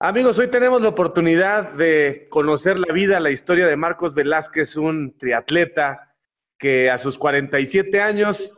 Amigos, 0.00 0.38
hoy 0.38 0.46
tenemos 0.46 0.80
la 0.80 0.90
oportunidad 0.90 1.72
de 1.72 2.28
conocer 2.30 2.78
la 2.78 2.94
vida, 2.94 3.18
la 3.18 3.32
historia 3.32 3.66
de 3.66 3.76
Marcos 3.76 4.14
Velázquez, 4.14 4.76
un 4.76 5.18
triatleta 5.18 6.14
que 6.56 6.88
a 6.88 6.98
sus 6.98 7.18
47 7.18 8.00
años 8.00 8.54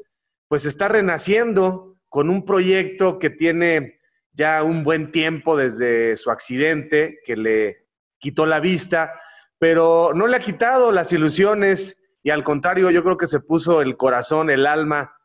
pues 0.48 0.66
está 0.66 0.88
renaciendo 0.88 1.96
con 2.11 2.29
un 2.29 2.45
proyecto 2.45 3.18
que 3.18 3.30
tiene 3.30 4.00
ya 4.32 4.62
un 4.62 4.84
buen 4.84 5.12
tiempo 5.12 5.57
desde 5.57 6.18
su 6.18 6.30
accidente 6.30 7.21
que 7.25 7.36
le 7.36 7.86
quitó 8.18 8.45
la 8.45 8.61
vista, 8.61 9.18
pero 9.59 10.12
no 10.14 10.27
le 10.27 10.36
ha 10.36 10.41
quitado 10.41 10.93
las 10.93 11.11
ilusiones 11.11 12.02
y 12.22 12.29
al 12.29 12.45
contrario 12.45 12.91
yo 12.91 13.02
creo 13.02 13.16
que 13.16 13.27
se 13.27 13.41
puso 13.41 13.80
el 13.80 13.96
corazón, 13.96 14.50
el 14.50 14.66
alma 14.66 15.16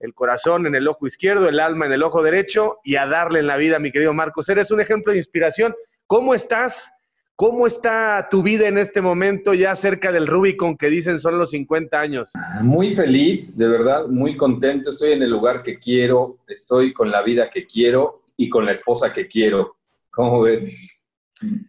el 0.00 0.14
corazón 0.14 0.66
en 0.66 0.74
el 0.74 0.88
ojo 0.88 1.06
izquierdo, 1.06 1.48
el 1.48 1.60
alma 1.60 1.86
en 1.86 1.92
el 1.92 2.02
ojo 2.02 2.22
derecho 2.22 2.78
y 2.84 2.96
a 2.96 3.06
darle 3.06 3.40
en 3.40 3.46
la 3.46 3.56
vida, 3.56 3.78
mi 3.78 3.90
querido 3.90 4.14
Marcos. 4.14 4.48
Eres 4.48 4.70
un 4.70 4.80
ejemplo 4.80 5.12
de 5.12 5.18
inspiración. 5.18 5.74
¿Cómo 6.06 6.34
estás? 6.34 6.92
¿Cómo 7.34 7.68
está 7.68 8.26
tu 8.30 8.42
vida 8.42 8.66
en 8.66 8.78
este 8.78 9.00
momento 9.00 9.54
ya 9.54 9.76
cerca 9.76 10.10
del 10.10 10.26
Rubicon 10.26 10.76
que 10.76 10.88
dicen 10.88 11.20
son 11.20 11.38
los 11.38 11.50
50 11.50 12.00
años? 12.00 12.32
Muy 12.62 12.92
feliz, 12.92 13.56
de 13.56 13.68
verdad, 13.68 14.08
muy 14.08 14.36
contento. 14.36 14.90
Estoy 14.90 15.12
en 15.12 15.22
el 15.22 15.30
lugar 15.30 15.62
que 15.62 15.78
quiero, 15.78 16.38
estoy 16.48 16.92
con 16.92 17.12
la 17.12 17.22
vida 17.22 17.48
que 17.48 17.64
quiero 17.64 18.22
y 18.36 18.48
con 18.48 18.64
la 18.64 18.72
esposa 18.72 19.12
que 19.12 19.28
quiero. 19.28 19.76
¿Cómo 20.10 20.42
ves? 20.42 20.76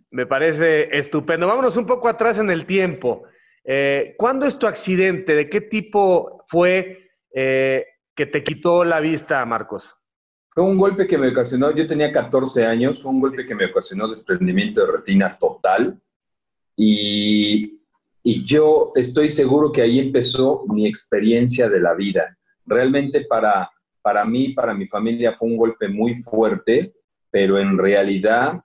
Me 0.09 0.25
parece 0.25 0.89
estupendo. 0.97 1.45
Vámonos 1.45 1.77
un 1.77 1.85
poco 1.85 2.07
atrás 2.07 2.39
en 2.39 2.49
el 2.49 2.65
tiempo. 2.65 3.23
Eh, 3.63 4.15
¿Cuándo 4.17 4.47
es 4.47 4.57
tu 4.57 4.65
accidente? 4.65 5.35
¿De 5.35 5.49
qué 5.49 5.61
tipo 5.61 6.45
fue? 6.47 7.11
Eh, 7.31 7.85
que 8.19 8.25
te 8.25 8.43
quitó 8.43 8.83
la 8.83 8.99
vista, 8.99 9.45
Marcos? 9.45 9.95
Fue 10.49 10.61
un 10.61 10.77
golpe 10.77 11.07
que 11.07 11.17
me 11.17 11.29
ocasionó, 11.29 11.73
yo 11.73 11.87
tenía 11.87 12.11
14 12.11 12.65
años, 12.65 13.01
fue 13.01 13.11
un 13.11 13.21
golpe 13.21 13.45
que 13.45 13.55
me 13.55 13.67
ocasionó 13.67 14.09
desprendimiento 14.09 14.81
de 14.81 14.91
retina 14.91 15.37
total 15.37 15.97
y, 16.75 17.79
y 18.21 18.43
yo 18.43 18.91
estoy 18.93 19.29
seguro 19.29 19.71
que 19.71 19.83
ahí 19.83 19.99
empezó 19.99 20.65
mi 20.67 20.85
experiencia 20.85 21.69
de 21.69 21.79
la 21.79 21.93
vida. 21.93 22.37
Realmente 22.65 23.21
para, 23.21 23.71
para 24.01 24.25
mí, 24.25 24.49
para 24.49 24.73
mi 24.73 24.85
familia 24.85 25.31
fue 25.31 25.47
un 25.47 25.55
golpe 25.55 25.87
muy 25.87 26.15
fuerte, 26.21 26.93
pero 27.31 27.57
en 27.57 27.77
realidad 27.77 28.61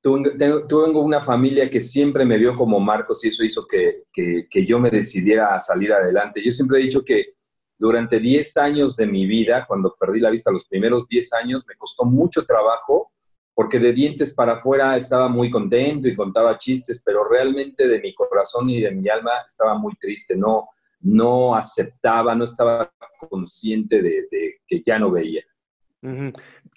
tuve, 0.00 0.88
una 0.88 1.20
familia 1.20 1.68
que 1.68 1.82
siempre 1.82 2.24
me 2.24 2.38
vio 2.38 2.56
como 2.56 2.80
Marcos 2.80 3.22
y 3.26 3.28
eso 3.28 3.44
hizo 3.44 3.66
que, 3.66 4.04
que, 4.10 4.46
que 4.48 4.64
yo 4.64 4.80
me 4.80 4.88
decidiera 4.88 5.54
a 5.54 5.60
salir 5.60 5.92
adelante. 5.92 6.42
Yo 6.42 6.50
siempre 6.50 6.78
he 6.78 6.84
dicho 6.84 7.04
que 7.04 7.39
durante 7.80 8.20
10 8.20 8.58
años 8.58 8.94
de 8.94 9.06
mi 9.06 9.24
vida, 9.24 9.64
cuando 9.66 9.96
perdí 9.98 10.20
la 10.20 10.28
vista, 10.28 10.52
los 10.52 10.66
primeros 10.66 11.08
10 11.08 11.32
años, 11.32 11.64
me 11.66 11.76
costó 11.76 12.04
mucho 12.04 12.44
trabajo 12.44 13.10
porque 13.54 13.78
de 13.78 13.94
dientes 13.94 14.34
para 14.34 14.54
afuera 14.54 14.98
estaba 14.98 15.28
muy 15.28 15.48
contento 15.48 16.06
y 16.06 16.14
contaba 16.14 16.58
chistes, 16.58 17.02
pero 17.02 17.26
realmente 17.26 17.88
de 17.88 17.98
mi 18.00 18.14
corazón 18.14 18.68
y 18.68 18.82
de 18.82 18.90
mi 18.90 19.08
alma 19.08 19.30
estaba 19.46 19.78
muy 19.78 19.94
triste, 19.94 20.36
no, 20.36 20.68
no 21.00 21.54
aceptaba, 21.56 22.34
no 22.34 22.44
estaba 22.44 22.92
consciente 23.30 24.02
de, 24.02 24.60
que 24.66 24.82
ya 24.84 24.98
no 24.98 25.10
veía. 25.10 25.42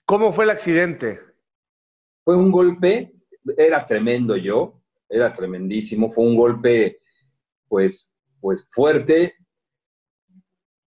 ¿Cómo 0.06 0.32
fue 0.32 0.46
el 0.46 0.52
accidente? 0.52 1.20
Fue 2.24 2.38
un 2.38 2.50
golpe, 2.50 3.14
era 3.58 3.86
tremendo 3.86 4.38
yo, 4.38 4.82
era 5.10 5.34
tremendísimo, 5.34 6.10
fue 6.10 6.24
un 6.24 6.38
golpe 6.38 7.02
pues, 7.68 8.16
pues 8.40 8.70
fuerte, 8.72 9.36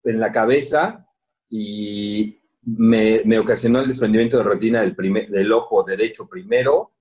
en 0.06 0.20
la 0.20 0.32
cabeza 0.32 1.06
y 1.48 2.40
me, 2.62 3.38
ocasionó 3.38 3.80
el 3.80 3.88
desprendimiento 3.88 4.38
de 4.38 4.44
retina 4.44 4.80
del, 4.80 4.96
primer, 4.96 5.28
del 5.28 5.52
ojo 5.52 5.84
derecho 5.84 6.26
primero 6.28 6.92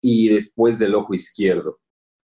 y 0.00 0.28
después 0.28 0.78
del 0.78 0.94
ojo 0.94 1.14
izquierdo. 1.14 1.78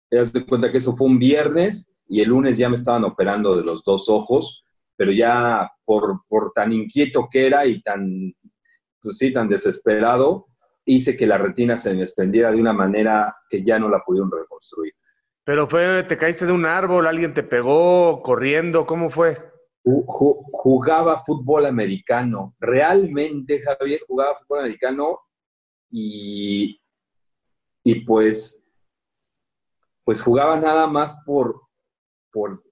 Te 0.08 0.18
das 0.18 0.32
cuenta 0.48 0.70
que 0.70 0.78
eso 0.78 0.96
fue 0.96 1.08
un 1.08 1.18
viernes 1.18 1.90
y 2.06 2.20
el 2.20 2.28
lunes 2.28 2.56
ya 2.56 2.68
me 2.68 2.76
estaban 2.76 3.04
operando 3.04 3.56
de 3.56 3.62
los 3.62 3.82
dos 3.82 4.08
ojos, 4.08 4.64
pero 4.96 5.10
ya 5.10 5.70
por, 5.84 6.20
por 6.28 6.52
tan 6.52 6.72
inquieto 6.72 7.28
que 7.30 7.46
era 7.46 7.66
y 7.66 7.82
tan, 7.82 8.32
pues 9.00 9.18
sí, 9.18 9.32
tan 9.32 9.48
desesperado, 9.48 10.46
hice 10.84 11.16
que 11.16 11.26
la 11.26 11.38
retina 11.38 11.76
se 11.76 11.94
me 11.94 12.00
desprendiera 12.00 12.52
de 12.52 12.60
una 12.60 12.72
manera 12.72 13.34
que 13.48 13.64
ya 13.64 13.78
no 13.78 13.88
la 13.88 14.02
pudieron 14.04 14.30
reconstruir. 14.30 14.92
Pero 15.42 15.68
fue, 15.68 16.04
te 16.04 16.16
caíste 16.16 16.46
de 16.46 16.52
un 16.52 16.64
árbol, 16.64 17.06
alguien 17.06 17.34
te 17.34 17.42
pegó 17.42 18.22
corriendo, 18.22 18.86
¿cómo 18.86 19.10
fue? 19.10 19.53
Jugaba 19.84 21.18
fútbol 21.18 21.66
americano. 21.66 22.54
Realmente, 22.58 23.60
Javier, 23.60 24.00
jugaba 24.06 24.36
fútbol 24.36 24.60
americano 24.60 25.20
y, 25.90 26.80
y 27.82 28.00
pues, 28.04 28.66
pues 30.02 30.22
jugaba 30.22 30.58
nada 30.58 30.86
más 30.86 31.16
por, 31.24 31.60
por, 32.30 32.62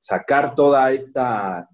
sacar 0.00 0.54
toda 0.54 0.92
esta, 0.92 1.68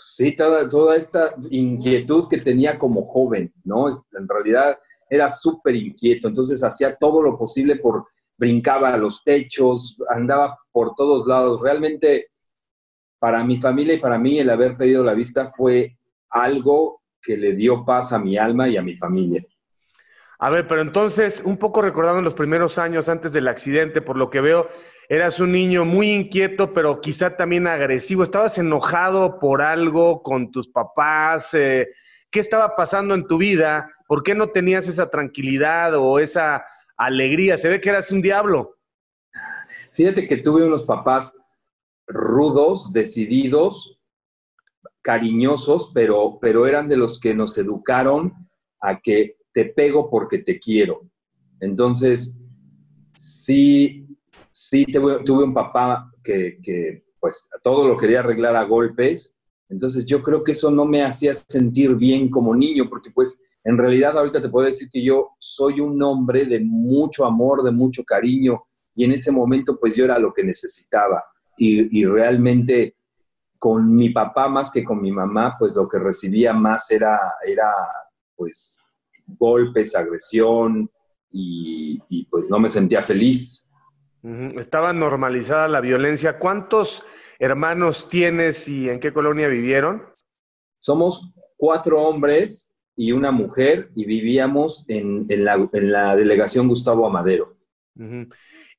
sí, 0.00 0.34
toda, 0.36 0.68
toda, 0.68 0.96
esta 0.96 1.34
inquietud 1.50 2.28
que 2.28 2.38
tenía 2.38 2.78
como 2.78 3.06
joven, 3.06 3.52
¿no? 3.64 3.88
En 3.88 4.28
realidad 4.28 4.78
era 5.08 5.30
súper 5.30 5.74
inquieto, 5.76 6.28
entonces 6.28 6.62
hacía 6.62 6.96
todo 6.96 7.22
lo 7.22 7.38
posible 7.38 7.76
por, 7.76 8.06
brincaba 8.36 8.92
a 8.92 8.96
los 8.96 9.22
techos, 9.22 9.96
andaba 10.08 10.58
por 10.72 10.94
todos 10.94 11.26
lados. 11.26 11.60
Realmente 11.60 12.28
para 13.18 13.44
mi 13.44 13.56
familia 13.58 13.94
y 13.94 13.98
para 13.98 14.18
mí 14.18 14.38
el 14.38 14.50
haber 14.50 14.76
pedido 14.76 15.02
la 15.02 15.14
vista 15.14 15.50
fue 15.50 15.96
algo 16.30 17.02
que 17.22 17.36
le 17.36 17.54
dio 17.54 17.84
paz 17.84 18.12
a 18.12 18.18
mi 18.18 18.36
alma 18.36 18.68
y 18.68 18.76
a 18.76 18.82
mi 18.82 18.96
familia. 18.96 19.44
A 20.38 20.50
ver, 20.50 20.68
pero 20.68 20.82
entonces, 20.82 21.42
un 21.44 21.56
poco 21.56 21.80
recordando 21.80 22.20
los 22.20 22.34
primeros 22.34 22.78
años 22.78 23.08
antes 23.08 23.32
del 23.32 23.48
accidente, 23.48 24.02
por 24.02 24.16
lo 24.16 24.28
que 24.28 24.42
veo, 24.42 24.68
eras 25.08 25.40
un 25.40 25.52
niño 25.52 25.86
muy 25.86 26.12
inquieto, 26.12 26.74
pero 26.74 27.00
quizá 27.00 27.36
también 27.36 27.66
agresivo. 27.66 28.22
¿Estabas 28.22 28.58
enojado 28.58 29.38
por 29.38 29.62
algo 29.62 30.22
con 30.22 30.50
tus 30.50 30.68
papás? 30.68 31.54
Eh, 31.54 31.88
¿Qué 32.30 32.40
estaba 32.40 32.76
pasando 32.76 33.14
en 33.14 33.26
tu 33.26 33.38
vida? 33.38 33.90
¿Por 34.06 34.22
qué 34.22 34.34
no 34.34 34.48
tenías 34.48 34.86
esa 34.88 35.08
tranquilidad 35.08 35.94
o 35.94 36.18
esa 36.18 36.66
alegría? 36.98 37.56
Se 37.56 37.70
ve 37.70 37.80
que 37.80 37.88
eras 37.88 38.12
un 38.12 38.20
diablo. 38.20 38.76
Fíjate 39.92 40.26
que 40.26 40.36
tuve 40.36 40.64
unos 40.64 40.84
papás 40.84 41.34
rudos, 42.06 42.92
decididos, 42.92 43.98
cariñosos, 45.02 45.90
pero, 45.94 46.38
pero 46.40 46.66
eran 46.66 46.88
de 46.88 46.96
los 46.96 47.20
que 47.20 47.34
nos 47.34 47.56
educaron 47.58 48.32
a 48.80 49.00
que 49.00 49.36
te 49.52 49.66
pego 49.66 50.10
porque 50.10 50.38
te 50.38 50.58
quiero. 50.58 51.08
Entonces, 51.60 52.34
sí, 53.14 54.06
sí 54.50 54.84
tuve, 54.86 55.44
un 55.44 55.54
papá 55.54 56.10
que, 56.22 56.58
que, 56.62 57.04
pues 57.20 57.48
todo 57.62 57.86
lo 57.88 57.96
quería 57.96 58.20
arreglar 58.20 58.56
a 58.56 58.64
golpes. 58.64 59.36
Entonces 59.68 60.06
yo 60.06 60.22
creo 60.22 60.44
que 60.44 60.52
eso 60.52 60.70
no 60.70 60.84
me 60.84 61.02
hacía 61.02 61.34
sentir 61.34 61.94
bien 61.94 62.30
como 62.30 62.54
niño, 62.54 62.88
porque 62.88 63.10
pues 63.10 63.42
en 63.64 63.76
realidad 63.78 64.16
ahorita 64.16 64.40
te 64.40 64.48
puedo 64.48 64.66
decir 64.66 64.88
que 64.90 65.02
yo 65.02 65.30
soy 65.38 65.80
un 65.80 66.00
hombre 66.02 66.44
de 66.44 66.60
mucho 66.60 67.24
amor, 67.24 67.62
de 67.62 67.72
mucho 67.72 68.04
cariño, 68.04 68.64
y 68.94 69.04
en 69.04 69.12
ese 69.12 69.32
momento 69.32 69.78
pues 69.78 69.96
yo 69.96 70.04
era 70.04 70.18
lo 70.18 70.32
que 70.32 70.44
necesitaba 70.44 71.22
y, 71.56 72.04
realmente 72.04 72.96
con 73.58 73.94
mi 73.94 74.10
papá 74.10 74.48
más 74.48 74.70
que 74.70 74.84
con 74.84 75.00
mi 75.00 75.10
mamá, 75.10 75.56
pues 75.58 75.74
lo 75.74 75.88
que 75.88 75.98
recibía 75.98 76.52
más 76.52 76.90
era, 76.90 77.18
era 77.46 77.72
pues 78.34 78.78
golpes, 79.26 79.96
agresión 79.96 80.90
y, 81.30 82.26
pues 82.30 82.50
no 82.50 82.58
me 82.58 82.68
sentía 82.68 83.02
feliz. 83.02 83.68
Estaba 84.56 84.92
normalizada 84.92 85.68
la 85.68 85.80
violencia. 85.80 86.38
¿Cuántos 86.38 87.04
hermanos 87.38 88.08
tienes 88.08 88.68
y 88.68 88.88
en 88.88 89.00
qué 89.00 89.12
colonia 89.12 89.48
vivieron? 89.48 90.02
Somos 90.80 91.32
cuatro 91.56 92.02
hombres 92.02 92.72
y 92.94 93.12
una 93.12 93.30
mujer 93.30 93.90
y 93.94 94.04
vivíamos 94.04 94.84
en, 94.88 95.26
la, 95.28 96.16
delegación 96.16 96.68
Gustavo 96.68 97.06
Amadero. 97.06 97.56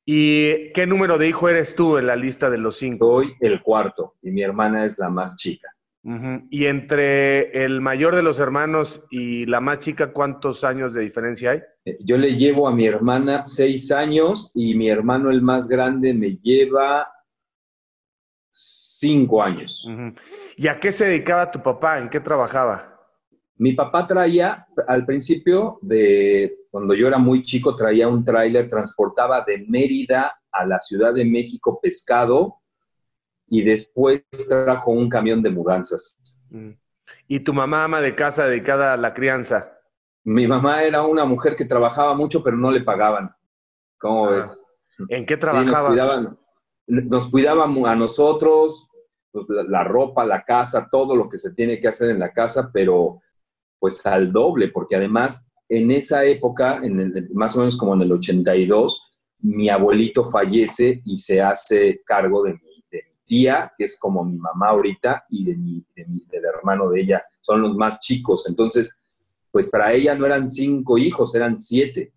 ¿Y 0.09 0.71
qué 0.71 0.87
número 0.87 1.17
de 1.17 1.27
hijo 1.27 1.49
eres 1.49 1.75
tú 1.75 1.97
en 1.97 2.07
la 2.07 2.15
lista 2.15 2.49
de 2.49 2.57
los 2.57 2.77
cinco? 2.77 3.17
Soy 3.17 3.35
el 3.41 3.61
cuarto 3.61 4.15
y 4.21 4.31
mi 4.31 4.41
hermana 4.41 4.85
es 4.85 4.97
la 4.97 5.09
más 5.09 5.35
chica. 5.35 5.67
¿Y 6.49 6.67
entre 6.67 7.65
el 7.65 7.81
mayor 7.81 8.15
de 8.15 8.23
los 8.23 8.39
hermanos 8.39 9.05
y 9.09 9.45
la 9.47 9.59
más 9.59 9.79
chica, 9.79 10.13
cuántos 10.13 10.63
años 10.63 10.93
de 10.93 11.01
diferencia 11.01 11.51
hay? 11.51 11.61
Eh, 11.83 11.97
yo 11.99 12.17
le 12.17 12.37
llevo 12.37 12.69
a 12.69 12.71
mi 12.71 12.87
hermana 12.87 13.43
seis 13.43 13.91
años 13.91 14.53
y 14.55 14.75
mi 14.75 14.89
hermano, 14.89 15.29
el 15.29 15.41
más 15.41 15.67
grande, 15.67 16.13
me 16.13 16.37
lleva 16.37 17.11
cinco 18.49 19.43
años. 19.43 19.85
¿Y 20.55 20.69
a 20.69 20.79
qué 20.79 20.93
se 20.93 21.03
dedicaba 21.03 21.51
tu 21.51 21.61
papá? 21.61 21.99
¿En 21.99 22.07
qué 22.07 22.21
trabajaba? 22.21 22.96
Mi 23.59 23.73
papá 23.73 24.05
traía, 24.05 24.67
al 24.87 25.05
principio 25.05 25.79
de 25.81 26.59
cuando 26.69 26.93
yo 26.93 27.07
era 27.07 27.17
muy 27.17 27.41
chico, 27.41 27.75
traía 27.75 28.07
un 28.07 28.23
tráiler, 28.23 28.67
transportaba 28.69 29.41
de 29.41 29.65
Mérida 29.67 30.39
a 30.51 30.65
la 30.65 30.79
Ciudad 30.79 31.13
de 31.13 31.25
México 31.25 31.79
pescado 31.81 32.57
y 33.47 33.63
después 33.63 34.23
trajo 34.47 34.91
un 34.91 35.09
camión 35.09 35.41
de 35.41 35.49
mudanzas. 35.49 36.41
Mm. 36.49 36.71
¿Y 37.27 37.39
tu 37.39 37.53
mamá 37.53 37.83
ama 37.85 38.01
de 38.01 38.13
casa 38.15 38.45
dedicada 38.47 38.93
a 38.93 38.97
la 38.97 39.13
crianza? 39.13 39.71
Mi 40.23 40.45
mamá 40.45 40.83
era 40.83 41.01
una 41.03 41.25
mujer 41.25 41.55
que 41.55 41.65
trabajaba 41.65 42.13
mucho, 42.13 42.43
pero 42.43 42.57
no 42.57 42.69
le 42.69 42.81
pagaban. 42.81 43.33
¿Cómo 43.97 44.27
Ah, 44.27 44.31
ves? 44.31 44.61
¿En 45.09 45.25
qué 45.25 45.35
Sí, 45.35 45.39
trabajaba? 45.39 45.79
nos 45.79 45.87
cuidaban, 45.87 46.39
nos 46.87 47.31
cuidaban 47.31 47.85
a 47.87 47.95
nosotros, 47.95 48.89
pues, 49.31 49.45
la, 49.49 49.63
la 49.63 49.83
ropa, 49.83 50.25
la 50.25 50.43
casa, 50.43 50.87
todo 50.91 51.15
lo 51.15 51.27
que 51.29 51.37
se 51.37 51.53
tiene 51.53 51.79
que 51.79 51.87
hacer 51.87 52.09
en 52.11 52.19
la 52.19 52.31
casa, 52.33 52.69
pero 52.71 53.21
pues 53.79 54.05
al 54.05 54.31
doble, 54.31 54.69
porque 54.69 54.95
además 54.95 55.45
en 55.69 55.91
esa 55.91 56.23
época, 56.25 56.79
en 56.83 56.99
el- 56.99 57.29
más 57.33 57.55
o 57.55 57.59
menos 57.59 57.75
como 57.77 57.93
en 57.93 58.01
el 58.01 58.11
82, 58.11 59.03
mi 59.39 59.69
abuelito 59.69 60.23
fallece 60.23 61.01
y 61.05 61.17
se 61.17 61.41
hace 61.41 62.01
cargo 62.05 62.43
de 62.43 62.53
mi, 62.53 62.83
de 62.89 63.03
mi 63.09 63.15
tía, 63.25 63.71
que 63.77 63.83
es 63.85 63.99
como 63.99 64.23
mi 64.23 64.37
mamá 64.37 64.69
ahorita, 64.69 65.25
y 65.29 65.43
de 65.45 65.55
mi, 65.57 65.85
de 65.95 66.05
mi- 66.05 66.25
del 66.25 66.45
hermano 66.45 66.89
de 66.89 67.01
ella. 67.01 67.23
Son 67.41 67.61
los 67.61 67.75
más 67.75 67.99
chicos. 67.99 68.47
Entonces, 68.49 69.01
pues 69.51 69.69
para 69.69 69.91
ella 69.93 70.15
no 70.15 70.25
eran 70.25 70.47
cinco 70.47 70.97
hijos, 70.97 71.35
eran 71.35 71.57
siete. 71.57 72.13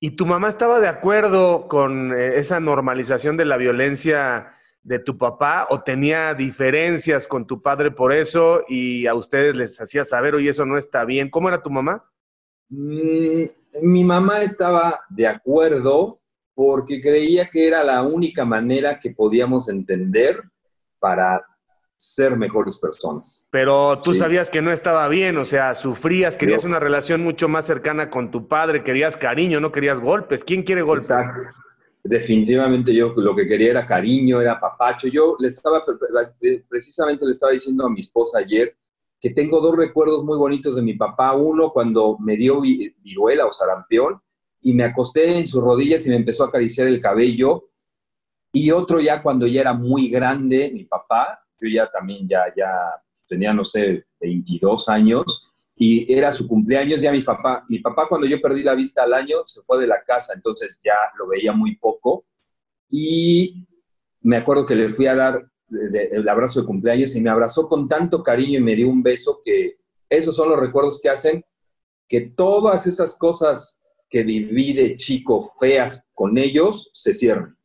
¿Y 0.00 0.10
tu 0.16 0.26
mamá 0.26 0.48
estaba 0.48 0.80
de 0.80 0.88
acuerdo 0.88 1.68
con 1.68 2.12
eh, 2.12 2.38
esa 2.38 2.60
normalización 2.60 3.36
de 3.36 3.44
la 3.44 3.56
violencia 3.56 4.52
de 4.82 4.98
tu 4.98 5.16
papá 5.16 5.66
o 5.70 5.80
tenía 5.82 6.34
diferencias 6.34 7.26
con 7.28 7.46
tu 7.46 7.62
padre 7.62 7.90
por 7.92 8.12
eso 8.12 8.64
y 8.68 9.06
a 9.06 9.14
ustedes 9.14 9.56
les 9.56 9.80
hacía 9.80 10.04
saber, 10.04 10.34
oye, 10.34 10.50
eso 10.50 10.66
no 10.66 10.76
está 10.76 11.04
bien? 11.04 11.30
¿Cómo 11.30 11.48
era 11.48 11.62
tu 11.62 11.70
mamá? 11.70 12.04
Mm, 12.68 13.44
mi 13.82 14.04
mamá 14.04 14.42
estaba 14.42 15.00
de 15.08 15.26
acuerdo 15.26 16.20
porque 16.54 17.00
creía 17.00 17.48
que 17.48 17.66
era 17.68 17.82
la 17.84 18.02
única 18.02 18.44
manera 18.44 18.98
que 18.98 19.10
podíamos 19.10 19.68
entender 19.68 20.42
para 20.98 21.42
ser 21.96 22.36
mejores 22.36 22.78
personas. 22.80 23.46
Pero 23.50 23.98
tú 24.02 24.12
Sí. 24.12 24.18
sabías 24.18 24.50
que 24.50 24.60
no 24.60 24.72
estaba 24.72 25.06
bien, 25.08 25.36
o 25.38 25.44
sea, 25.44 25.74
sufrías, 25.76 26.36
querías 26.36 26.62
Yo- 26.62 26.68
una 26.68 26.80
relación 26.80 27.22
mucho 27.22 27.48
más 27.48 27.64
cercana 27.64 28.10
con 28.10 28.32
tu 28.32 28.48
padre, 28.48 28.82
querías 28.82 29.16
cariño, 29.16 29.60
no 29.60 29.70
querías 29.70 30.00
golpes. 30.00 30.42
¿Quién 30.42 30.64
quiere 30.64 30.82
golpes? 30.82 31.10
Exacto. 31.10 31.44
Definitivamente 32.04 32.92
yo 32.92 33.12
lo 33.16 33.34
que 33.36 33.46
quería 33.46 33.70
era 33.70 33.86
cariño, 33.86 34.40
era 34.40 34.58
papacho. 34.58 35.06
Yo 35.08 35.36
le 35.38 35.48
estaba, 35.48 35.84
precisamente 36.68 37.24
le 37.24 37.30
estaba 37.30 37.52
diciendo 37.52 37.86
a 37.86 37.90
mi 37.90 38.00
esposa 38.00 38.38
ayer 38.38 38.76
que 39.20 39.30
tengo 39.30 39.60
dos 39.60 39.76
recuerdos 39.76 40.24
muy 40.24 40.36
bonitos 40.36 40.74
de 40.74 40.82
mi 40.82 40.94
papá. 40.94 41.32
Uno 41.34 41.70
cuando 41.70 42.16
me 42.18 42.36
dio 42.36 42.60
vi- 42.60 42.92
viruela 42.98 43.46
o 43.46 43.52
sarampión 43.52 44.20
y 44.60 44.72
me 44.72 44.84
acosté 44.84 45.38
en 45.38 45.46
sus 45.46 45.62
rodillas 45.62 46.04
y 46.06 46.10
me 46.10 46.16
empezó 46.16 46.44
a 46.44 46.48
acariciar 46.48 46.88
el 46.88 47.00
cabello. 47.00 47.68
Y 48.52 48.72
otro 48.72 49.00
ya 49.00 49.22
cuando 49.22 49.46
ya 49.46 49.60
era 49.60 49.72
muy 49.72 50.08
grande, 50.08 50.70
mi 50.74 50.84
papá, 50.84 51.38
yo 51.60 51.68
ya 51.68 51.88
también 51.88 52.26
ya, 52.28 52.52
ya 52.56 52.68
tenía, 53.28 53.54
no 53.54 53.64
sé, 53.64 54.06
22 54.20 54.88
años, 54.88 55.48
y 55.82 56.12
era 56.12 56.30
su 56.30 56.46
cumpleaños, 56.46 57.02
ya 57.02 57.10
mi 57.10 57.22
papá, 57.22 57.64
mi 57.68 57.80
papá 57.80 58.06
cuando 58.08 58.24
yo 58.24 58.40
perdí 58.40 58.62
la 58.62 58.74
vista 58.74 59.02
al 59.02 59.14
año 59.14 59.38
se 59.44 59.62
fue 59.62 59.80
de 59.80 59.88
la 59.88 60.00
casa, 60.04 60.32
entonces 60.32 60.78
ya 60.84 60.94
lo 61.18 61.26
veía 61.26 61.52
muy 61.52 61.74
poco, 61.74 62.24
y 62.88 63.66
me 64.20 64.36
acuerdo 64.36 64.64
que 64.64 64.76
le 64.76 64.90
fui 64.90 65.08
a 65.08 65.16
dar 65.16 65.44
el 65.68 66.28
abrazo 66.28 66.60
de 66.60 66.66
cumpleaños 66.66 67.16
y 67.16 67.20
me 67.20 67.30
abrazó 67.30 67.66
con 67.66 67.88
tanto 67.88 68.22
cariño 68.22 68.60
y 68.60 68.62
me 68.62 68.76
dio 68.76 68.88
un 68.88 69.02
beso 69.02 69.40
que 69.44 69.78
esos 70.08 70.36
son 70.36 70.50
los 70.50 70.60
recuerdos 70.60 71.00
que 71.02 71.08
hacen 71.08 71.44
que 72.06 72.20
todas 72.20 72.86
esas 72.86 73.18
cosas 73.18 73.80
que 74.08 74.22
viví 74.22 74.74
de 74.74 74.94
chico 74.94 75.52
feas 75.58 76.06
con 76.14 76.38
ellos 76.38 76.90
se 76.92 77.12
cierran. 77.12 77.56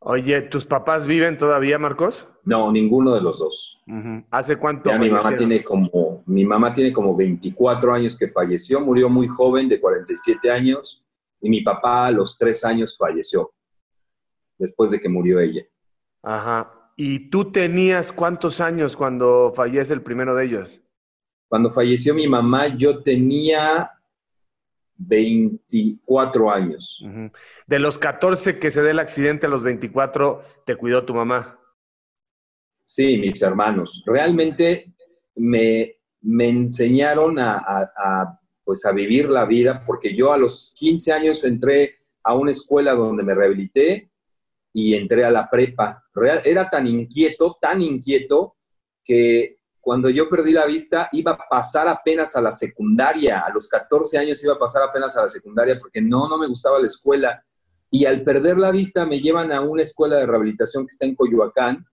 Oye, 0.00 0.40
¿tus 0.42 0.64
papás 0.64 1.06
viven 1.06 1.36
todavía, 1.36 1.78
Marcos? 1.78 2.28
No, 2.46 2.70
ninguno 2.70 3.12
de 3.12 3.20
los 3.20 3.40
dos. 3.40 3.82
¿Hace 4.30 4.56
cuánto? 4.56 4.88
Ya 4.88 4.98
mi 4.98 5.10
mamá 5.10 5.34
tiene 5.34 5.64
como, 5.64 6.22
mi 6.26 6.44
mamá 6.44 6.72
tiene 6.72 6.92
como 6.92 7.14
24 7.16 7.92
años 7.92 8.16
que 8.16 8.28
falleció, 8.28 8.80
murió 8.80 9.08
muy 9.08 9.26
joven, 9.26 9.68
de 9.68 9.80
47 9.80 10.48
años, 10.48 11.04
y 11.40 11.50
mi 11.50 11.62
papá 11.62 12.06
a 12.06 12.12
los 12.12 12.38
3 12.38 12.64
años 12.64 12.96
falleció, 12.96 13.52
después 14.56 14.92
de 14.92 15.00
que 15.00 15.08
murió 15.08 15.40
ella. 15.40 15.62
Ajá. 16.22 16.72
¿Y 16.94 17.30
tú 17.30 17.50
tenías 17.50 18.12
cuántos 18.12 18.60
años 18.60 18.96
cuando 18.96 19.52
fallece 19.54 19.92
el 19.92 20.02
primero 20.02 20.36
de 20.36 20.44
ellos? 20.44 20.80
Cuando 21.48 21.68
falleció 21.70 22.14
mi 22.14 22.28
mamá, 22.28 22.68
yo 22.68 23.02
tenía 23.02 23.90
24 24.98 26.48
años. 26.48 27.04
De 27.66 27.80
los 27.80 27.98
14 27.98 28.60
que 28.60 28.70
se 28.70 28.82
dé 28.82 28.90
el 28.92 29.00
accidente 29.00 29.46
a 29.46 29.48
los 29.48 29.64
24, 29.64 30.42
te 30.64 30.76
cuidó 30.76 31.04
tu 31.04 31.12
mamá. 31.12 31.58
Sí, 32.88 33.18
mis 33.18 33.42
hermanos. 33.42 34.02
Realmente 34.06 34.94
me, 35.34 35.96
me 36.20 36.48
enseñaron 36.48 37.38
a, 37.38 37.56
a- 37.58 38.40
pues 38.64 38.84
a 38.84 38.90
vivir 38.92 39.28
la 39.28 39.44
vida, 39.44 39.84
porque 39.86 40.12
yo 40.14 40.32
a 40.32 40.38
los 40.38 40.72
15 40.76 41.12
años 41.12 41.44
entré 41.44 41.98
a 42.24 42.34
una 42.34 42.50
escuela 42.50 42.94
donde 42.94 43.22
me 43.22 43.32
rehabilité 43.32 44.10
y 44.72 44.94
entré 44.94 45.24
a 45.24 45.30
la 45.30 45.48
prepa. 45.48 46.02
Real- 46.14 46.42
era 46.44 46.68
tan 46.68 46.86
inquieto, 46.86 47.56
tan 47.60 47.80
inquieto, 47.82 48.56
que 49.04 49.58
cuando 49.80 50.10
yo 50.10 50.28
perdí 50.28 50.52
la 50.52 50.66
vista 50.66 51.08
iba 51.12 51.32
a 51.32 51.38
pasar 51.48 51.86
apenas 51.86 52.34
a 52.36 52.40
la 52.40 52.50
secundaria. 52.52 53.40
A 53.40 53.50
los 53.52 53.68
14 53.68 54.18
años 54.18 54.42
iba 54.42 54.54
a 54.54 54.58
pasar 54.58 54.82
apenas 54.82 55.16
a 55.16 55.22
la 55.22 55.28
secundaria 55.28 55.78
porque 55.78 56.00
no, 56.00 56.28
no 56.28 56.36
me 56.38 56.48
gustaba 56.48 56.78
la 56.80 56.86
escuela. 56.86 57.44
Y 57.90 58.04
al 58.04 58.22
perder 58.22 58.58
la 58.58 58.72
vista 58.72 59.04
me 59.06 59.20
llevan 59.20 59.52
a 59.52 59.60
una 59.60 59.82
escuela 59.82 60.16
de 60.16 60.26
rehabilitación 60.26 60.84
que 60.84 60.90
está 60.92 61.06
en 61.06 61.14
Coyoacán 61.14 61.84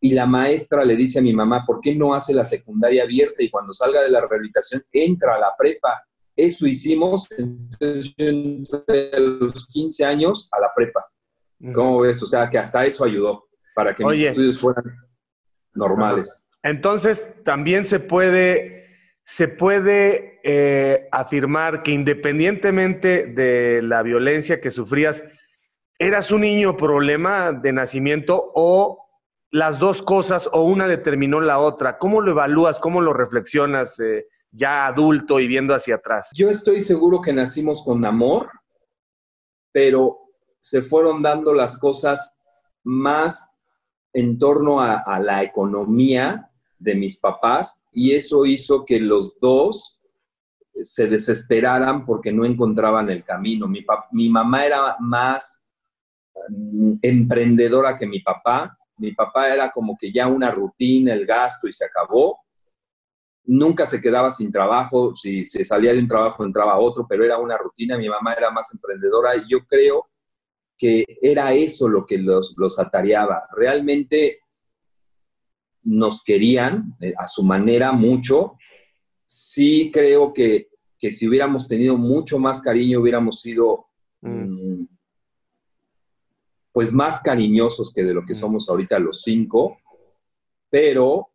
y 0.00 0.12
la 0.12 0.26
maestra 0.26 0.84
le 0.84 0.94
dice 0.94 1.18
a 1.18 1.22
mi 1.22 1.32
mamá, 1.32 1.64
¿por 1.66 1.80
qué 1.80 1.94
no 1.94 2.14
hace 2.14 2.32
la 2.32 2.44
secundaria 2.44 3.02
abierta 3.02 3.42
y 3.42 3.50
cuando 3.50 3.72
salga 3.72 4.02
de 4.02 4.10
la 4.10 4.20
rehabilitación 4.20 4.84
entra 4.92 5.34
a 5.34 5.38
la 5.40 5.52
prepa? 5.58 6.02
Eso 6.36 6.66
hicimos, 6.66 7.28
entonces 7.36 8.14
yo 8.16 8.26
entré 8.26 9.10
a 9.12 9.18
los 9.18 9.66
15 9.66 10.04
años 10.04 10.48
a 10.52 10.60
la 10.60 10.72
prepa. 10.74 11.04
¿Cómo 11.74 12.00
ves? 12.00 12.22
O 12.22 12.26
sea, 12.26 12.48
que 12.48 12.58
hasta 12.58 12.84
eso 12.84 13.04
ayudó 13.04 13.48
para 13.74 13.92
que 13.94 14.04
mis 14.04 14.20
estudios 14.20 14.58
fueran 14.58 14.84
normales. 15.74 16.46
Entonces, 16.62 17.34
también 17.44 17.84
se 17.84 17.98
puede, 17.98 18.86
se 19.24 19.48
puede 19.48 20.40
eh, 20.44 21.08
afirmar 21.10 21.82
que 21.82 21.90
independientemente 21.90 23.26
de 23.26 23.82
la 23.82 24.04
violencia 24.04 24.60
que 24.60 24.70
sufrías, 24.70 25.24
¿eras 25.98 26.30
un 26.30 26.42
niño 26.42 26.76
problema 26.76 27.50
de 27.50 27.72
nacimiento 27.72 28.52
o 28.54 29.07
las 29.50 29.78
dos 29.78 30.02
cosas 30.02 30.48
o 30.52 30.62
una 30.62 30.86
determinó 30.86 31.40
la 31.40 31.58
otra? 31.58 31.98
¿Cómo 31.98 32.20
lo 32.20 32.32
evalúas? 32.32 32.78
¿Cómo 32.78 33.00
lo 33.00 33.12
reflexionas 33.12 33.98
eh, 34.00 34.26
ya 34.50 34.86
adulto 34.86 35.40
y 35.40 35.46
viendo 35.46 35.74
hacia 35.74 35.96
atrás? 35.96 36.30
Yo 36.34 36.50
estoy 36.50 36.80
seguro 36.80 37.20
que 37.20 37.32
nacimos 37.32 37.82
con 37.82 38.04
amor, 38.04 38.50
pero 39.72 40.18
se 40.60 40.82
fueron 40.82 41.22
dando 41.22 41.54
las 41.54 41.78
cosas 41.78 42.36
más 42.82 43.48
en 44.12 44.38
torno 44.38 44.80
a, 44.80 45.20
la 45.20 45.42
economía 45.42 46.50
de 46.78 46.94
mis 46.94 47.16
papás 47.16 47.82
y 47.92 48.14
eso 48.14 48.46
hizo 48.46 48.84
que 48.84 49.00
los 49.00 49.38
dos 49.38 50.00
se 50.74 51.06
desesperaran 51.06 52.04
porque 52.04 52.32
no 52.32 52.44
encontraban 52.44 53.10
el 53.10 53.24
camino. 53.24 53.66
Mi, 53.66 53.84
mi 54.12 54.28
mamá 54.28 54.64
era 54.64 54.96
más 55.00 55.60
mm, 56.48 56.92
emprendedora 57.02 57.96
que 57.96 58.06
mi 58.06 58.20
papá. 58.20 58.78
Mi 58.98 59.12
papá 59.12 59.52
era 59.52 59.70
como 59.70 59.96
que 59.98 60.12
ya 60.12 60.26
una 60.26 60.50
rutina, 60.50 61.12
el 61.12 61.26
gasto 61.26 61.68
y 61.68 61.72
se 61.72 61.84
acabó. 61.84 62.40
Nunca 63.44 63.86
se 63.86 64.00
quedaba 64.00 64.30
sin 64.30 64.52
trabajo, 64.52 65.14
si 65.14 65.42
se 65.42 65.64
salía 65.64 65.92
de 65.92 66.00
un 66.00 66.08
trabajo 66.08 66.44
entraba 66.44 66.72
a 66.72 66.78
otro, 66.78 67.06
pero 67.08 67.24
era 67.24 67.38
una 67.38 67.56
rutina. 67.56 67.96
Mi 67.96 68.08
mamá 68.08 68.34
era 68.34 68.50
más 68.50 68.72
emprendedora 68.74 69.36
y 69.36 69.48
yo 69.48 69.64
creo 69.66 70.08
que 70.76 71.04
era 71.22 71.52
eso 71.54 71.88
lo 71.88 72.04
que 72.04 72.18
los, 72.18 72.54
los 72.56 72.78
atareaba. 72.78 73.48
Realmente 73.56 74.40
nos 75.82 76.22
querían 76.22 76.94
eh, 77.00 77.14
a 77.16 77.26
su 77.26 77.42
manera 77.42 77.92
mucho. 77.92 78.56
Sí 79.24 79.90
creo 79.92 80.32
que, 80.32 80.68
que 80.98 81.10
si 81.10 81.26
hubiéramos 81.26 81.66
tenido 81.66 81.96
mucho 81.96 82.38
más 82.38 82.60
cariño, 82.60 83.00
hubiéramos 83.00 83.40
sido 83.40 83.88
Mm. 84.20 84.67
Pues 86.78 86.92
más 86.92 87.20
cariñosos 87.20 87.92
que 87.92 88.04
de 88.04 88.14
lo 88.14 88.24
que 88.24 88.34
somos 88.34 88.68
ahorita 88.68 89.00
los 89.00 89.22
cinco, 89.22 89.78
pero 90.70 91.26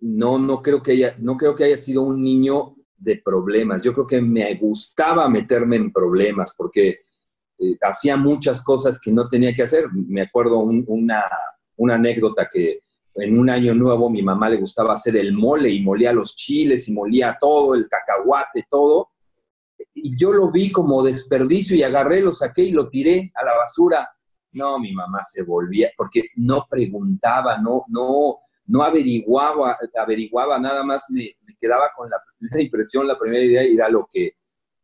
no, 0.00 0.36
no 0.36 0.60
creo 0.60 0.82
que 0.82 0.90
haya, 0.90 1.14
no 1.18 1.36
creo 1.36 1.54
que 1.54 1.62
haya 1.62 1.76
sido 1.76 2.02
un 2.02 2.20
niño 2.20 2.74
de 2.96 3.22
problemas. 3.24 3.84
Yo 3.84 3.92
creo 3.94 4.04
que 4.04 4.20
me 4.20 4.52
gustaba 4.56 5.28
meterme 5.28 5.76
en 5.76 5.92
problemas 5.92 6.52
porque 6.58 6.88
eh, 7.56 7.76
hacía 7.82 8.16
muchas 8.16 8.64
cosas 8.64 8.98
que 9.00 9.12
no 9.12 9.28
tenía 9.28 9.54
que 9.54 9.62
hacer. 9.62 9.84
Me 9.92 10.22
acuerdo 10.22 10.58
un- 10.58 10.84
una, 10.88 11.22
una 11.76 11.94
anécdota 11.94 12.48
que 12.52 12.80
en 13.14 13.38
un 13.38 13.48
año 13.48 13.76
nuevo 13.76 14.10
mi 14.10 14.22
mamá 14.22 14.48
le 14.48 14.56
gustaba 14.56 14.94
hacer 14.94 15.14
el 15.18 15.34
mole 15.34 15.70
y 15.70 15.84
molía 15.84 16.12
los 16.12 16.34
chiles 16.34 16.88
y 16.88 16.92
molía 16.92 17.36
todo, 17.38 17.76
el 17.76 17.86
cacahuate, 17.88 18.66
todo. 18.68 19.10
Y 19.94 20.16
yo 20.18 20.32
lo 20.32 20.50
vi 20.50 20.72
como 20.72 21.04
desperdicio 21.04 21.76
y 21.76 21.84
agarré, 21.84 22.22
lo 22.22 22.32
saqué 22.32 22.64
y 22.64 22.72
lo 22.72 22.88
tiré 22.88 23.30
a 23.36 23.44
la 23.44 23.56
basura. 23.56 24.08
No, 24.56 24.78
mi 24.78 24.92
mamá 24.92 25.22
se 25.22 25.42
volvía, 25.42 25.90
porque 25.96 26.30
no 26.36 26.66
preguntaba, 26.68 27.58
no, 27.58 27.84
no, 27.88 28.38
no 28.66 28.82
averiguaba, 28.82 29.76
averiguaba 30.00 30.58
nada 30.58 30.82
más, 30.82 31.06
me, 31.10 31.36
quedaba 31.60 31.90
con 31.94 32.10
la 32.10 32.16
primera 32.38 32.62
impresión, 32.62 33.06
la 33.06 33.18
primera 33.18 33.44
idea 33.44 33.64
y 33.64 33.74
era 33.74 33.88
lo 33.88 34.08
que, 34.10 34.32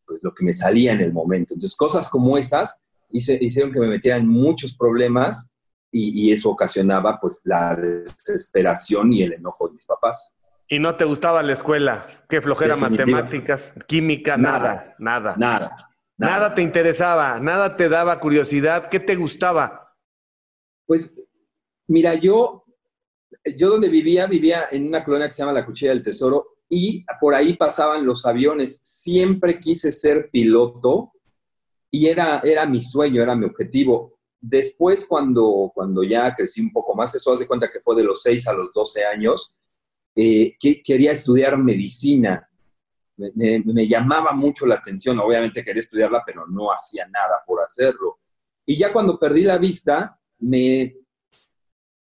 pues, 0.07 0.23
lo 0.23 0.33
que 0.33 0.45
me 0.45 0.53
salía 0.53 0.93
en 0.93 1.01
el 1.01 1.13
momento. 1.13 1.55
Entonces, 1.55 1.77
cosas 1.77 2.09
como 2.09 2.37
esas 2.39 2.81
hicieron 3.11 3.73
que 3.73 3.81
me 3.81 3.89
metiera 3.89 4.17
en 4.17 4.27
muchos 4.27 4.75
problemas 4.77 5.51
y, 5.91 6.29
y, 6.29 6.33
eso 6.33 6.49
ocasionaba 6.49 7.19
pues 7.21 7.43
la 7.45 7.77
desesperación 7.77 9.13
y 9.13 9.23
el 9.23 9.35
enojo 9.35 9.69
de 9.69 9.75
mis 9.75 9.85
papás. 9.85 10.35
¿Y 10.67 10.79
no 10.79 10.97
te 10.97 11.05
gustaba 11.05 11.43
la 11.43 11.53
escuela? 11.53 12.07
¿Qué 12.31 12.41
flojera 12.41 12.77
matemáticas, 12.77 13.75
química, 13.87 14.39
nada, 14.39 14.95
nada, 14.99 15.35
nada, 15.37 15.37
nada? 15.37 15.92
Te 16.55 16.63
interesaba, 16.63 17.41
nada 17.41 17.77
te 17.77 17.89
daba 17.89 18.21
curiosidad. 18.21 18.89
¿Qué 18.89 19.01
te 19.01 19.17
gustaba? 19.17 19.95
Pues, 20.87 21.15
mira, 21.87 22.15
yo, 22.15 22.65
yo 23.57 23.71
donde 23.71 23.89
vivía, 23.89 24.27
vivía 24.27 24.69
en 24.71 24.87
una 24.87 25.05
colonia 25.05 25.27
que 25.27 25.33
se 25.33 25.43
llama 25.43 25.53
La 25.53 25.67
Cuchilla 25.67 25.91
del 25.93 26.03
Tesoro 26.03 26.59
y 26.69 27.05
por 27.21 27.35
ahí 27.35 27.55
pasaban 27.55 28.07
los 28.07 28.25
aviones. 28.25 28.79
Siempre 28.83 29.61
quise 29.61 29.93
ser 29.93 30.31
piloto 30.31 31.13
y 31.91 32.07
era, 32.07 32.41
era 32.45 32.67
mi 32.67 32.81
sueño, 32.81 33.23
era 33.23 33.35
mi 33.35 33.45
objetivo. 33.45 34.19
Después, 34.41 35.07
cuando, 35.07 35.71
cuando 35.75 36.03
ya 36.03 36.35
crecí 36.35 36.61
un 36.61 36.73
poco 36.73 36.95
más, 36.95 37.15
eso 37.15 37.33
hace 37.33 37.47
cuenta 37.47 37.71
que 37.71 37.81
fue 37.81 37.95
de 37.97 38.05
los 38.05 38.23
6 38.23 38.49
a 38.49 38.53
los 38.53 38.73
12 38.73 39.05
años, 39.05 39.55
eh, 40.17 40.57
que 40.59 40.83
quería 40.83 41.13
estudiar 41.13 41.57
medicina. 41.59 42.49
Me, 43.17 43.89
llamaba 43.89 44.33
mucho 44.33 44.67
la 44.67 44.77
atención, 44.77 45.19
obviamente 45.19 45.63
quería 45.63 45.81
estudiarla, 45.81 46.23
pero 46.25 46.47
no 46.47 46.73
hacía 46.73 47.07
nada 47.09 47.43
por 47.47 47.63
hacerlo. 47.63 48.21
Y 48.65 48.77
ya 48.77 48.93
cuando 48.93 49.19
perdí 49.19 49.43
la 49.43 49.59
vista, 49.59 50.19
me, 50.39 50.97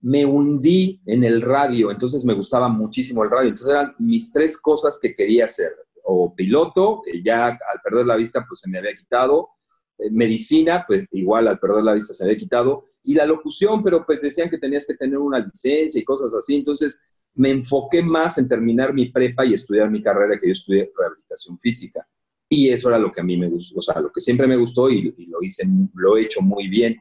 me 0.02 0.26
hundí 0.26 1.02
en 1.06 1.24
el 1.24 1.42
radio, 1.42 1.92
entonces 1.92 2.26
me 2.26 2.34
gustaba 2.34 2.70
muchísimo 2.70 3.24
el 3.24 3.30
radio. 3.30 3.50
Entonces 3.50 3.74
eran 3.74 3.96
mis 4.00 4.32
tres 4.32 4.60
cosas 4.60 5.00
que 5.02 5.14
quería 5.14 5.46
hacer. 5.46 5.72
O 6.08 6.34
piloto, 6.36 7.02
que 7.04 7.24
ya 7.24 7.48
al 7.48 7.82
perder 7.84 8.06
la 8.06 8.16
vista 8.16 8.46
pues 8.48 8.60
se 8.60 8.70
me 8.70 8.78
había 8.78 8.96
quitado. 8.96 9.50
Eh, 9.98 10.10
medicina, 10.12 10.84
pues 10.88 11.06
igual 11.12 11.48
al 11.48 11.60
perder 11.60 11.84
la 11.84 11.94
vista 11.94 12.14
se 12.14 12.24
había 12.24 12.38
quitado. 12.38 12.86
Y 13.04 13.14
la 13.14 13.26
locución, 13.26 13.84
pero 13.84 14.06
pues 14.06 14.22
decían 14.22 14.50
que 14.50 14.58
tenías 14.58 14.86
que 14.86 14.96
tener 14.96 15.18
una 15.18 15.40
licencia 15.40 16.00
y 16.00 16.04
cosas 16.04 16.34
así. 16.34 16.56
Entonces 16.56 17.02
me 17.36 17.52
enfoqué 17.52 18.02
más 18.02 18.38
en 18.38 18.48
terminar 18.48 18.94
mi 18.94 19.10
prepa 19.10 19.46
y 19.46 19.54
estudiar 19.54 19.90
mi 19.90 20.02
carrera, 20.02 20.40
que 20.40 20.48
yo 20.48 20.54
estudié 20.54 20.92
rehabilitación 20.98 21.60
física. 21.60 22.08
Y 22.48 22.70
eso 22.70 22.90
era 22.90 22.98
lo 22.98 23.12
que 23.12 23.22
a 23.22 23.24
mí 23.24 23.38
me 23.38 23.50
gustó, 23.50 23.80
o 23.80 23.82
sea, 23.82 24.00
lo 24.00 24.12
que 24.12 24.22
siempre 24.22 24.48
me 24.48 24.56
gustó 24.56 24.90
y, 24.90 25.14
lo 25.28 25.42
hice, 25.42 25.68
lo 25.96 26.16
he 26.16 26.22
hecho 26.22 26.42
muy 26.42 26.68
bien. 26.68 26.98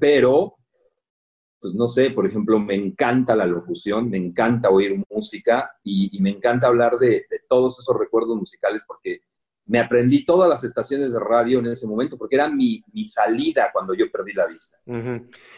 Pero, 0.00 0.54
pues 1.60 1.74
no 1.74 1.88
sé, 1.88 2.10
por 2.10 2.26
ejemplo, 2.26 2.58
me 2.58 2.74
encanta 2.74 3.34
la 3.34 3.44
locución, 3.44 4.08
me 4.08 4.16
encanta 4.16 4.70
oír 4.70 5.02
música 5.10 5.72
y, 5.82 6.16
me 6.20 6.30
encanta 6.30 6.68
hablar 6.68 6.96
de, 6.96 7.26
todos 7.48 7.78
esos 7.78 7.98
recuerdos 7.98 8.36
musicales 8.36 8.84
porque 8.86 9.22
me 9.68 9.78
aprendí 9.78 10.24
todas 10.24 10.48
las 10.48 10.64
estaciones 10.64 11.12
de 11.12 11.20
radio 11.20 11.58
en 11.58 11.66
ese 11.66 11.86
momento 11.86 12.16
porque 12.16 12.36
era 12.36 12.48
mi, 12.48 12.82
salida 13.04 13.70
cuando 13.72 13.94
yo 13.94 14.10
perdí 14.10 14.32
la 14.32 14.46
vista. 14.46 14.78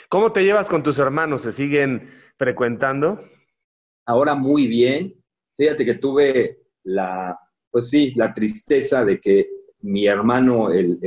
¿Cómo 0.08 0.32
te 0.32 0.44
llevas 0.44 0.68
con 0.68 0.82
tus 0.82 0.98
hermanos? 0.98 1.42
¿Se 1.42 1.52
siguen 1.52 2.10
frecuentando? 2.36 3.22
Ahora 4.04 4.34
muy 4.34 4.66
bien. 4.66 5.14
Fíjate 5.56 5.84
que 5.84 5.94
tuve 5.94 6.58
la, 6.82 7.38
pues 7.70 7.88
sí, 7.88 8.12
la 8.16 8.34
tristeza 8.34 9.04
de 9.04 9.20
que 9.20 9.48
mi 9.82 10.06
hermano, 10.06 10.70
el, 10.72 10.98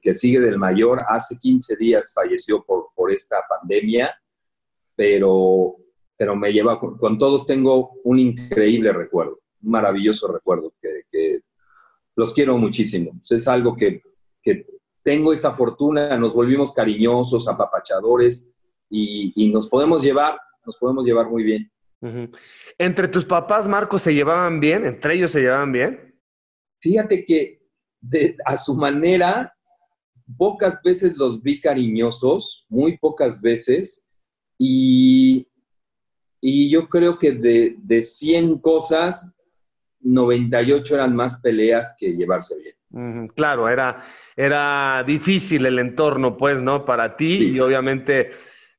que 0.00 0.12
sigue 0.12 0.38
del 0.38 0.58
mayor, 0.58 1.00
hace 1.08 1.38
15 1.38 1.76
días 1.76 2.12
falleció 2.14 2.62
por, 2.62 2.88
por 2.94 3.10
esta 3.10 3.36
pandemia, 3.48 4.14
pero, 4.94 5.76
pero 6.16 6.36
me 6.36 6.52
lleva, 6.52 6.78
con, 6.78 7.16
todos 7.16 7.46
tengo 7.46 7.94
un 8.04 8.18
increíble 8.18 8.92
recuerdo, 8.92 9.40
un 9.62 9.70
maravilloso 9.70 10.30
recuerdo 10.30 10.74
que 10.80 11.40
los 12.16 12.32
quiero 12.32 12.56
muchísimo. 12.58 13.12
Es 13.28 13.48
algo 13.48 13.76
que, 13.76 14.02
tengo 15.02 15.32
esa 15.32 15.52
fortuna, 15.54 16.16
nos 16.16 16.32
volvimos 16.32 16.72
cariñosos, 16.72 17.48
apapachadores 17.48 18.48
y, 18.88 19.50
nos 19.52 19.68
podemos 19.68 20.02
llevar, 20.02 20.38
nos 20.64 20.76
podemos 20.76 21.04
llevar 21.04 21.28
muy 21.28 21.42
bien. 21.42 21.72
¿Entre 22.78 23.08
tus 23.08 23.24
papás, 23.24 23.68
Marcos, 23.68 24.02
se 24.02 24.14
llevaban 24.14 24.60
bien? 24.60 24.86
¿Entre 24.86 25.14
ellos 25.14 25.32
se 25.32 25.40
llevaban 25.40 25.72
bien? 25.72 26.14
Fíjate 26.80 27.24
que 27.24 27.62
a 28.44 28.56
su 28.56 28.74
manera, 28.74 29.54
pocas 30.36 30.80
veces 30.82 31.16
los 31.16 31.42
vi 31.42 31.60
cariñosos, 31.60 32.64
muy 32.68 32.98
pocas 32.98 33.40
veces, 33.40 34.06
y, 34.58 35.48
y 36.40 36.70
yo 36.70 36.88
creo 36.88 37.18
que 37.18 37.32
de, 37.32 37.76
de 37.78 38.02
100 38.02 38.58
cosas, 38.58 39.32
98 40.02 40.94
eran 40.94 41.14
más 41.14 41.40
peleas 41.40 41.94
que 41.98 42.12
llevarse 42.12 42.56
bien. 42.56 43.28
claro, 43.28 43.68
era, 43.68 44.04
era 44.36 45.02
difícil 45.06 45.66
el 45.66 45.78
entorno, 45.78 46.36
pues, 46.36 46.60
¿no? 46.60 46.84
Para 46.84 47.16
ti 47.16 47.52
y 47.54 47.60
obviamente 47.60 48.30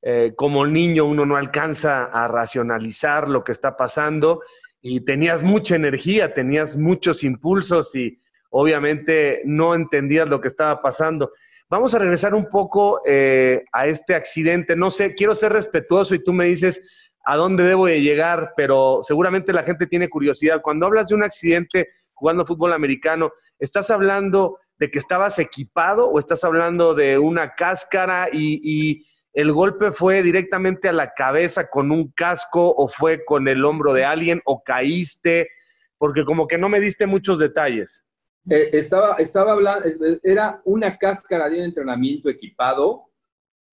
eh, 0.02 0.34
como 0.36 0.68
niño 0.68 1.06
uno 1.06 1.26
no 1.26 1.38
alcanza 1.38 2.06
a 2.06 2.28
racionalizar 2.28 3.30
lo 3.30 3.44
que 3.44 3.54
está 3.54 3.78
pasando 3.78 4.42
y 4.82 5.00
tenías 5.00 5.44
mucha 5.44 5.76
energía, 5.76 6.34
tenías 6.34 6.76
muchos 6.76 7.24
impulsos 7.24 7.96
y 7.96 8.20
obviamente 8.50 9.42
no 9.46 9.74
entendías 9.76 10.28
lo 10.28 10.42
que 10.42 10.50
estaba 10.50 10.82
pasando. 10.82 11.32
Vamos 11.70 11.96
a 11.96 12.00
regresar 12.00 12.36
un 12.36 12.50
poco 12.50 13.02
eh, 13.06 13.64
a 13.72 13.88
este 13.88 14.14
accidente. 14.14 14.76
No 14.76 14.92
sé, 14.92 15.16
quiero 15.16 15.34
ser 15.34 15.54
respetuoso 15.54 16.14
y 16.14 16.24
tú 16.24 16.34
me 16.34 16.46
dices 16.46 17.03
a 17.24 17.36
dónde 17.36 17.64
debo 17.64 17.86
de 17.86 18.02
llegar, 18.02 18.54
pero 18.56 19.00
seguramente 19.04 19.54
la 19.54 19.64
gente 19.64 19.88
tiene 19.88 20.10
curiosidad. 20.10 20.62
Cuando 20.62 20.86
hablas 20.86 21.08
de 21.08 21.16
un 21.16 21.24
accidente 21.24 21.90
jugando 22.14 22.46
fútbol 22.46 22.74
americano, 22.74 23.32
¿estás 23.60 23.90
hablando 23.90 24.60
de 24.78 24.92
que 24.92 25.00
estabas 25.00 25.40
equipado 25.40 26.08
o 26.08 26.20
estás 26.20 26.44
hablando 26.44 26.94
de 26.94 27.18
una 27.18 27.54
cáscara 27.56 28.28
y, 28.32 29.06
el 29.36 29.52
golpe 29.52 29.92
fue 29.92 30.22
directamente 30.22 30.88
a 30.88 30.94
la 30.94 31.12
cabeza 31.16 31.68
con 31.68 31.90
un 31.90 32.12
casco 32.12 32.72
o 32.78 32.88
fue 32.88 33.26
con 33.26 33.48
el 33.48 33.66
hombro 33.66 33.92
de 33.92 34.06
alguien 34.06 34.44
o 34.46 34.62
caíste? 34.62 35.50
Porque 35.98 36.24
como 36.24 36.48
que 36.48 36.60
no 36.60 36.70
me 36.70 36.80
diste 36.80 37.08
muchos 37.08 37.40
detalles. 37.40 38.04
Eh, 38.48 38.70
estaba, 38.74 39.16
estaba 39.16 39.54
hablando, 39.54 39.90
era 40.22 40.62
una 40.66 41.00
cáscara 41.00 41.50
de 41.50 41.58
un 41.58 41.64
entrenamiento 41.64 42.30
equipado. 42.30 43.10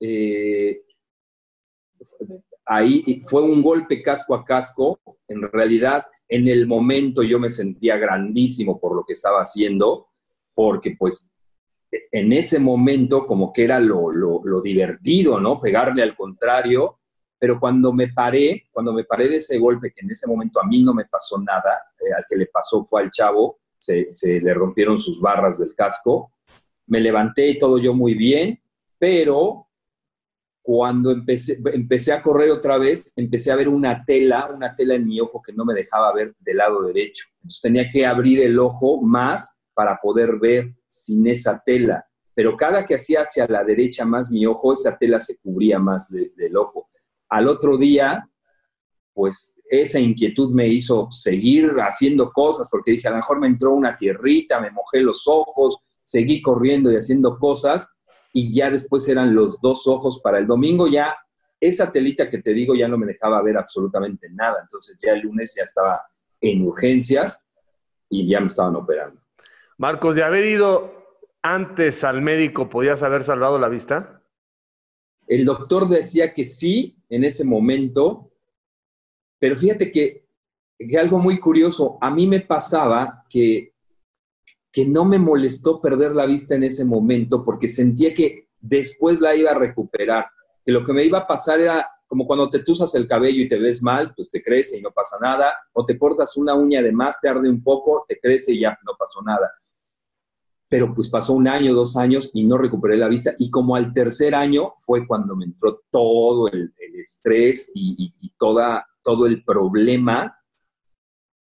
Eh, 0.00 0.80
ahí 2.70 3.22
fue 3.26 3.42
un 3.42 3.62
golpe 3.62 4.00
casco 4.00 4.32
a 4.34 4.44
casco. 4.44 5.00
En 5.26 5.42
realidad, 5.42 6.06
en 6.28 6.46
el 6.46 6.68
momento 6.68 7.24
yo 7.24 7.40
me 7.40 7.50
sentía 7.50 7.98
grandísimo 7.98 8.78
por 8.78 8.94
lo 8.94 9.04
que 9.04 9.12
estaba 9.12 9.40
haciendo, 9.40 10.06
porque 10.54 10.94
pues 10.96 11.28
en 12.12 12.32
ese 12.32 12.60
momento 12.60 13.26
como 13.26 13.52
que 13.52 13.64
era 13.64 13.80
lo, 13.80 14.62
divertido, 14.62 15.40
¿no? 15.40 15.58
Pegarle 15.58 16.04
al 16.04 16.14
contrario, 16.14 17.00
pero 17.36 17.58
cuando 17.58 17.92
me 17.92 18.12
paré, 18.12 18.68
cuando 18.70 18.92
me 18.92 19.02
paré 19.02 19.28
de 19.28 19.38
ese 19.38 19.58
golpe, 19.58 19.92
que 19.92 20.04
en 20.04 20.12
ese 20.12 20.28
momento 20.28 20.60
a 20.62 20.66
mí 20.66 20.80
no 20.80 20.94
me 20.94 21.06
pasó 21.06 21.40
nada, 21.40 21.82
eh, 21.98 22.12
al 22.16 22.24
que 22.28 22.36
le 22.36 22.46
pasó 22.46 22.84
fue 22.84 23.02
al 23.02 23.10
chavo, 23.10 23.58
se, 23.76 24.12
se 24.12 24.40
le 24.40 24.54
rompieron 24.54 24.96
sus 24.96 25.20
barras 25.20 25.58
del 25.58 25.74
casco, 25.74 26.34
me 26.86 27.00
levanté 27.00 27.48
y 27.48 27.58
todo 27.58 27.78
yo 27.78 27.94
muy 27.94 28.14
bien, 28.14 28.60
pero 28.96 29.66
cuando 30.72 31.10
empecé, 31.10 31.60
empecé 31.72 32.12
a 32.12 32.22
correr 32.22 32.48
otra 32.52 32.78
vez, 32.78 33.12
empecé 33.16 33.50
a 33.50 33.56
ver 33.56 33.68
una 33.68 34.04
tela, 34.04 34.48
una 34.54 34.76
tela 34.76 34.94
en 34.94 35.04
mi 35.04 35.20
ojo 35.20 35.42
que 35.42 35.52
no 35.52 35.64
me 35.64 35.74
dejaba 35.74 36.12
ver 36.12 36.36
del 36.38 36.58
lado 36.58 36.82
derecho. 36.82 37.24
Entonces 37.38 37.60
tenía 37.60 37.90
que 37.90 38.06
abrir 38.06 38.38
el 38.38 38.56
ojo 38.56 39.02
más 39.02 39.52
para 39.74 39.98
poder 40.00 40.38
ver 40.38 40.72
sin 40.86 41.26
esa 41.26 41.60
tela. 41.66 42.06
Pero 42.34 42.56
cada 42.56 42.86
que 42.86 42.94
hacía 42.94 43.22
hacia 43.22 43.48
la 43.48 43.64
derecha 43.64 44.04
más 44.04 44.30
mi 44.30 44.46
ojo, 44.46 44.72
esa 44.72 44.96
tela 44.96 45.18
se 45.18 45.38
cubría 45.38 45.80
más 45.80 46.08
del 46.08 46.56
ojo. 46.56 46.88
Al 47.30 47.48
otro 47.48 47.76
día, 47.76 48.30
pues 49.12 49.52
esa 49.68 49.98
inquietud 49.98 50.54
me 50.54 50.68
hizo 50.68 51.08
seguir 51.10 51.72
haciendo 51.80 52.30
cosas, 52.30 52.68
porque 52.70 52.92
dije, 52.92 53.08
a 53.08 53.10
lo 53.10 53.16
mejor 53.16 53.40
me 53.40 53.48
entró 53.48 53.74
una 53.74 53.96
tierrita, 53.96 54.60
me 54.60 54.70
mojé 54.70 55.00
los 55.00 55.26
ojos, 55.26 55.78
seguí 56.04 56.40
corriendo 56.40 56.92
y 56.92 56.96
haciendo 56.96 57.40
cosas, 57.40 57.92
y 58.32 58.54
ya 58.54 58.70
después 58.70 59.08
eran 59.08 59.34
los 59.34 59.60
dos 59.60 59.86
ojos 59.86 60.20
para 60.22 60.38
el 60.38 60.46
domingo, 60.46 60.86
ya 60.86 61.16
esa 61.60 61.90
telita 61.92 62.30
que 62.30 62.40
te 62.40 62.52
digo 62.52 62.74
ya 62.74 62.88
no 62.88 62.96
me 62.96 63.06
dejaba 63.06 63.42
ver 63.42 63.56
absolutamente 63.56 64.28
nada, 64.30 64.58
entonces 64.62 64.98
ya 65.02 65.12
el 65.12 65.20
lunes 65.20 65.54
ya 65.56 65.64
estaba 65.64 66.00
en 66.40 66.62
urgencias 66.62 67.46
y 68.08 68.28
ya 68.28 68.40
me 68.40 68.46
estaban 68.46 68.76
operando. 68.76 69.20
Marcos, 69.76 70.14
de 70.14 70.22
haber 70.22 70.44
ido 70.44 71.00
antes 71.42 72.04
al 72.04 72.22
médico, 72.22 72.68
¿podías 72.68 73.02
haber 73.02 73.24
salvado 73.24 73.58
la 73.58 73.68
vista? 73.68 74.22
El 75.26 75.44
doctor 75.44 75.88
decía 75.88 76.34
que 76.34 76.44
sí 76.44 76.98
en 77.08 77.24
ese 77.24 77.44
momento, 77.44 78.32
pero 79.38 79.56
fíjate 79.56 79.92
que, 79.92 80.26
que 80.78 80.98
algo 80.98 81.18
muy 81.18 81.38
curioso, 81.38 81.98
a 82.00 82.10
mí 82.10 82.26
me 82.26 82.40
pasaba 82.40 83.24
que 83.28 83.69
que 84.72 84.86
no 84.86 85.04
me 85.04 85.18
molestó 85.18 85.80
perder 85.80 86.14
la 86.14 86.26
vista 86.26 86.54
en 86.54 86.64
ese 86.64 86.84
momento 86.84 87.44
porque 87.44 87.68
sentía 87.68 88.14
que 88.14 88.48
después 88.60 89.20
la 89.20 89.34
iba 89.34 89.50
a 89.50 89.58
recuperar, 89.58 90.26
que 90.64 90.72
lo 90.72 90.84
que 90.84 90.92
me 90.92 91.04
iba 91.04 91.18
a 91.18 91.26
pasar 91.26 91.60
era 91.60 91.86
como 92.10 92.26
cuando 92.26 92.50
te 92.50 92.58
tusas 92.58 92.92
el 92.96 93.06
cabello 93.06 93.40
y 93.40 93.48
te 93.48 93.56
ves 93.56 93.84
mal, 93.84 94.12
pues 94.16 94.28
te 94.28 94.42
crece 94.42 94.76
y 94.76 94.82
no 94.82 94.90
pasa 94.90 95.16
nada, 95.20 95.54
o 95.72 95.84
te 95.84 95.96
cortas 95.96 96.36
una 96.36 96.56
uña 96.56 96.82
de 96.82 96.90
más, 96.90 97.20
te 97.20 97.28
arde 97.28 97.48
un 97.48 97.62
poco, 97.62 98.04
te 98.06 98.18
crece 98.18 98.52
y 98.52 98.60
ya 98.62 98.76
no 98.84 98.94
pasó 98.98 99.22
nada. 99.22 99.48
Pero 100.68 100.92
pues 100.92 101.08
pasó 101.08 101.34
un 101.34 101.46
año, 101.46 101.72
dos 101.72 101.96
años 101.96 102.30
y 102.34 102.42
no 102.42 102.58
recuperé 102.58 102.96
la 102.96 103.06
vista. 103.06 103.34
Y 103.38 103.48
como 103.48 103.76
al 103.76 103.92
tercer 103.92 104.34
año 104.34 104.74
fue 104.80 105.06
cuando 105.06 105.36
me 105.36 105.44
entró 105.44 105.82
todo 105.88 106.48
el, 106.48 106.72
estrés 106.94 107.70
y, 107.74 108.12
toda, 108.36 108.86
todo 109.02 109.26
el 109.26 109.44
problema 109.44 110.36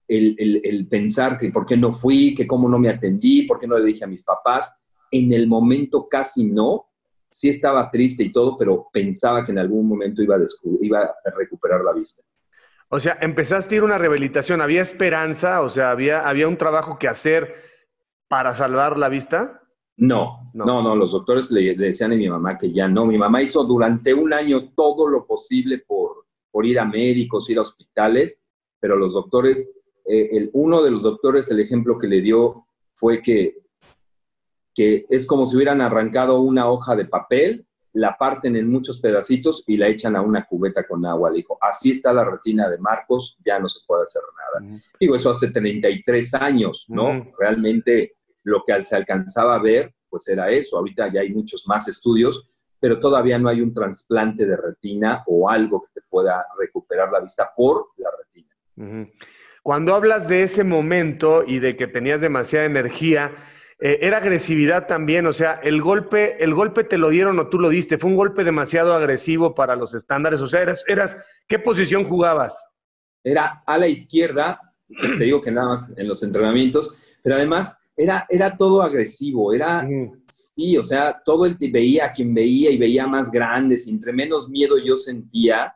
el, 0.09 0.61
el, 0.65 0.89
pensar 0.89 1.37
que 1.37 1.51
por 1.51 1.67
qué 1.67 1.77
no 1.77 1.93
fui, 1.93 2.35
que 2.35 2.47
cómo 2.47 2.69
no 2.69 2.79
me 2.79 2.89
atendí, 2.89 3.43
por 3.43 3.59
qué 3.59 3.67
no 3.67 3.79
le 3.79 3.87
dije 3.87 4.05
a 4.05 4.09
mis 4.09 4.23
papás. 4.23 4.77
En 5.11 5.33
el 5.33 5.47
momento 5.47 6.09
casi 6.09 6.45
no, 6.45 6.87
sí 7.31 7.49
estaba 7.49 7.91
triste 7.91 8.23
y 8.25 8.33
todo, 8.33 8.57
pero 8.57 8.89
pensaba 8.93 9.45
que 9.45 9.53
en 9.53 9.59
algún 9.59 9.89
momento 9.89 10.23
iba 10.23 10.37
a, 10.37 10.41
iba 10.81 11.01
a 11.01 11.31
recuperar 11.37 11.83
la 11.83 11.93
vista. 11.93 12.23
O 12.89 13.01
sea, 13.01 13.19
empezaste 13.21 13.75
a 13.75 13.79
ir 13.79 13.83
a 13.83 13.87
una 13.87 13.99
rehabilitación, 13.99 14.61
¿había 14.61 14.83
esperanza? 14.83 15.61
O 15.63 15.69
sea, 15.69 15.91
¿había, 15.91 16.27
había 16.27 16.47
un 16.47 16.57
trabajo 16.57 16.99
que 16.99 17.09
hacer 17.09 17.55
para 18.29 18.55
salvar 18.55 18.97
la 18.97 19.09
vista? 19.09 19.61
No, 19.99 20.51
no, 20.53 20.83
no, 20.83 20.95
los 20.95 21.13
doctores 21.13 21.51
le, 21.51 21.75
decían 21.75 22.13
a 22.13 22.17
mi 22.17 22.29
mamá 22.29 22.59
que 22.59 22.71
ya 22.73 22.87
no. 22.87 23.07
Mi 23.07 23.19
mamá 23.19 23.43
hizo 23.43 23.65
durante 23.65 24.13
un 24.15 24.33
año 24.33 24.71
todo 24.75 25.09
lo 25.09 25.27
posible 25.27 25.79
por, 25.79 26.27
por 26.51 26.67
ir 26.67 26.79
a 26.79 26.85
médicos, 26.85 27.49
ir 27.51 27.59
a 27.59 27.63
hospitales, 27.63 28.43
pero 28.79 28.95
los 28.95 29.15
doctores 29.15 29.73
eh, 30.07 30.29
el, 30.33 30.51
uno 30.53 30.83
de 30.83 30.91
los 30.91 31.03
doctores, 31.03 31.51
el 31.51 31.61
ejemplo 31.61 31.99
que 31.99 32.07
le 32.07 32.21
dio 32.21 32.67
fue 32.95 33.21
que, 33.23 33.57
que 34.75 35.07
es 35.09 35.27
como 35.27 35.47
si 35.47 35.57
hubieran 35.57 35.81
arrancado 35.81 36.41
una 36.41 36.69
hoja 36.69 36.95
de 36.95 37.07
papel, 37.07 37.67
la 37.97 38.17
parten 38.19 38.57
en 38.57 38.71
muchos 38.71 39.01
pedacitos 39.01 39.65
y 39.67 39.79
la 39.79 39.89
echan 39.89 40.17
a 40.17 40.21
una 40.21 40.45
cubeta 40.45 40.87
con 40.87 41.05
agua. 41.07 41.31
Le 41.31 41.39
dijo, 41.39 41.59
así 41.61 41.93
está 41.93 42.13
la 42.13 42.25
retina 42.25 42.69
de 42.69 42.77
Marcos, 42.79 43.39
ya 43.45 43.59
no 43.59 43.69
se 43.69 43.81
puede 43.87 44.03
hacer 44.03 44.23
nada. 44.61 44.81
Digo, 45.01 45.15
eso 45.15 45.31
hace 45.31 45.51
33 45.51 46.35
años, 46.35 46.85
¿no? 46.89 47.33
Realmente 47.39 48.17
lo 48.45 48.63
que 48.67 48.81
se 48.83 48.97
alcanzaba 48.97 49.57
a 49.57 49.63
ver, 49.63 49.95
pues 50.11 50.29
era 50.29 50.51
eso. 50.51 50.77
Ahorita 50.77 51.11
ya 51.11 51.23
hay 51.23 51.33
muchos 51.33 51.67
más 51.67 51.89
estudios, 51.89 52.47
pero 52.79 52.99
todavía 52.99 53.39
no 53.39 53.49
hay 53.49 53.63
un 53.63 53.73
trasplante 53.73 54.45
de 54.45 54.57
retina 54.59 55.25
o 55.27 55.49
algo 55.49 55.83
que 55.83 56.01
te 56.01 56.07
pueda 56.07 56.45
recuperar 56.59 57.11
la 57.11 57.21
vista 57.21 57.51
por 57.57 57.89
la 57.97 58.11
retina. 58.11 58.55
Cuando 59.67 59.97
hablas 59.97 60.29
de 60.29 60.45
ese 60.45 60.63
momento 60.63 61.43
y 61.45 61.59
de 61.59 61.77
que 61.77 61.89
tenías 61.89 62.21
demasiada 62.21 62.67
energía, 62.67 63.33
eh, 63.81 63.99
era 64.01 64.19
agresividad 64.19 64.87
también, 64.87 65.27
o 65.27 65.33
sea, 65.33 65.55
el 65.61 65.83
golpe, 65.83 66.41
el 66.41 66.55
golpe 66.55 66.85
te 66.85 66.99
lo 66.99 67.09
dieron 67.09 67.37
o 67.41 67.49
tú 67.49 67.59
lo 67.59 67.69
diste, 67.69 67.99
fue 67.99 68.11
un 68.11 68.17
golpe 68.17 68.45
demasiado 68.45 68.95
agresivo 68.95 69.57
para 69.57 69.75
los 69.75 69.93
estándares, 69.93 70.41
o 70.41 70.47
sea, 70.47 70.63
eras, 70.63 70.85
eras 70.87 71.19
¿qué 71.49 71.59
posición 71.59 72.05
jugabas? 72.05 72.65
Era 73.25 73.65
a 73.67 73.77
la 73.77 73.89
izquierda, 73.89 74.61
te 74.87 75.25
digo 75.25 75.43
que 75.43 75.51
nada 75.51 75.71
más 75.71 75.93
en 75.97 76.07
los 76.07 76.23
entrenamientos, 76.23 76.95
pero 77.21 77.35
además 77.35 77.77
era, 77.97 78.25
era 78.29 78.57
todo 78.57 78.83
agresivo, 78.83 79.53
era, 79.53 79.85
sí, 80.29 80.79
o 80.79 80.85
sea, 80.85 81.21
todo 81.25 81.45
el 81.45 81.57
veía 81.73 82.05
a 82.05 82.13
quien 82.13 82.33
veía 82.33 82.71
y 82.71 82.79
veía 82.79 83.09
más 83.09 83.33
grandes, 83.33 83.89
entre 83.89 84.13
menos 84.13 84.49
miedo 84.49 84.77
yo 84.79 84.97
sentía, 84.97 85.75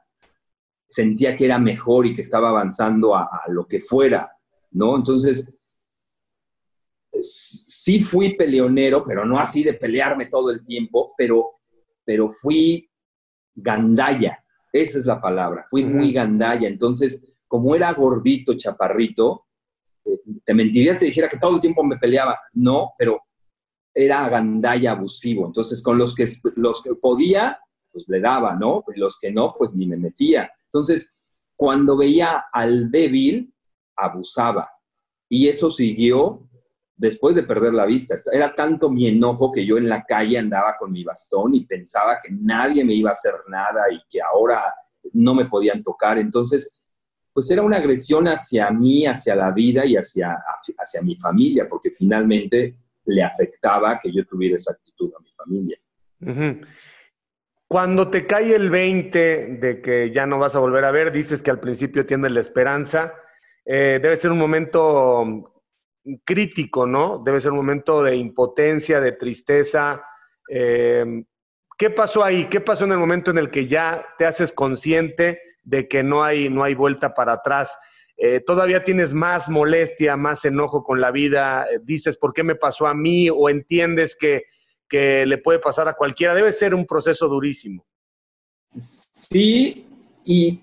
sentía 0.91 1.37
que 1.37 1.45
era 1.45 1.59
mejor 1.59 2.05
y 2.05 2.15
que 2.15 2.21
estaba 2.21 2.49
avanzando 2.49 3.15
a, 3.15 3.43
lo 3.47 3.65
que 3.65 3.81
fuera, 3.81 4.37
¿no? 4.73 4.97
Entonces, 4.97 5.55
sí 7.13 8.03
fui 8.03 8.35
peleonero, 8.35 9.05
pero 9.05 9.25
no 9.25 9.39
así 9.39 9.63
de 9.63 9.75
pelearme 9.75 10.27
todo 10.27 10.51
el 10.51 10.65
tiempo, 10.65 11.15
pero, 11.17 11.61
pero 12.05 12.29
fui 12.29 12.91
gandalla, 13.55 14.45
esa 14.73 14.99
es 14.99 15.07
la 15.07 15.21
palabra, 15.21 15.65
fui 15.71 15.85
muy 15.85 16.13
gandalla. 16.13 16.67
Entonces, 16.67 17.25
como 17.47 17.77
era 17.77 17.93
gordito, 17.93 18.55
chaparrito, 18.57 19.47
eh, 20.05 20.19
te 20.45 20.55
mentiría 20.55 20.95
si 20.95 21.01
te 21.01 21.07
dijera 21.07 21.29
que 21.29 21.39
todo 21.39 21.55
el 21.55 21.61
tiempo 21.61 21.85
me 21.85 21.99
peleaba, 21.99 22.37
no, 22.55 22.95
pero 22.99 23.23
era 23.95 24.29
gandalla 24.29 24.91
abusivo. 24.91 25.47
Entonces, 25.47 25.85
con 25.85 25.97
los 25.97 26.17
que, 26.17 26.25
los 26.57 26.83
que 26.83 26.97
podía, 26.97 27.61
pues 27.93 28.09
le 28.09 28.19
daba, 28.19 28.57
¿no? 28.57 28.83
Los 28.97 29.19
que 29.21 29.31
no, 29.31 29.55
pues 29.57 29.77
ni 29.77 29.87
me 29.87 29.97
metía. 29.97 30.51
Entonces, 30.73 31.15
cuando 31.57 31.97
veía 31.97 32.45
al 32.53 32.91
débil, 32.91 33.53
abusaba. 33.97 34.71
Y 35.29 35.49
eso 35.49 35.71
siguió 35.71 36.49
después 36.97 37.35
de 37.35 37.43
perder 37.43 37.75
la 37.75 37.87
vista. 37.87 38.15
Era 38.33 38.55
tanto 38.55 38.89
mi 38.89 39.09
enojo 39.09 39.51
que 39.51 39.67
yo 39.67 39.79
en 39.79 39.89
la 39.89 40.05
calle 40.05 40.39
andaba 40.39 40.77
con 40.79 40.93
mi 40.93 41.03
bastón 41.03 41.55
y 41.55 41.65
pensaba 41.65 42.19
que 42.23 42.31
nadie 42.31 42.85
me 42.85 42.95
iba 42.95 43.11
a 43.11 43.13
hacer 43.13 43.35
nada 43.49 43.91
y 43.91 44.01
que 44.09 44.21
ahora 44.23 44.63
no 45.13 45.35
me 45.35 45.47
podían 45.47 45.83
tocar. 45.83 46.19
Entonces, 46.19 46.81
pues 47.33 47.51
era 47.51 47.63
una 47.63 47.79
agresión 47.79 48.29
hacia 48.29 48.71
mí, 48.71 49.07
hacia 49.07 49.35
la 49.35 49.51
vida 49.51 49.85
y 49.87 49.97
hacia, 49.97 50.37
hacia 50.79 51.03
mi 51.03 51.17
familia, 51.17 51.67
porque 51.69 51.91
finalmente 51.91 52.77
le 53.07 53.23
afectaba 53.23 53.99
que 53.99 54.13
yo 54.13 54.25
tuviera 54.25 54.57
esa 54.57 54.73
actitud 54.73 55.11
a 55.19 55.23
mi 55.23 55.33
familia. 55.33 55.79
Cuando 57.73 58.11
te 58.11 58.27
cae 58.27 58.53
el 58.57 58.69
20 58.69 59.59
de 59.61 59.81
que 59.81 60.11
ya 60.11 60.27
no 60.27 60.41
vas 60.41 60.57
a 60.57 60.59
volver 60.59 60.85
a 60.85 60.91
ver, 60.91 61.13
dices 61.13 61.41
que 61.41 61.53
al 61.53 61.61
principio 61.61 62.05
tienes 62.05 62.33
la 62.33 62.41
esperanza, 62.41 63.15
eh, 63.65 64.01
debe 64.03 64.17
ser 64.17 64.33
un 64.33 64.39
momento 64.39 65.63
crítico, 66.25 66.85
¿no? 66.85 67.23
Debe 67.25 67.39
ser 67.39 67.53
un 67.53 67.59
momento 67.59 68.03
de 68.03 68.17
impotencia, 68.17 69.01
de 69.01 69.13
tristeza. 69.13 70.03
Eh, 70.49 71.23
¿Qué 71.79 71.91
pasó 71.91 72.25
ahí? 72.25 72.47
¿Qué 72.47 72.61
pasó 72.61 72.87
en 72.87 72.91
el 72.91 72.99
momento 72.99 73.31
en 73.31 73.39
el 73.39 73.53
que 73.53 73.69
ya 73.69 74.05
te 74.19 74.27
haces 74.27 74.51
consciente 74.51 75.41
de 75.63 75.87
que 75.87 76.03
no 76.03 76.25
hay, 76.25 76.49
no 76.49 76.65
hay 76.65 76.75
vuelta 76.75 77.15
para 77.15 77.35
atrás? 77.35 77.79
Eh, 78.17 78.41
todavía 78.41 78.83
tienes 78.83 79.15
más 79.15 79.49
molestia, 79.49 80.17
más 80.17 80.45
enojo 80.45 80.83
con 80.83 81.01
la 81.01 81.13
vida, 81.13 81.69
dices, 81.83 82.19
¿por 82.19 82.33
qué 82.33 82.43
me 82.43 82.57
pasó 82.57 82.89
a 82.89 82.95
mí? 82.95 83.31
O 83.31 83.49
entiendes 83.49 84.17
que 84.17 84.43
que 84.91 85.25
le 85.25 85.39
puede 85.39 85.61
pasar 85.61 85.89
a 85.89 85.95
cualquiera. 85.95 86.35
Debe 86.35 86.53
ser 86.53 86.75
un 86.75 86.85
proceso 86.85 87.29
durísimo. 87.29 87.87
Sí, 88.79 89.87
y, 90.25 90.61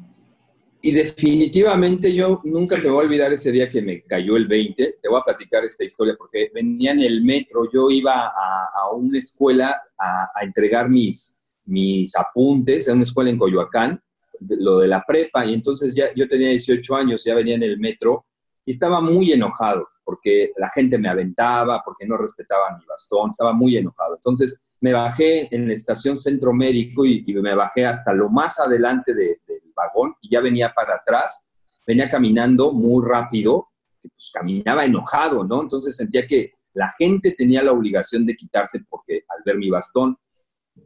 definitivamente 0.83 2.13
yo 2.13 2.39
nunca 2.45 2.77
se 2.77 2.87
me 2.87 2.95
va 2.95 3.01
a 3.01 3.05
olvidar 3.05 3.33
ese 3.33 3.51
día 3.51 3.69
que 3.69 3.81
me 3.81 4.03
cayó 4.03 4.37
el 4.37 4.47
20. 4.47 4.99
Te 5.01 5.09
voy 5.09 5.19
a 5.19 5.23
platicar 5.23 5.65
esta 5.65 5.83
historia 5.83 6.15
porque 6.17 6.51
venía 6.53 6.91
en 6.91 6.99
el 6.99 7.23
metro, 7.23 7.69
yo 7.71 7.89
iba 7.89 8.27
a, 8.27 8.91
una 8.93 9.19
escuela 9.19 9.81
a, 9.97 10.43
entregar 10.43 10.89
mis, 10.89 11.37
mis 11.65 12.15
apuntes, 12.15 12.87
a 12.87 12.93
una 12.93 13.03
escuela 13.03 13.29
en 13.29 13.37
Coyoacán, 13.37 14.01
lo 14.39 14.79
de 14.79 14.87
la 14.87 15.03
prepa, 15.05 15.45
y 15.45 15.53
entonces 15.53 15.95
ya 15.95 16.13
yo 16.15 16.27
tenía 16.27 16.49
18 16.49 16.95
años, 16.95 17.23
ya 17.25 17.35
venía 17.35 17.55
en 17.55 17.63
el 17.63 17.79
metro 17.79 18.25
y 18.65 18.71
estaba 18.71 19.01
muy 19.01 19.31
enojado 19.31 19.87
porque 20.07 20.53
la 20.55 20.69
gente 20.69 20.97
me 20.97 21.09
aventaba, 21.09 21.81
porque 21.83 22.07
no 22.07 22.15
respetaba 22.15 22.77
mi 22.79 22.85
bastón, 22.85 23.29
estaba 23.29 23.51
muy 23.51 23.75
enojado. 23.75 24.15
Entonces 24.15 24.63
me 24.79 24.93
bajé 24.93 25.53
en 25.53 25.67
la 25.67 25.73
estación 25.73 26.15
Centro 26.15 26.53
Médico 26.53 27.05
y, 27.05 27.25
me 27.25 27.53
bajé 27.53 27.85
hasta 27.85 28.13
lo 28.13 28.29
más 28.29 28.57
adelante 28.57 29.13
del 29.13 29.37
vagón 29.75 30.15
y 30.21 30.29
ya 30.29 30.39
venía 30.39 30.71
para 30.73 30.95
atrás, 30.95 31.45
venía 31.85 32.07
caminando 32.07 32.71
muy 32.71 33.05
rápido, 33.05 33.67
pues 34.01 34.31
caminaba 34.33 34.85
enojado, 34.85 35.43
¿no? 35.43 35.61
Entonces 35.61 35.97
sentía 35.97 36.25
que 36.25 36.53
la 36.73 36.87
gente 36.97 37.33
tenía 37.37 37.61
la 37.61 37.73
obligación 37.73 38.25
de 38.25 38.37
quitarse 38.37 38.85
porque 38.87 39.25
al 39.27 39.43
ver 39.45 39.57
mi 39.57 39.69
bastón. 39.69 40.17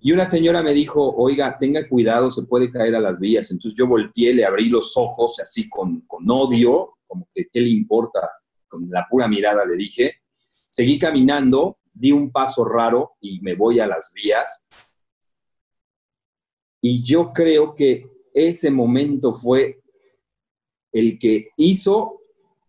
Y 0.01 0.13
una 0.13 0.25
señora 0.25 0.63
me 0.63 0.73
dijo, 0.73 1.13
oiga, 1.15 1.59
tenga 1.59 1.87
cuidado, 1.87 2.31
se 2.31 2.47
puede 2.47 2.71
caer 2.71 2.95
a 2.95 2.99
las 2.99 3.19
vías. 3.19 3.51
Entonces 3.51 3.77
yo 3.77 3.85
volteé, 3.85 4.33
le 4.33 4.45
abrí 4.45 4.67
los 4.67 4.97
ojos 4.97 5.39
así 5.39 5.69
con, 5.69 6.01
con 6.07 6.27
odio, 6.27 6.95
como 7.05 7.27
que 7.35 7.45
qué 7.53 7.61
le 7.61 7.69
importa, 7.69 8.27
con 8.71 8.89
la 8.89 9.05
pura 9.09 9.27
mirada 9.27 9.65
le 9.65 9.75
dije, 9.75 10.21
seguí 10.69 10.97
caminando, 10.97 11.79
di 11.93 12.11
un 12.11 12.31
paso 12.31 12.63
raro 12.63 13.17
y 13.19 13.41
me 13.41 13.53
voy 13.53 13.81
a 13.81 13.85
las 13.85 14.13
vías. 14.13 14.65
Y 16.79 17.03
yo 17.03 17.33
creo 17.33 17.75
que 17.75 18.09
ese 18.33 18.71
momento 18.71 19.33
fue 19.33 19.81
el 20.93 21.19
que 21.19 21.49
hizo 21.57 22.21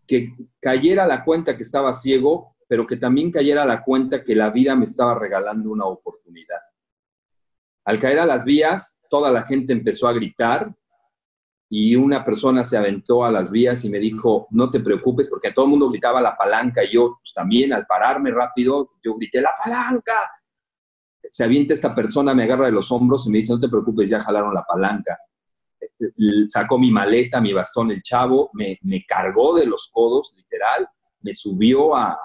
que 0.07 0.35
cayera 0.61 1.07
la 1.07 1.25
cuenta 1.25 1.57
que 1.57 1.63
estaba 1.63 1.95
ciego, 1.95 2.57
pero 2.67 2.87
que 2.87 2.97
también 2.97 3.31
cayera 3.31 3.65
la 3.65 3.83
cuenta 3.85 4.25
que 4.25 4.35
la 4.35 4.51
vida 4.51 4.75
me 4.75 4.85
estaba 4.85 5.19
regalando 5.19 5.71
una 5.71 5.87
oportunidad. 5.87 6.61
Al 7.85 7.99
caer 7.99 8.19
a 8.19 8.27
las 8.27 8.45
vías, 8.45 8.99
toda 9.09 9.31
la 9.31 9.45
gente 9.45 9.73
empezó 9.73 10.09
a 10.09 10.13
gritar, 10.13 10.75
y 11.75 11.97
una 11.97 12.23
persona 12.23 12.67
se 12.67 12.77
aventó 12.77 13.25
a 13.25 13.31
las 13.31 13.51
vías 13.51 13.83
y 13.87 13.89
me 13.89 13.99
dijo, 13.99 14.47
no 14.51 14.71
te 14.71 14.81
preocupes, 14.81 15.27
porque 15.27 15.53
todo 15.53 15.65
el 15.65 15.71
mundo 15.71 15.89
gritaba 15.89 16.21
la 16.21 16.37
palanca 16.37 16.85
y 16.85 16.93
yo 16.93 17.17
pues, 17.23 17.33
también 17.33 17.73
al 17.73 17.87
pararme 17.87 18.31
rápido, 18.31 18.91
yo 19.03 19.15
grité, 19.15 19.41
la 19.41 19.53
palanca. 19.57 20.13
Se 21.31 21.45
avienta 21.45 21.73
esta 21.73 21.95
persona, 21.95 22.35
me 22.35 22.43
agarra 22.43 22.67
de 22.67 22.73
los 22.73 22.93
hombros 22.93 23.27
y 23.27 23.31
me 23.31 23.39
dice, 23.39 23.55
no 23.55 23.59
te 23.59 23.71
preocupes, 23.71 24.11
ya 24.11 24.21
jalaron 24.21 24.53
la 24.53 24.65
palanca. 24.65 25.17
Sacó 26.51 26.79
mi 26.79 26.91
maleta, 26.91 27.41
mi 27.41 27.55
bastón, 27.55 27.91
el 27.91 28.03
chavo, 28.03 28.51
me, 28.53 28.79
cargó 29.09 29.57
de 29.57 29.65
los 29.65 29.89
codos, 29.91 30.35
literal, 30.37 30.87
me 31.23 31.33
subió 31.33 31.97
a, 31.97 32.11
a 32.11 32.19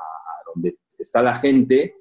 donde 0.53 0.79
está 0.99 1.21
la 1.21 1.37
gente, 1.37 1.95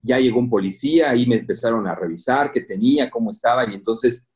ya 0.00 0.18
llegó 0.18 0.40
un 0.40 0.50
policía, 0.50 1.10
ahí 1.10 1.26
me 1.26 1.36
empezaron 1.36 1.86
a 1.86 1.94
revisar 1.94 2.50
qué 2.50 2.62
tenía, 2.62 3.08
cómo 3.08 3.30
estaba, 3.30 3.70
y 3.70 3.74
entonces 3.76 4.31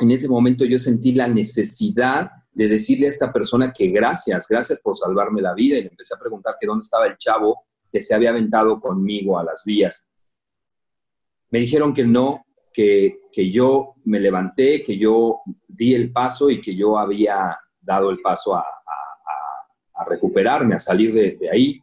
en 0.00 0.10
ese 0.10 0.28
momento 0.28 0.64
yo 0.64 0.78
sentí 0.78 1.12
la 1.12 1.28
necesidad 1.28 2.30
de 2.52 2.68
decirle 2.68 3.06
a 3.06 3.10
esta 3.10 3.32
persona 3.32 3.72
que 3.72 3.88
gracias, 3.88 4.46
gracias 4.48 4.80
por 4.80 4.96
salvarme 4.96 5.40
la 5.40 5.54
vida 5.54 5.78
y 5.78 5.82
le 5.82 5.88
empecé 5.88 6.14
a 6.14 6.18
preguntar 6.18 6.56
que 6.60 6.66
dónde 6.66 6.82
estaba 6.82 7.06
el 7.06 7.16
chavo 7.16 7.64
que 7.92 8.00
se 8.00 8.14
había 8.14 8.30
aventado 8.30 8.80
conmigo 8.80 9.38
a 9.38 9.44
las 9.44 9.62
vías. 9.64 10.08
Me 11.50 11.60
dijeron 11.60 11.92
que 11.92 12.04
no, 12.04 12.44
que, 12.72 13.18
yo 13.50 13.94
me 14.04 14.20
levanté, 14.20 14.82
que 14.82 14.96
yo 14.96 15.40
di 15.66 15.94
el 15.94 16.12
paso 16.12 16.50
y 16.50 16.60
que 16.60 16.74
yo 16.74 16.98
había 16.98 17.58
dado 17.80 18.10
el 18.10 18.20
paso 18.20 18.54
a, 18.54 18.64
recuperarme, 20.08 20.76
a 20.76 20.78
salir 20.78 21.12
de, 21.12 21.50
ahí. 21.50 21.78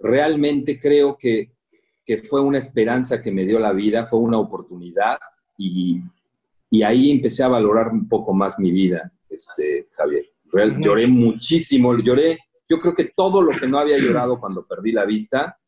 Realmente 0.00 0.80
creo 0.80 1.16
que, 1.16 1.52
que 2.04 2.22
fue 2.24 2.40
una 2.40 2.58
esperanza 2.58 3.22
que 3.22 3.30
me 3.30 3.44
dio 3.44 3.60
la 3.60 3.72
vida, 3.72 4.06
fue 4.06 4.18
una 4.18 4.38
oportunidad 4.38 5.16
y, 5.56 6.02
y 6.72 6.82
ahí 6.84 7.10
empecé 7.10 7.42
a 7.44 7.48
valorar 7.48 7.88
un 7.88 8.08
poco 8.08 8.32
más 8.32 8.58
mi 8.58 8.70
vida, 8.70 9.12
este, 9.28 9.88
Javier. 9.92 10.24
Lloré 10.80 11.06
muchísimo, 11.06 11.94
lloré, 11.98 12.38
yo 12.66 12.80
creo 12.80 12.94
que 12.94 13.12
todo 13.14 13.42
lo 13.42 13.50
que 13.50 13.68
no 13.68 13.78
había 13.78 13.98
llorado 13.98 14.40
cuando 14.40 14.66
perdí 14.66 14.90
la 14.90 15.04
vista 15.04 15.58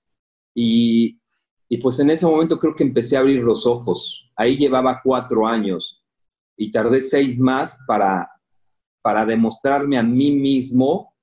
y, 0.54 1.20
y 1.68 1.76
pues 1.76 2.00
en 2.00 2.08
ese 2.08 2.24
momento 2.24 2.58
creo 2.58 2.74
que 2.74 2.84
empecé 2.84 3.18
a 3.18 3.20
abrir 3.20 3.42
los 3.42 3.66
ojos. 3.66 4.30
Ahí 4.34 4.56
llevaba 4.56 5.02
cuatro 5.04 5.46
años 5.46 6.02
y 6.56 6.72
tardé 6.72 7.02
seis 7.02 7.38
más 7.38 7.78
para, 7.86 8.30
para 9.02 9.26
demostrarme 9.26 9.98
a 9.98 10.02
mí 10.02 10.30
mismo 10.30 11.14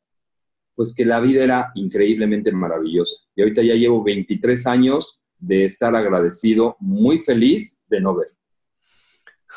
pues 0.76 0.94
que 0.94 1.06
la 1.06 1.20
vida 1.20 1.44
era 1.44 1.72
increíblemente 1.74 2.52
maravillosa. 2.52 3.16
Y 3.36 3.42
ahorita 3.42 3.64
ya 3.64 3.74
llevo 3.74 4.04
23 4.04 4.68
años 4.68 5.24
de 5.40 5.66
estar 5.66 5.96
agradecido, 5.96 6.78
muy 6.80 7.24
feliz 7.24 7.80
de 7.88 8.00
no 8.00 8.16
ver. 8.16 8.28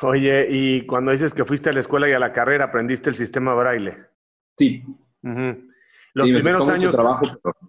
Oye, 0.03 0.49
y 0.51 0.87
cuando 0.87 1.13
dices 1.13 1.33
que 1.33 1.45
fuiste 1.45 1.71
a 1.71 1.73
la 1.73 1.81
escuela 1.81 2.09
y 2.09 2.13
a 2.13 2.19
la 2.19 2.33
carrera, 2.33 2.67
¿aprendiste 2.67 3.11
el 3.11 3.17
sistema 3.17 3.55
braille? 3.55 3.97
Sí. 4.57 4.83
Los 6.15 6.29
primeros 6.29 6.69
años. 6.69 6.93
trabajo, 6.93 7.25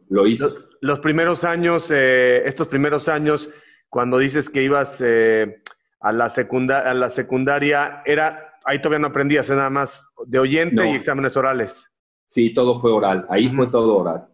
lo 0.10 0.28
hice. 0.28 0.48
Los, 0.82 1.00
primeros 1.00 1.44
años, 1.44 1.90
eh, 1.92 2.44
estos 2.46 2.68
primeros 2.68 3.08
años, 3.10 3.50
cuando 3.90 4.18
dices 4.18 4.50
que 4.50 4.64
ibas 4.64 5.02
eh, 5.06 5.62
a, 6.00 6.12
la 6.12 6.26
a 6.26 6.94
la 6.94 7.10
secundaria, 7.10 8.02
era, 8.06 8.56
ahí 8.66 8.80
todavía 8.80 9.00
no 9.00 9.08
aprendías, 9.08 9.50
nada 9.50 9.70
más 9.70 10.08
de 10.26 10.40
oyente 10.40 10.88
y 10.90 10.96
exámenes 10.96 11.38
orales. 11.38 11.90
Sí, 12.26 12.54
todo 12.54 12.80
fue 12.80 12.92
oral. 12.92 13.26
Ahí 13.30 13.50
fue 13.50 13.68
todo 13.68 13.98
oral. 13.98 14.28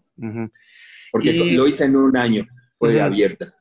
Porque 1.12 1.34
lo 1.34 1.68
hice 1.68 1.86
en 1.86 1.96
un 1.96 2.16
año, 2.16 2.46
fue 2.74 3.02
abierta. 3.02 3.52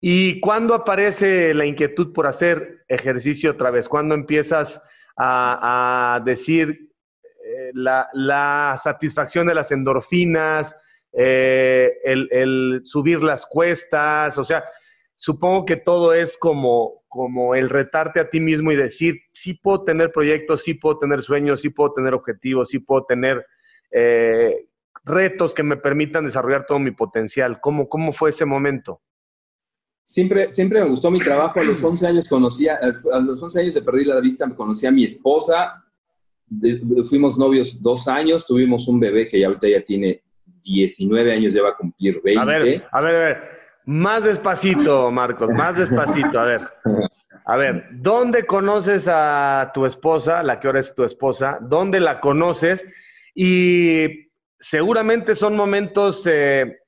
¿Y 0.00 0.40
cuándo 0.40 0.74
aparece 0.74 1.52
la 1.54 1.66
inquietud 1.66 2.12
por 2.12 2.26
hacer 2.26 2.84
ejercicio 2.88 3.50
otra 3.50 3.70
vez? 3.70 3.88
¿Cuándo 3.88 4.14
empiezas 4.14 4.82
a, 5.16 6.22
decir 6.24 6.92
eh, 7.44 7.70
la, 7.74 8.78
satisfacción 8.80 9.48
de 9.48 9.54
las 9.54 9.72
endorfinas, 9.72 10.76
eh, 11.12 11.92
el, 12.04 12.82
subir 12.84 13.24
las 13.24 13.44
cuestas? 13.44 14.38
O 14.38 14.44
sea, 14.44 14.64
supongo 15.16 15.64
que 15.64 15.76
todo 15.76 16.14
es 16.14 16.38
como, 16.38 17.02
como 17.08 17.56
el 17.56 17.68
retarte 17.68 18.20
a 18.20 18.30
ti 18.30 18.38
mismo 18.38 18.70
y 18.70 18.76
decir, 18.76 19.16
sí 19.32 19.54
puedo 19.54 19.82
tener 19.82 20.12
proyectos, 20.12 20.62
sí 20.62 20.74
puedo 20.74 21.00
tener 21.00 21.22
sueños, 21.22 21.60
sí 21.60 21.70
puedo 21.70 21.92
tener 21.92 22.14
objetivos, 22.14 22.68
sí 22.68 22.78
puedo 22.78 23.04
tener 23.04 23.44
eh, 23.90 24.68
retos 25.04 25.54
que 25.54 25.64
me 25.64 25.76
permitan 25.76 26.24
desarrollar 26.24 26.66
todo 26.66 26.78
mi 26.78 26.92
potencial. 26.92 27.60
¿Cómo, 27.60 27.88
cómo 27.88 28.12
fue 28.12 28.30
ese 28.30 28.44
momento? 28.44 29.02
Siempre, 30.08 30.54
siempre 30.54 30.80
me 30.80 30.88
gustó 30.88 31.10
mi 31.10 31.18
trabajo. 31.18 31.60
A 31.60 31.64
los 31.64 31.84
11 31.84 32.06
años 32.06 32.28
conocía, 32.30 32.78
a 32.80 33.18
los 33.18 33.42
11 33.42 33.60
años 33.60 33.74
de 33.74 33.82
perdí 33.82 34.06
la 34.06 34.18
vista, 34.20 34.48
conocí 34.56 34.86
a 34.86 34.90
mi 34.90 35.04
esposa. 35.04 35.84
fuimos 37.04 37.36
novios 37.36 37.82
dos 37.82 38.08
años, 38.08 38.46
tuvimos 38.46 38.88
un 38.88 38.98
bebé 38.98 39.28
que 39.28 39.38
ya 39.38 39.48
ahorita 39.48 39.68
ya 39.68 39.82
tiene 39.82 40.22
19 40.64 41.30
años, 41.30 41.52
ya 41.52 41.62
va 41.62 41.68
a 41.70 41.76
cumplir 41.76 42.22
20. 42.24 42.40
A 42.40 42.44
ver, 42.46 42.86
a 42.90 43.00
ver, 43.02 43.14
a 43.14 43.18
ver. 43.18 43.58
Más 43.84 44.24
despacito, 44.24 45.10
Marcos, 45.10 45.50
más 45.50 45.76
despacito. 45.76 46.40
A 46.40 46.44
ver. 46.44 46.62
A 47.44 47.56
ver, 47.58 47.88
¿dónde 47.92 48.46
conoces 48.46 49.06
a 49.08 49.72
tu 49.74 49.84
esposa, 49.84 50.42
la 50.42 50.58
que 50.58 50.68
ahora 50.68 50.80
es 50.80 50.94
tu 50.94 51.04
esposa? 51.04 51.58
¿Dónde 51.60 52.00
la 52.00 52.18
conoces? 52.20 52.88
Y 53.34 54.30
seguramente 54.58 55.36
son 55.36 55.54
momentos 55.54 56.26
eh, 56.26 56.78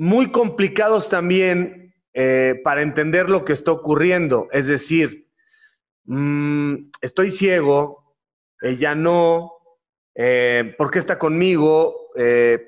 muy 0.00 0.30
complicados 0.30 1.10
también 1.10 1.92
eh, 2.14 2.58
para 2.64 2.80
entender 2.80 3.28
lo 3.28 3.44
que 3.44 3.52
está 3.52 3.70
ocurriendo. 3.70 4.48
Es 4.50 4.66
decir, 4.66 5.26
mm, 6.04 6.90
estoy 7.02 7.30
ciego, 7.30 8.16
ella 8.62 8.94
no, 8.94 9.52
eh, 10.14 10.74
¿por 10.78 10.90
qué 10.90 11.00
está 11.00 11.18
conmigo? 11.18 12.08
Eh, 12.16 12.66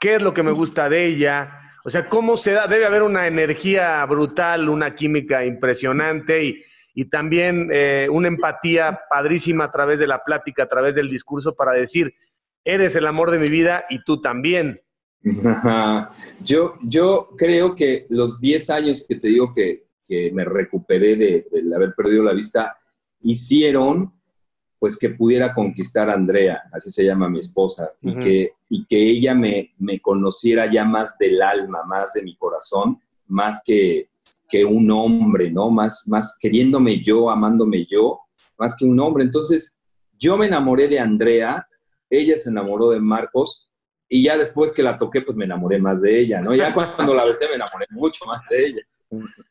¿Qué 0.00 0.16
es 0.16 0.22
lo 0.22 0.34
que 0.34 0.42
me 0.42 0.50
gusta 0.50 0.88
de 0.88 1.06
ella? 1.06 1.56
O 1.84 1.90
sea, 1.90 2.08
¿cómo 2.08 2.36
se 2.36 2.50
da? 2.50 2.66
Debe 2.66 2.84
haber 2.84 3.04
una 3.04 3.28
energía 3.28 4.04
brutal, 4.06 4.68
una 4.68 4.96
química 4.96 5.44
impresionante 5.44 6.42
y, 6.42 6.64
y 6.94 7.04
también 7.04 7.70
una 8.10 8.26
empatía 8.26 9.02
padrísima 9.08 9.66
a 9.66 9.70
través 9.70 10.00
de 10.00 10.08
la 10.08 10.24
plática, 10.24 10.64
a 10.64 10.68
través 10.68 10.96
del 10.96 11.08
discurso 11.08 11.54
para 11.54 11.74
decir, 11.74 12.12
eres 12.64 12.96
el 12.96 13.06
amor 13.06 13.30
de 13.30 13.38
mi 13.38 13.50
vida 13.50 13.84
y 13.88 14.02
tú 14.02 14.20
también. 14.20 14.80
Yo, 16.42 16.74
yo 16.82 17.28
creo 17.36 17.74
que 17.74 18.06
los 18.08 18.40
10 18.40 18.70
años 18.70 19.04
que 19.06 19.16
te 19.16 19.28
digo 19.28 19.52
que, 19.52 19.84
me 20.32 20.44
recuperé 20.44 21.14
de, 21.14 21.46
haber 21.72 21.94
perdido 21.94 22.24
la 22.24 22.32
vista 22.32 22.76
hicieron 23.20 24.12
pues 24.76 24.98
que 24.98 25.10
pudiera 25.10 25.54
conquistar 25.54 26.10
a 26.10 26.14
Andrea, 26.14 26.62
así 26.72 26.90
se 26.90 27.04
llama 27.04 27.28
mi 27.28 27.38
esposa, 27.38 27.92
y, 28.00 28.18
que, 28.18 28.52
y 28.70 28.86
que 28.86 28.98
ella 28.98 29.34
me, 29.34 29.72
me, 29.78 30.00
conociera 30.00 30.72
ya 30.72 30.84
más 30.84 31.16
del 31.16 31.40
alma, 31.40 31.84
más 31.84 32.14
de 32.14 32.22
mi 32.22 32.34
corazón, 32.34 32.98
más 33.28 33.62
que, 33.64 34.08
que 34.48 34.64
un 34.64 34.90
hombre, 34.90 35.50
¿no? 35.50 35.70
Más, 35.70 36.08
más 36.08 36.36
queriéndome 36.40 37.02
yo, 37.02 37.30
amándome 37.30 37.86
yo, 37.88 38.20
más 38.58 38.74
que 38.76 38.84
un 38.84 38.98
hombre. 39.00 39.22
Entonces, 39.24 39.78
yo 40.18 40.36
me 40.36 40.46
enamoré 40.46 40.88
de 40.88 40.98
Andrea, 40.98 41.66
ella 42.08 42.36
se 42.36 42.50
enamoró 42.50 42.90
de 42.90 43.00
Marcos, 43.00 43.69
y 44.12 44.24
ya 44.24 44.36
después 44.36 44.72
que 44.72 44.82
la 44.82 44.96
toqué, 44.96 45.22
pues 45.22 45.36
me 45.36 45.44
enamoré 45.44 45.78
más 45.78 46.02
de 46.02 46.20
ella, 46.20 46.40
¿no? 46.40 46.52
Ya 46.54 46.74
cuando 46.96 47.14
la 47.14 47.24
besé 47.24 47.48
me 47.48 47.54
enamoré 47.54 47.86
mucho 47.90 48.26
más 48.26 48.46
de 48.50 48.66
ella. 48.66 48.82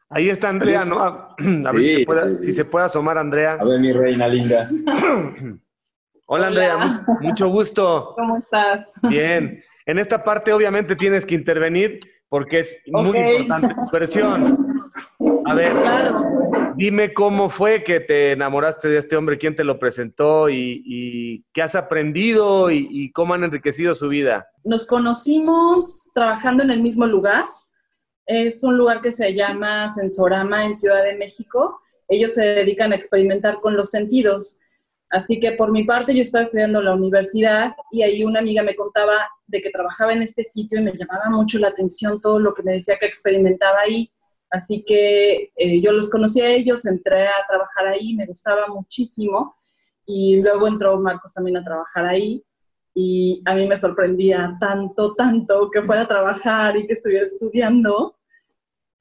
Ahí 0.09 0.29
está 0.29 0.49
Andrea, 0.49 0.85
¿no? 0.85 0.99
A, 0.99 1.35
ver 1.37 1.81
si, 1.81 1.95
se 1.95 2.05
puede, 2.05 2.43
si, 2.43 2.51
se 2.51 2.65
puede, 2.65 2.85
asomar, 2.85 3.17
Andrea. 3.17 3.57
A 3.59 3.65
ver, 3.65 3.79
mi 3.79 3.91
reina 3.93 4.27
linda. 4.27 4.69
Hola, 6.25 6.47
Andrea, 6.47 6.77
mucho 7.21 7.47
gusto. 7.47 8.13
¿Cómo 8.15 8.37
estás? 8.37 8.91
Bien. 9.03 9.59
En 9.85 9.97
esta 9.97 10.23
parte, 10.23 10.53
obviamente, 10.53 10.95
tienes 10.95 11.25
que 11.25 11.35
intervenir 11.35 11.99
porque 12.27 12.59
es 12.59 12.83
muy 12.85 13.17
importante 13.17 13.73
tu 13.73 13.91
versión. 13.91 14.83
A 15.45 15.53
ver, 15.55 15.73
dime 16.79 17.13
cómo 17.13 17.49
fue 17.49 17.83
que 17.83 17.99
te 17.99 18.31
enamoraste 18.31 18.87
de 18.87 18.99
este 18.99 19.17
hombre, 19.17 19.37
quién 19.37 19.53
te 19.55 19.65
lo 19.65 19.77
presentó 19.77 20.49
y, 20.49 21.45
qué 21.53 21.61
has 21.61 21.75
aprendido 21.75 22.71
y, 22.71 23.11
cómo 23.11 23.33
han 23.33 23.43
enriquecido 23.43 23.93
su 23.93 24.07
vida. 24.07 24.47
Nos 24.63 24.85
conocimos 24.85 26.09
trabajando 26.13 26.63
en 26.63 26.71
el 26.71 26.81
mismo 26.81 27.05
lugar. 27.05 27.45
Es 28.25 28.63
un 28.63 28.77
lugar 28.77 29.01
que 29.01 29.11
se 29.11 29.33
llama 29.33 29.93
Sensorama 29.93 30.65
en 30.65 30.77
Ciudad 30.77 31.03
de 31.03 31.15
México. 31.15 31.81
Ellos 32.07 32.33
se 32.33 32.45
dedican 32.45 32.93
a 32.93 32.95
experimentar 32.95 33.59
con 33.59 33.75
los 33.75 33.89
sentidos. 33.89 34.59
Así 35.09 35.39
que 35.39 35.53
por 35.53 35.71
mi 35.71 35.83
parte 35.83 36.15
yo 36.15 36.21
estaba 36.21 36.43
estudiando 36.43 36.79
en 36.79 36.85
la 36.85 36.93
universidad 36.93 37.73
y 37.91 38.03
ahí 38.03 38.23
una 38.23 38.39
amiga 38.39 38.63
me 38.63 38.75
contaba 38.75 39.27
de 39.47 39.61
que 39.61 39.71
trabajaba 39.71 40.13
en 40.13 40.21
este 40.21 40.43
sitio 40.43 40.79
y 40.79 40.83
me 40.83 40.93
llamaba 40.95 41.29
mucho 41.31 41.57
la 41.57 41.69
atención 41.69 42.21
todo 42.21 42.39
lo 42.39 42.53
que 42.53 42.63
me 42.63 42.73
decía 42.73 42.97
que 42.99 43.07
experimentaba 43.07 43.79
ahí. 43.79 44.11
Así 44.49 44.83
que 44.83 45.51
eh, 45.55 45.81
yo 45.81 45.91
los 45.91 46.09
conocí 46.09 46.41
a 46.41 46.49
ellos, 46.49 46.85
entré 46.85 47.27
a 47.27 47.45
trabajar 47.47 47.87
ahí, 47.87 48.15
me 48.15 48.25
gustaba 48.25 48.67
muchísimo 48.67 49.55
y 50.05 50.41
luego 50.41 50.67
entró 50.67 50.99
Marcos 50.99 51.33
también 51.33 51.57
a 51.57 51.63
trabajar 51.63 52.05
ahí 52.05 52.43
y 52.95 53.41
a 53.45 53.53
mí 53.53 53.67
me 53.67 53.77
sorprendía 53.77 54.57
tanto, 54.59 55.13
tanto 55.13 55.69
que 55.71 55.83
fuera 55.83 56.01
a 56.01 56.07
trabajar 56.07 56.75
y 56.77 56.87
que 56.87 56.93
estuviera 56.93 57.25
estudiando, 57.25 58.17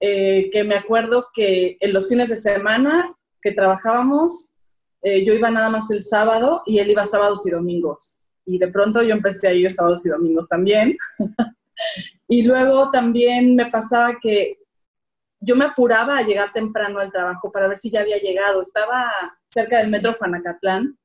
eh, 0.01 0.51
que 0.53 0.65
me 0.65 0.75
acuerdo 0.75 1.29
que 1.33 1.77
en 1.81 1.93
los 1.93 2.09
fines 2.09 2.29
de 2.29 2.37
semana 2.37 3.17
que 3.41 3.53
trabajábamos, 3.53 4.53
eh, 5.03 5.25
yo 5.25 5.33
iba 5.33 5.51
nada 5.51 5.71
más 5.71 5.91
el 5.91 6.03
sábado 6.03 6.63
y 6.67 6.79
él 6.79 6.91
iba 6.91 7.07
sábados 7.07 7.47
y 7.47 7.51
domingos. 7.51 8.19
Y 8.45 8.59
de 8.59 8.69
pronto 8.69 9.03
yo 9.03 9.15
empecé 9.15 9.49
a 9.49 9.55
ir 9.55 9.71
sábados 9.71 10.05
y 10.05 10.11
domingos 10.11 10.49
también. 10.49 10.97
y 12.29 12.43
luego 12.43 12.91
también 12.91 13.55
me 13.55 13.67
pasaba 13.71 14.19
que 14.21 14.59
yo 15.41 15.57
me 15.57 15.65
apuraba 15.65 16.19
a 16.19 16.23
llegar 16.23 16.53
temprano 16.53 17.01
al 17.01 17.13
trabajo 17.13 17.51
para 17.53 17.69
ver 17.69 17.79
si 17.79 17.91
ya 17.91 18.01
había 18.01 18.19
llegado. 18.19 18.63
Estaba 18.63 19.11
cerca 19.49 19.79
del 19.79 19.91
metro 19.91 20.15
Juanacatlán 20.19 20.99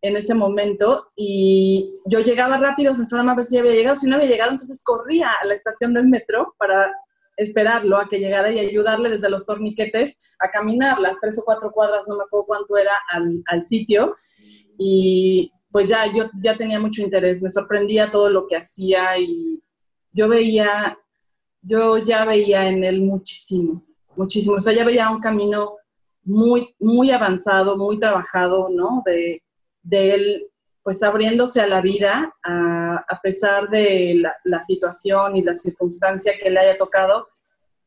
en 0.00 0.16
ese 0.16 0.34
momento 0.34 1.10
y 1.16 1.92
yo 2.06 2.20
llegaba 2.20 2.56
rápido, 2.58 2.94
solo 2.94 3.30
a 3.30 3.34
ver 3.34 3.44
si 3.44 3.56
ya 3.56 3.60
había 3.60 3.72
llegado. 3.72 3.96
Si 3.96 4.06
no 4.06 4.16
había 4.16 4.28
llegado, 4.28 4.52
entonces 4.52 4.82
corría 4.82 5.32
a 5.32 5.46
la 5.46 5.54
estación 5.54 5.92
del 5.92 6.06
metro 6.06 6.54
para 6.58 6.92
esperarlo 7.36 7.96
a 7.96 8.08
que 8.08 8.18
llegara 8.18 8.50
y 8.50 8.58
ayudarle 8.58 9.10
desde 9.10 9.30
los 9.30 9.46
torniquetes 9.46 10.18
a 10.40 10.50
caminar 10.50 10.98
las 10.98 11.20
tres 11.20 11.38
o 11.38 11.44
cuatro 11.44 11.70
cuadras, 11.70 12.06
no 12.08 12.16
me 12.16 12.24
acuerdo 12.24 12.46
cuánto 12.46 12.76
era, 12.76 12.92
al, 13.08 13.42
al 13.46 13.62
sitio. 13.62 14.14
Y 14.76 15.52
pues 15.70 15.88
ya 15.88 16.06
yo 16.12 16.30
ya 16.40 16.56
tenía 16.56 16.80
mucho 16.80 17.02
interés, 17.02 17.42
me 17.42 17.50
sorprendía 17.50 18.10
todo 18.10 18.30
lo 18.30 18.46
que 18.46 18.56
hacía 18.56 19.18
y 19.18 19.62
yo 20.12 20.28
veía, 20.28 20.98
yo 21.62 21.98
ya 21.98 22.24
veía 22.24 22.68
en 22.68 22.84
él 22.84 23.00
muchísimo, 23.00 23.82
muchísimo. 24.16 24.56
O 24.56 24.60
sea, 24.60 24.72
ya 24.72 24.84
veía 24.84 25.10
un 25.10 25.20
camino 25.20 25.76
muy, 26.24 26.74
muy 26.78 27.10
avanzado, 27.10 27.76
muy 27.76 27.98
trabajado, 27.98 28.68
¿no? 28.68 29.02
De, 29.04 29.42
de 29.82 30.14
él 30.14 30.50
pues 30.88 31.02
abriéndose 31.02 31.60
a 31.60 31.66
la 31.66 31.82
vida, 31.82 32.34
a, 32.42 33.20
pesar 33.22 33.68
de 33.68 34.22
la, 34.42 34.62
situación 34.62 35.36
y 35.36 35.42
la 35.42 35.54
circunstancia 35.54 36.32
que 36.42 36.48
le 36.48 36.60
haya 36.60 36.78
tocado, 36.78 37.28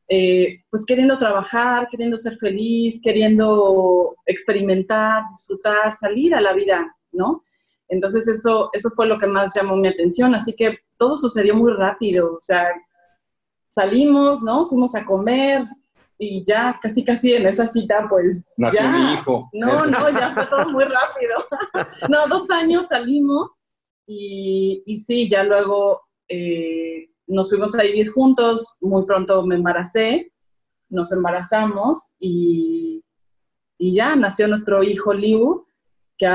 eh, 0.06 0.60
pues 0.70 0.86
queriendo 0.86 1.18
trabajar, 1.18 1.88
queriendo 1.90 2.16
ser 2.16 2.36
feliz, 2.36 3.00
queriendo 3.02 4.14
experimentar, 4.24 5.24
disfrutar, 5.32 5.92
salir 5.92 6.32
a 6.32 6.40
la 6.40 6.52
vida, 6.52 6.94
¿no? 7.10 7.42
Entonces 7.88 8.28
eso, 8.28 8.70
eso 8.72 8.90
fue 8.90 9.08
lo 9.08 9.18
que 9.18 9.26
más 9.26 9.52
llamó 9.52 9.74
mi 9.74 9.88
atención, 9.88 10.36
así 10.36 10.52
que 10.52 10.78
todo 10.96 11.16
sucedió 11.18 11.56
muy 11.56 11.72
rápido, 11.72 12.34
o 12.34 12.40
sea, 12.40 12.68
salimos, 13.72 14.42
¿no? 14.42 14.66
Fuimos 14.66 14.94
a 14.94 15.04
comer, 15.04 15.66
y 16.22 16.44
ya 16.44 16.78
casi 16.80 17.04
casi 17.04 17.32
en 17.32 17.46
esa 17.46 17.66
cita 17.66 18.06
pues 18.08 18.46
nació 18.56 18.80
ya, 18.80 18.92
mi 18.92 19.14
hijo. 19.14 19.48
No 19.52 19.86
no 19.86 20.10
ya 20.10 20.32
fue 20.32 20.46
todo 20.46 20.68
muy 20.70 20.84
rápido. 20.84 21.44
No 22.08 22.28
dos 22.28 22.48
años 22.50 22.86
salimos 22.88 23.48
y, 24.06 24.84
y 24.86 25.00
sí 25.00 25.28
ya 25.28 25.42
luego 25.42 26.02
eh, 26.28 27.08
nos 27.26 27.50
fuimos 27.50 27.74
a 27.74 27.82
vivir 27.82 28.12
juntos 28.12 28.76
muy 28.80 29.04
pronto 29.04 29.44
me 29.46 29.56
embaracé 29.56 30.32
nos 30.88 31.10
embarazamos 31.10 32.06
y, 32.20 33.02
y 33.78 33.94
ya 33.94 34.14
nació 34.14 34.46
nuestro 34.46 34.82
hijo 34.84 35.12
Liu 35.12 35.66
que 36.16 36.26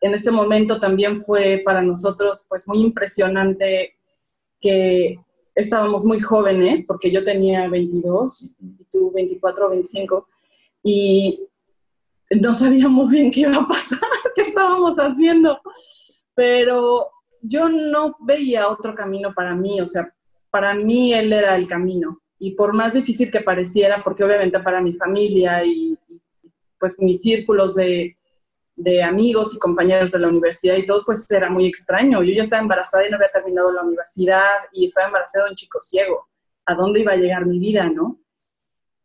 en 0.00 0.14
ese 0.14 0.32
momento 0.32 0.80
también 0.80 1.20
fue 1.20 1.62
para 1.64 1.82
nosotros 1.82 2.46
pues 2.48 2.66
muy 2.66 2.80
impresionante 2.80 3.96
que 4.60 5.20
estábamos 5.56 6.04
muy 6.04 6.20
jóvenes, 6.20 6.84
porque 6.86 7.10
yo 7.10 7.24
tenía 7.24 7.68
22 7.68 8.54
y 8.60 8.84
tú 8.84 9.10
24 9.10 9.66
o 9.66 9.70
25, 9.70 10.28
y 10.84 11.40
no 12.30 12.54
sabíamos 12.54 13.10
bien 13.10 13.30
qué 13.30 13.40
iba 13.40 13.56
a 13.56 13.66
pasar, 13.66 13.98
qué 14.34 14.42
estábamos 14.42 14.96
haciendo, 14.98 15.58
pero 16.34 17.08
yo 17.40 17.68
no 17.68 18.16
veía 18.20 18.68
otro 18.68 18.94
camino 18.94 19.32
para 19.34 19.56
mí, 19.56 19.80
o 19.80 19.86
sea, 19.86 20.12
para 20.50 20.74
mí 20.74 21.14
él 21.14 21.32
era 21.32 21.56
el 21.56 21.66
camino, 21.66 22.20
y 22.38 22.50
por 22.52 22.74
más 22.74 22.92
difícil 22.92 23.30
que 23.30 23.40
pareciera, 23.40 24.04
porque 24.04 24.24
obviamente 24.24 24.60
para 24.60 24.82
mi 24.82 24.92
familia 24.92 25.64
y, 25.64 25.96
y 26.06 26.22
pues 26.78 27.00
mis 27.00 27.22
círculos 27.22 27.74
de, 27.76 28.16
de 28.76 29.02
amigos 29.02 29.54
y 29.54 29.58
compañeros 29.58 30.12
de 30.12 30.18
la 30.18 30.28
universidad 30.28 30.76
y 30.76 30.84
todo, 30.84 31.02
pues 31.04 31.28
era 31.30 31.48
muy 31.48 31.66
extraño. 31.66 32.22
Yo 32.22 32.32
ya 32.34 32.42
estaba 32.42 32.62
embarazada 32.62 33.06
y 33.06 33.10
no 33.10 33.16
había 33.16 33.30
terminado 33.30 33.72
la 33.72 33.82
universidad 33.82 34.66
y 34.70 34.86
estaba 34.86 35.06
embarazada 35.06 35.46
de 35.46 35.50
un 35.50 35.56
chico 35.56 35.80
ciego. 35.80 36.28
¿A 36.66 36.74
dónde 36.74 37.00
iba 37.00 37.12
a 37.12 37.16
llegar 37.16 37.46
mi 37.46 37.58
vida, 37.58 37.88
no? 37.88 38.20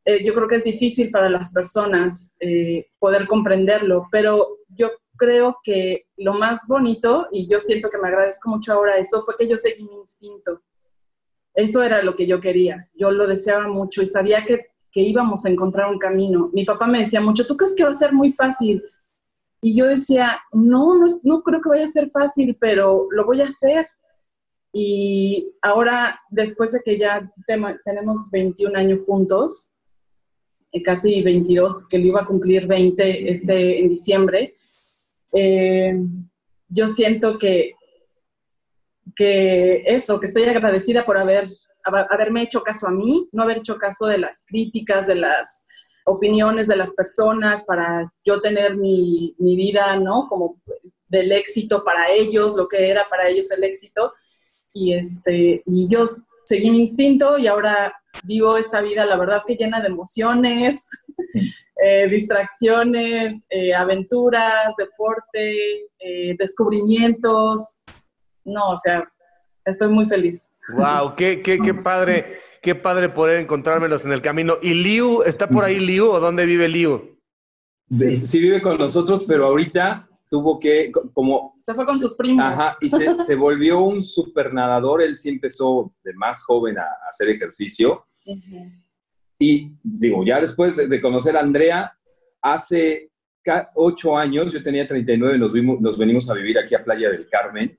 Eh, 0.04 0.24
yo 0.26 0.34
creo 0.34 0.48
que 0.48 0.56
es 0.56 0.64
difícil 0.64 1.10
para 1.10 1.30
las 1.30 1.52
personas 1.52 2.34
eh, 2.40 2.88
poder 3.00 3.28
comprenderlo, 3.28 4.08
pero 4.12 4.58
yo 4.68 4.90
creo 5.16 5.58
que 5.64 6.08
lo 6.18 6.34
más 6.34 6.68
bonito, 6.68 7.28
y 7.32 7.48
yo 7.48 7.62
siento 7.62 7.90
que 7.90 8.00
me 8.00 8.08
agradezco 8.08 8.50
mucho 8.50 8.74
ahora 8.74 8.98
eso, 8.98 9.22
fue 9.22 9.36
que 9.38 9.48
yo 9.48 9.58
seguí 9.58 9.84
mi 9.84 9.96
instinto. 9.96 10.62
Eso 11.54 11.84
era 11.84 12.02
lo 12.02 12.16
que 12.16 12.26
yo 12.26 12.40
quería. 12.42 12.90
Yo 12.96 13.12
lo 13.12 13.28
deseaba 13.28 13.68
mucho 13.68 14.02
y 14.02 14.08
sabía 14.08 14.46
que, 14.46 14.72
que 14.92 15.02
íbamos 15.02 15.46
a 15.46 15.50
encontrar 15.50 15.92
un 15.92 16.00
camino. 16.00 16.50
Mi 16.54 16.66
papá 16.66 16.88
me 16.88 17.00
decía 17.00 17.22
mucho, 17.22 17.46
¿tú 17.46 17.56
crees 17.56 17.76
que 17.76 17.84
va 17.84 17.92
a 17.92 17.94
ser 17.94 18.14
muy 18.14 18.32
fácil? 18.34 18.84
Y 19.62 19.78
yo 19.78 19.86
decía, 19.86 20.41
no, 20.52 20.97
no, 20.97 21.06
no 21.24 21.43
creo 21.43 21.62
que 21.62 21.69
vaya 21.69 21.86
a 21.86 21.89
ser 21.89 22.10
fácil, 22.10 22.58
pero 22.60 23.08
lo 23.12 23.26
voy 23.26 23.41
a 23.41 23.45
hacer. 23.45 23.86
Y 24.74 25.54
ahora, 25.62 26.19
después 26.32 26.71
de 26.71 26.82
que 26.84 26.97
ya 26.97 27.32
tenemos 27.84 28.30
21 28.32 28.78
años 28.78 29.00
juntos, 29.06 29.71
eh, 30.71 30.82
casi 30.82 31.21
22, 31.21 31.76
porque 31.76 31.97
él 31.97 32.06
iba 32.06 32.21
a 32.21 32.26
cumplir 32.26 32.65
20 32.65 33.32
este, 33.32 33.80
en 33.80 33.89
diciembre, 33.89 34.56
eh, 35.34 35.95
yo 36.69 36.88
siento 36.88 37.38
que, 37.38 37.74
que 39.15 39.84
eso, 39.86 40.19
que 40.19 40.28
estoy 40.28 40.43
agradecida 40.43 41.06
por 41.06 41.17
haber, 41.17 41.50
haberme 41.84 42.43
hecho 42.43 42.63
caso 42.63 42.88
a 42.88 42.91
mí, 42.91 43.28
no 43.32 43.43
haber 43.43 43.58
hecho 43.58 43.78
caso 43.78 44.06
de 44.06 44.17
las 44.17 44.43
críticas, 44.47 45.08
de 45.08 45.15
las 45.15 45.65
opiniones 46.06 46.68
de 46.68 46.76
las 46.76 46.94
personas 46.94 47.64
para 47.64 48.12
yo 48.26 48.42
tener 48.42 48.76
mi, 48.78 49.36
mi 49.38 49.56
vida, 49.56 49.96
¿no? 49.98 50.28
Como 50.28 50.58
del 51.08 51.32
éxito 51.32 51.84
para 51.84 52.10
ellos, 52.10 52.56
lo 52.56 52.68
que 52.68 52.90
era 52.90 53.08
para 53.10 53.28
ellos 53.28 53.52
el 53.52 53.64
éxito. 53.64 54.14
Y, 54.74 54.94
este, 54.94 55.62
y 55.66 55.88
yo 55.90 56.06
seguí 56.46 56.72
mi 56.72 56.80
instinto 56.80 57.38
y 57.38 57.48
ahora 57.48 57.94
vivo 58.24 58.58
esta 58.58 58.82
vida, 58.82 59.06
la 59.06 59.18
verdad 59.18 59.44
que 59.46 59.56
llena 59.56 59.82
de 59.82 59.88
emociones, 59.88 60.90
eh, 61.84 62.08
distracciones, 62.10 63.46
eh, 63.50 63.74
aventuras, 63.74 64.74
deporte, 64.78 65.88
eh, 66.00 66.36
descubrimientos. 66.38 67.80
No, 68.44 68.72
o 68.72 68.78
sea, 68.78 69.04
estoy 69.66 69.90
muy 69.90 70.08
feliz. 70.08 70.48
¡Wow! 70.76 71.16
¡Qué, 71.16 71.42
qué, 71.42 71.60
qué 71.60 71.74
padre! 71.84 72.40
Qué 72.62 72.76
padre 72.76 73.10
poder 73.10 73.39
encontrármelos 73.39 74.06
en 74.06 74.12
el 74.12 74.21
camino. 74.21 74.58
¿Y 74.62 74.76
Liu, 74.76 75.24
está 75.24 75.50
por 75.50 75.63
ahí 75.63 75.80
Liu 75.80 76.12
o 76.12 76.19
dónde 76.19 76.45
vive 76.45 76.67
Liu? 76.67 77.17
Sí. 77.89 78.39
vive 78.39 78.62
con 78.62 78.78
nosotros, 78.78 79.26
pero 79.28 79.47
ahorita 79.47 80.08
tuvo 80.30 80.60
que, 80.60 80.91
como... 81.13 81.56
Se 81.63 81.74
fue 81.74 81.86
con 81.88 81.97
sus 81.97 82.15
primos. 82.15 82.45
Ajá, 82.45 82.78
y 82.80 82.88
se, 82.88 83.36
volvió 83.36 83.80
un 83.80 84.04
super 84.04 84.54
nadador. 84.54 85.02
Él 85.02 85.17
sí 85.17 85.30
empezó 85.30 85.91
de 86.04 86.13
más 86.13 86.43
joven 86.43 86.78
a, 86.78 86.86
hacer 87.10 87.30
ejercicio. 87.30 88.06
Y 89.39 89.71
digo, 89.82 90.24
ya 90.24 90.39
después 90.39 90.78
de, 90.78 91.02
conocer 91.02 91.36
a 91.36 91.39
Andrea, 91.39 91.97
hace 92.43 93.10
ocho 93.74 94.15
años, 94.15 94.54
yo 94.54 94.62
tenía 94.62 94.86
39, 94.86 95.39
nos, 95.39 95.52
vimos, 95.52 95.82
nos 95.82 95.97
venimos 95.97 96.30
a 96.30 96.36
vivir 96.36 96.60
aquí 96.60 96.76
a 96.76 96.84
Playa 96.84 97.10
del 97.10 97.28
Carmen 97.28 97.76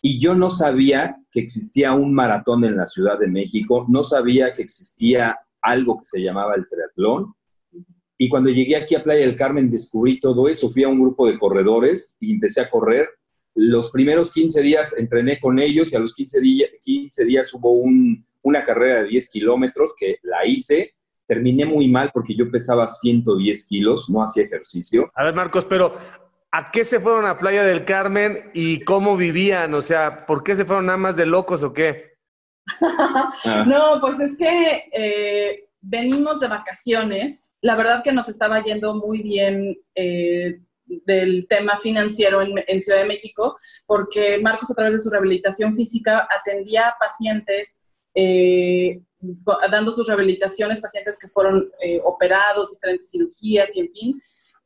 y 0.00 0.18
yo 0.18 0.34
no 0.34 0.50
sabía 0.50 1.16
que 1.30 1.40
existía 1.40 1.92
un 1.94 2.14
maratón 2.14 2.64
en 2.64 2.76
la 2.76 2.86
Ciudad 2.86 3.18
de 3.18 3.28
México, 3.28 3.86
no 3.88 4.04
sabía 4.04 4.52
que 4.52 4.62
existía 4.62 5.38
algo 5.60 5.98
que 5.98 6.04
se 6.04 6.20
llamaba 6.20 6.54
el 6.54 6.66
triatlón. 6.68 7.34
Y 8.18 8.28
cuando 8.28 8.48
llegué 8.48 8.76
aquí 8.76 8.94
a 8.94 9.02
Playa 9.02 9.26
del 9.26 9.36
Carmen 9.36 9.70
descubrí 9.70 10.20
todo 10.20 10.48
eso, 10.48 10.70
fui 10.70 10.84
a 10.84 10.88
un 10.88 11.00
grupo 11.00 11.26
de 11.26 11.38
corredores 11.38 12.14
y 12.18 12.32
empecé 12.32 12.62
a 12.62 12.70
correr. 12.70 13.08
Los 13.54 13.90
primeros 13.90 14.32
15 14.32 14.62
días 14.62 14.96
entrené 14.96 15.40
con 15.40 15.58
ellos 15.58 15.92
y 15.92 15.96
a 15.96 15.98
los 15.98 16.14
15, 16.14 16.40
15 16.80 17.24
días 17.24 17.52
hubo 17.54 17.72
una 18.42 18.64
carrera 18.64 19.02
de 19.02 19.08
10 19.08 19.28
kilómetros 19.30 19.94
que 19.98 20.18
la 20.22 20.46
hice. 20.46 20.94
Terminé 21.26 21.66
muy 21.66 21.88
mal 21.88 22.10
porque 22.14 22.34
yo 22.34 22.50
pesaba 22.50 22.86
110 22.86 23.66
kilos, 23.66 24.08
no 24.08 24.22
hacía 24.22 24.44
ejercicio. 24.44 25.10
A 25.14 25.24
ver, 25.24 25.34
Marcos, 25.34 25.64
pero 25.64 25.96
¿A 26.52 26.70
qué 26.70 26.84
se 26.84 27.00
fueron 27.00 27.26
a 27.26 27.38
Playa 27.38 27.64
del 27.64 27.84
Carmen 27.84 28.50
y 28.54 28.84
cómo 28.84 29.16
vivían? 29.16 29.74
O 29.74 29.82
sea, 29.82 30.26
¿por 30.26 30.42
qué 30.42 30.54
se 30.54 30.64
fueron 30.64 30.86
nada 30.86 30.98
más 30.98 31.16
de 31.16 31.26
locos 31.26 31.62
o 31.62 31.72
qué? 31.72 32.16
no, 33.66 34.00
pues 34.00 34.20
es 34.20 34.36
que 34.36 34.84
eh, 34.92 35.68
venimos 35.80 36.40
de 36.40 36.48
vacaciones. 36.48 37.50
La 37.60 37.74
verdad 37.74 38.02
que 38.02 38.12
nos 38.12 38.28
estaba 38.28 38.62
yendo 38.62 38.94
muy 38.94 39.22
bien 39.22 39.76
eh, 39.94 40.60
del 40.86 41.46
tema 41.48 41.78
financiero 41.80 42.40
en, 42.40 42.80
Ciudad 42.80 43.00
de 43.00 43.08
México, 43.08 43.56
porque 43.84 44.38
Marcos 44.38 44.70
a 44.70 44.74
través 44.74 44.92
de 44.92 44.98
su 45.00 45.10
rehabilitación 45.10 45.74
física 45.74 46.28
atendía 46.30 46.88
a 46.88 46.96
pacientes 46.98 47.80
eh, 48.14 49.00
dando 49.70 49.90
sus 49.90 50.06
rehabilitaciones, 50.06 50.80
pacientes 50.80 51.18
que 51.18 51.28
fueron 51.28 51.70
operados, 52.04 52.70
diferentes 52.70 53.10
cirugías 53.10 53.74
y 53.74 53.80
en 53.80 53.92
fin 53.92 54.22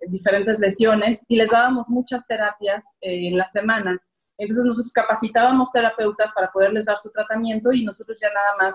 diferentes 0.09 0.59
lesiones 0.59 1.25
y 1.29 1.37
les 1.37 1.51
dábamos 1.51 1.89
muchas 1.89 2.27
terapias 2.27 2.85
eh, 3.01 3.29
en 3.29 3.37
la 3.37 3.45
semana. 3.45 4.01
Entonces 4.39 4.65
nosotros 4.65 4.93
capacitábamos 4.93 5.71
terapeutas 5.71 6.33
para 6.33 6.51
poderles 6.51 6.87
dar 6.87 6.99
su 6.99 7.11
tratamiento 7.11 7.73
y 7.73 7.85
nosotros 7.85 8.19
ya 8.21 8.29
nada 8.33 8.57
más 8.59 8.75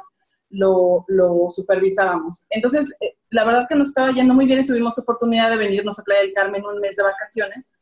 lo, 0.49 1.05
supervisábamos. 1.49 2.45
Entonces, 2.49 2.93
eh, 3.01 3.17
la 3.29 3.43
verdad 3.43 3.65
que 3.67 3.75
nos 3.75 3.89
estaba 3.89 4.11
yendo 4.11 4.33
muy 4.33 4.45
bien 4.45 4.61
y 4.61 4.65
tuvimos 4.65 4.97
oportunidad 4.99 5.49
de 5.49 5.57
venirnos 5.57 5.97
a 5.99 6.03
Playa 6.03 6.21
del 6.21 6.33
Carmen 6.33 6.63
un 6.65 6.79
mes 6.79 6.95
de 6.95 7.03
vacaciones. 7.03 7.73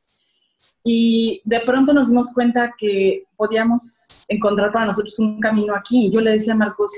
Y 0.86 1.41
de 1.46 1.62
pronto 1.62 1.93
nos 1.93 2.10
dimos 2.10 2.34
cuenta 2.34 2.74
que 2.78 3.24
podíamos 3.38 4.08
encontrar 4.28 4.74
para 4.74 4.88
nosotros 4.88 5.17
un 5.17 5.39
camino 5.39 5.74
aquí. 5.74 6.08
Y 6.08 6.12
yo 6.12 6.19
le 6.19 6.32
decía 6.32 6.54
a 6.54 6.58
Marcos, 6.58 6.91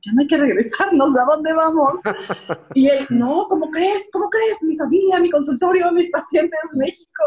ya 0.00 0.12
no 0.12 0.22
hay 0.22 0.26
que 0.26 0.38
regresarnos, 0.38 1.16
¿a 1.18 1.24
dónde 1.24 1.52
vamos? 1.52 2.00
Y 2.74 2.88
él, 2.88 3.06
no, 3.10 3.46
¿cómo 3.48 3.70
crees? 3.70 4.08
¿Cómo 4.12 4.30
crees? 4.30 4.62
Mi 4.62 4.76
familia, 4.76 5.20
mi 5.20 5.30
consultorio, 5.30 5.92
mis 5.92 6.10
pacientes, 6.10 6.58
México. 6.74 7.22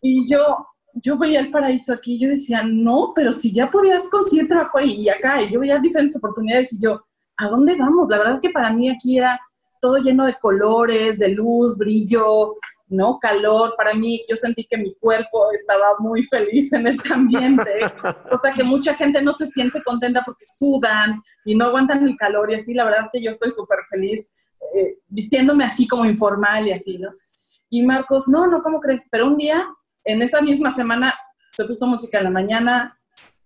Y 0.00 0.28
yo, 0.30 0.66
yo 0.94 1.18
veía 1.18 1.40
el 1.40 1.50
paraíso 1.50 1.92
aquí 1.92 2.14
y 2.14 2.20
yo 2.20 2.28
decía, 2.28 2.62
no, 2.62 3.12
pero 3.14 3.32
si 3.32 3.52
ya 3.52 3.70
podías 3.70 4.08
conseguir 4.08 4.46
trabajo 4.46 4.78
ahí 4.78 5.00
y 5.00 5.08
acá, 5.08 5.42
y 5.42 5.50
yo 5.50 5.60
veía 5.60 5.78
diferentes 5.78 6.16
oportunidades 6.16 6.72
y 6.72 6.78
yo, 6.78 7.04
¿a 7.36 7.48
dónde 7.48 7.74
vamos? 7.74 8.06
La 8.08 8.18
verdad 8.18 8.40
que 8.40 8.50
para 8.50 8.72
mí 8.72 8.88
aquí 8.88 9.18
era 9.18 9.40
todo 9.80 9.98
lleno 9.98 10.24
de 10.26 10.36
colores, 10.40 11.18
de 11.18 11.28
luz, 11.28 11.76
brillo, 11.76 12.54
¿no? 12.94 13.18
Calor. 13.18 13.74
Para 13.76 13.94
mí, 13.94 14.24
yo 14.28 14.36
sentí 14.36 14.64
que 14.64 14.76
mi 14.76 14.94
cuerpo 14.96 15.50
estaba 15.52 15.86
muy 15.98 16.22
feliz 16.22 16.72
en 16.72 16.86
este 16.86 17.12
ambiente, 17.12 17.70
o 18.30 18.38
sea 18.38 18.52
que 18.52 18.64
mucha 18.64 18.94
gente 18.94 19.22
no 19.22 19.32
se 19.32 19.46
siente 19.46 19.82
contenta 19.82 20.22
porque 20.24 20.44
sudan 20.46 21.20
y 21.44 21.54
no 21.54 21.66
aguantan 21.66 22.06
el 22.06 22.16
calor 22.16 22.50
y 22.50 22.54
así. 22.54 22.74
La 22.74 22.84
verdad 22.84 23.10
que 23.12 23.22
yo 23.22 23.30
estoy 23.30 23.50
súper 23.50 23.78
feliz 23.90 24.30
eh, 24.74 24.98
vistiéndome 25.08 25.64
así 25.64 25.86
como 25.86 26.04
informal 26.04 26.66
y 26.66 26.72
así, 26.72 26.98
¿no? 26.98 27.10
Y 27.70 27.82
Marcos, 27.82 28.28
no, 28.28 28.46
no, 28.46 28.62
¿cómo 28.62 28.80
crees? 28.80 29.08
Pero 29.10 29.26
un 29.26 29.36
día, 29.36 29.66
en 30.04 30.22
esa 30.22 30.40
misma 30.40 30.70
semana, 30.70 31.14
se 31.50 31.64
puso 31.64 31.86
música 31.86 32.18
en 32.18 32.24
la 32.24 32.30
mañana, 32.30 32.98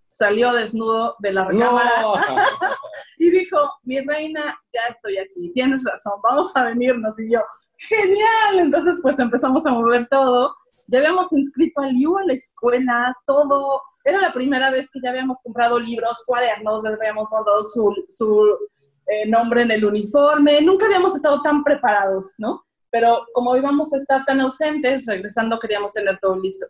salió 0.07 0.53
desnudo 0.53 1.15
de 1.19 1.31
la 1.31 1.45
recámara 1.45 2.03
y 3.17 3.29
dijo, 3.29 3.57
mi 3.83 3.99
reina, 4.01 4.59
ya 4.73 4.81
estoy 4.89 5.17
aquí, 5.17 5.51
tienes 5.53 5.83
razón, 5.83 6.19
vamos 6.23 6.51
a 6.55 6.65
venirnos. 6.65 7.17
Y 7.19 7.31
yo, 7.31 7.41
genial. 7.79 8.59
Entonces, 8.59 8.99
pues 9.01 9.17
empezamos 9.19 9.65
a 9.65 9.71
mover 9.71 10.07
todo. 10.09 10.55
Ya 10.87 10.99
habíamos 10.99 11.31
inscrito 11.33 11.81
al 11.81 11.95
IU 11.95 12.17
a 12.17 12.25
la 12.25 12.33
escuela, 12.33 13.15
todo. 13.25 13.81
Era 14.03 14.21
la 14.21 14.33
primera 14.33 14.69
vez 14.71 14.89
que 14.91 14.99
ya 15.03 15.09
habíamos 15.09 15.39
comprado 15.41 15.79
libros, 15.79 16.23
cuadernos, 16.25 16.83
les 16.83 16.93
habíamos 16.93 17.29
mandado 17.31 17.63
su, 17.63 17.93
su 18.09 18.57
eh, 19.05 19.27
nombre 19.27 19.61
en 19.61 19.71
el 19.71 19.85
uniforme. 19.85 20.61
Nunca 20.61 20.85
habíamos 20.85 21.15
estado 21.15 21.41
tan 21.41 21.63
preparados, 21.63 22.33
¿no? 22.37 22.65
Pero 22.91 23.25
como 23.33 23.55
íbamos 23.55 23.93
a 23.93 23.97
estar 23.97 24.25
tan 24.25 24.41
ausentes, 24.41 25.05
regresando 25.05 25.59
queríamos 25.59 25.93
tener 25.93 26.17
todo 26.19 26.39
listo. 26.39 26.65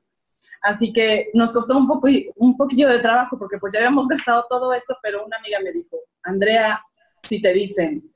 Así 0.61 0.91
que 0.91 1.29
nos 1.33 1.53
costó 1.53 1.77
un, 1.77 1.87
poco, 1.87 2.09
un 2.35 2.57
poquillo 2.57 2.89
de 2.89 2.99
trabajo 2.99 3.37
porque 3.39 3.57
pues 3.57 3.71
ya 3.73 3.79
habíamos 3.79 4.07
gastado 4.09 4.45
todo 4.49 4.73
eso, 4.73 4.97
pero 5.01 5.25
una 5.25 5.37
amiga 5.37 5.59
me 5.63 5.71
dijo, 5.71 5.97
Andrea, 6.23 6.83
si 7.23 7.41
te 7.41 7.53
dicen, 7.53 8.13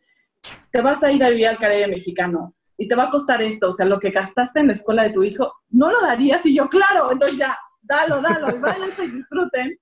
te 0.70 0.82
vas 0.82 1.02
a 1.04 1.12
ir 1.12 1.24
a 1.24 1.30
vivir 1.30 1.48
al 1.48 1.58
Caribe 1.58 1.88
mexicano 1.88 2.54
y 2.84 2.88
te 2.88 2.96
va 2.96 3.04
a 3.04 3.10
costar 3.10 3.42
esto, 3.42 3.70
o 3.70 3.74
sea, 3.74 3.86
lo 3.86 4.00
que 4.00 4.12
gastaste 4.12 4.60
en 4.60 4.68
la 4.68 4.74
escuela 4.74 5.04
de 5.04 5.12
tu 5.12 5.24
hijo, 5.24 5.54
¿no 5.70 5.92
lo 5.92 6.02
darías? 6.02 6.46
Y 6.46 6.56
yo, 6.56 6.70
claro, 6.70 7.12
entonces 7.12 7.38
ya, 7.38 7.58
dalo, 7.82 8.22
dalo, 8.22 8.56
y 8.56 8.60
váyanse 8.60 9.06
y 9.06 9.12
disfruten. 9.12 9.80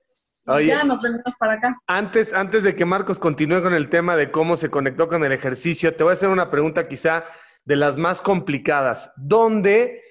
y 0.59 0.65
ya 0.65 0.83
nos 0.83 1.01
venimos 1.01 1.35
para 1.39 1.53
acá. 1.53 1.77
Antes, 1.87 2.33
antes 2.33 2.63
de 2.63 2.75
que 2.75 2.85
Marcos 2.85 3.19
continúe 3.19 3.61
con 3.61 3.73
el 3.73 3.89
tema 3.89 4.15
de 4.15 4.31
cómo 4.31 4.55
se 4.55 4.69
conectó 4.69 5.07
con 5.07 5.23
el 5.23 5.31
ejercicio, 5.31 5.95
te 5.95 6.03
voy 6.03 6.11
a 6.11 6.13
hacer 6.13 6.29
una 6.29 6.49
pregunta 6.49 6.87
quizá 6.87 7.25
de 7.65 7.75
las 7.75 7.97
más 7.97 8.21
complicadas. 8.21 9.11
¿Dónde 9.17 10.01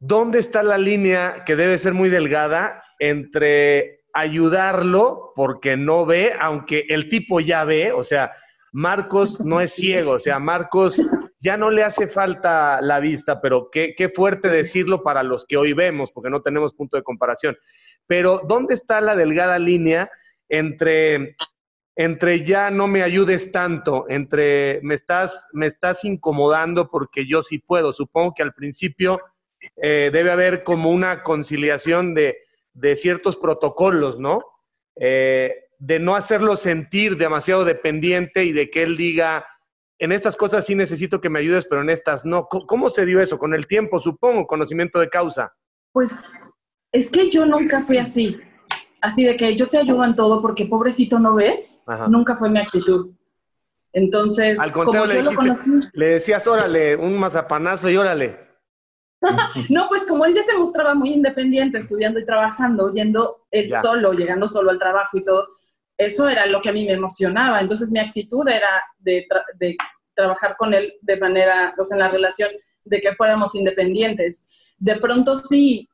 ¿dónde 0.00 0.38
está 0.38 0.62
la 0.62 0.78
línea 0.78 1.42
que 1.44 1.56
debe 1.56 1.78
ser 1.78 1.94
muy 1.94 2.08
delgada 2.08 2.82
entre 2.98 4.00
ayudarlo 4.14 5.32
porque 5.34 5.76
no 5.76 6.06
ve, 6.06 6.34
aunque 6.38 6.84
el 6.88 7.08
tipo 7.08 7.40
ya 7.40 7.64
ve, 7.64 7.92
o 7.92 8.04
sea, 8.04 8.32
Marcos 8.78 9.40
no 9.40 9.60
es 9.60 9.72
ciego, 9.72 10.12
o 10.12 10.18
sea, 10.20 10.38
Marcos 10.38 11.04
ya 11.40 11.56
no 11.56 11.68
le 11.68 11.82
hace 11.82 12.06
falta 12.06 12.80
la 12.80 13.00
vista, 13.00 13.40
pero 13.40 13.70
qué, 13.72 13.92
qué 13.96 14.08
fuerte 14.08 14.48
decirlo 14.48 15.02
para 15.02 15.24
los 15.24 15.46
que 15.46 15.56
hoy 15.56 15.72
vemos, 15.72 16.12
porque 16.12 16.30
no 16.30 16.42
tenemos 16.42 16.74
punto 16.74 16.96
de 16.96 17.02
comparación. 17.02 17.56
Pero 18.06 18.40
¿dónde 18.46 18.74
está 18.74 19.00
la 19.00 19.16
delgada 19.16 19.58
línea 19.58 20.08
entre 20.48 21.34
entre 21.96 22.44
ya 22.44 22.70
no 22.70 22.86
me 22.86 23.02
ayudes 23.02 23.50
tanto, 23.50 24.06
entre 24.08 24.78
me 24.84 24.94
estás, 24.94 25.48
me 25.52 25.66
estás 25.66 26.04
incomodando 26.04 26.88
porque 26.88 27.26
yo 27.26 27.42
sí 27.42 27.58
puedo. 27.58 27.92
Supongo 27.92 28.34
que 28.36 28.44
al 28.44 28.54
principio 28.54 29.20
eh, 29.74 30.10
debe 30.12 30.30
haber 30.30 30.62
como 30.62 30.92
una 30.92 31.24
conciliación 31.24 32.14
de, 32.14 32.36
ciertos 32.94 33.36
protocolos, 33.36 34.20
¿no? 34.20 34.38
Eh, 34.94 35.67
de 35.78 35.98
no 35.98 36.16
hacerlo 36.16 36.56
sentir 36.56 37.16
demasiado 37.16 37.64
dependiente 37.64 38.44
y 38.44 38.52
de 38.52 38.70
que 38.70 38.82
él 38.82 38.96
diga, 38.96 39.46
en 39.98 40.12
estas 40.12 40.36
cosas 40.36 40.66
sí 40.66 40.74
necesito 40.74 41.20
que 41.20 41.30
me 41.30 41.40
ayudes, 41.40 41.66
pero 41.66 41.82
en 41.82 41.90
estas 41.90 42.24
no. 42.24 42.46
¿Cómo 42.46 42.90
se 42.90 43.06
dio 43.06 43.20
eso? 43.20 43.38
Con 43.38 43.54
el 43.54 43.66
tiempo, 43.66 44.00
supongo, 44.00 44.46
conocimiento 44.46 44.98
de 45.00 45.08
causa. 45.08 45.52
Pues 45.92 46.22
es 46.92 47.10
que 47.10 47.30
yo 47.30 47.44
nunca 47.46 47.80
fui 47.80 47.98
así. 47.98 48.40
Así 49.00 49.24
de 49.24 49.36
que 49.36 49.54
yo 49.54 49.68
te 49.68 49.78
ayudo 49.78 50.04
en 50.04 50.14
todo 50.14 50.42
porque 50.42 50.66
pobrecito 50.66 51.20
no 51.20 51.34
ves, 51.34 51.80
nunca 52.08 52.34
fue 52.34 52.50
mi 52.50 52.58
actitud. 52.58 53.12
Entonces, 53.92 54.60
como 54.72 55.06
yo 55.06 55.22
lo 55.22 55.34
conocí. 55.34 55.70
Le 55.92 56.06
decías, 56.06 56.46
órale, 56.46 56.96
un 56.96 57.18
mazapanazo 57.18 57.88
y 57.88 57.96
órale. 57.96 58.48
no, 59.70 59.88
pues 59.88 60.04
como 60.06 60.24
él 60.24 60.34
ya 60.34 60.42
se 60.42 60.56
mostraba 60.56 60.94
muy 60.94 61.12
independiente, 61.12 61.78
estudiando 61.78 62.20
y 62.20 62.24
trabajando, 62.24 62.92
yendo 62.92 63.46
él 63.50 63.70
solo, 63.82 64.12
llegando 64.12 64.48
solo 64.48 64.70
al 64.70 64.78
trabajo 64.78 65.16
y 65.18 65.24
todo, 65.24 65.48
eso 65.98 66.28
era 66.28 66.46
lo 66.46 66.60
que 66.62 66.68
a 66.68 66.72
mí 66.72 66.84
me 66.86 66.92
emocionaba. 66.92 67.60
Entonces 67.60 67.90
mi 67.90 67.98
actitud 67.98 68.48
era 68.48 68.84
de, 68.98 69.26
trabajar 70.14 70.56
con 70.56 70.72
él 70.74 70.94
de 71.00 71.16
manera, 71.16 71.74
sea, 71.80 71.96
en 71.96 72.00
la 72.00 72.08
relación 72.08 72.50
de 72.84 73.00
que 73.00 73.14
fuéramos 73.14 73.54
independientes. 73.54 74.46
De 74.78 74.96
pronto 74.96 75.36
sí 75.36 75.88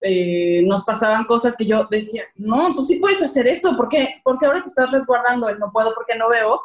eh, 0.00 0.62
nos 0.64 0.84
pasaban 0.84 1.24
cosas 1.24 1.56
que 1.56 1.66
yo 1.66 1.86
decía, 1.90 2.22
no, 2.36 2.74
tú 2.74 2.82
sí 2.82 2.96
puedes 2.96 3.22
hacer 3.22 3.46
eso, 3.46 3.76
¿por 3.76 3.88
qué? 3.88 4.20
Porque 4.24 4.46
ahora 4.46 4.62
te 4.62 4.68
estás 4.68 4.90
resguardando, 4.90 5.52
no 5.56 5.70
puedo 5.72 5.92
porque 5.94 6.16
no 6.16 6.28
veo. 6.28 6.60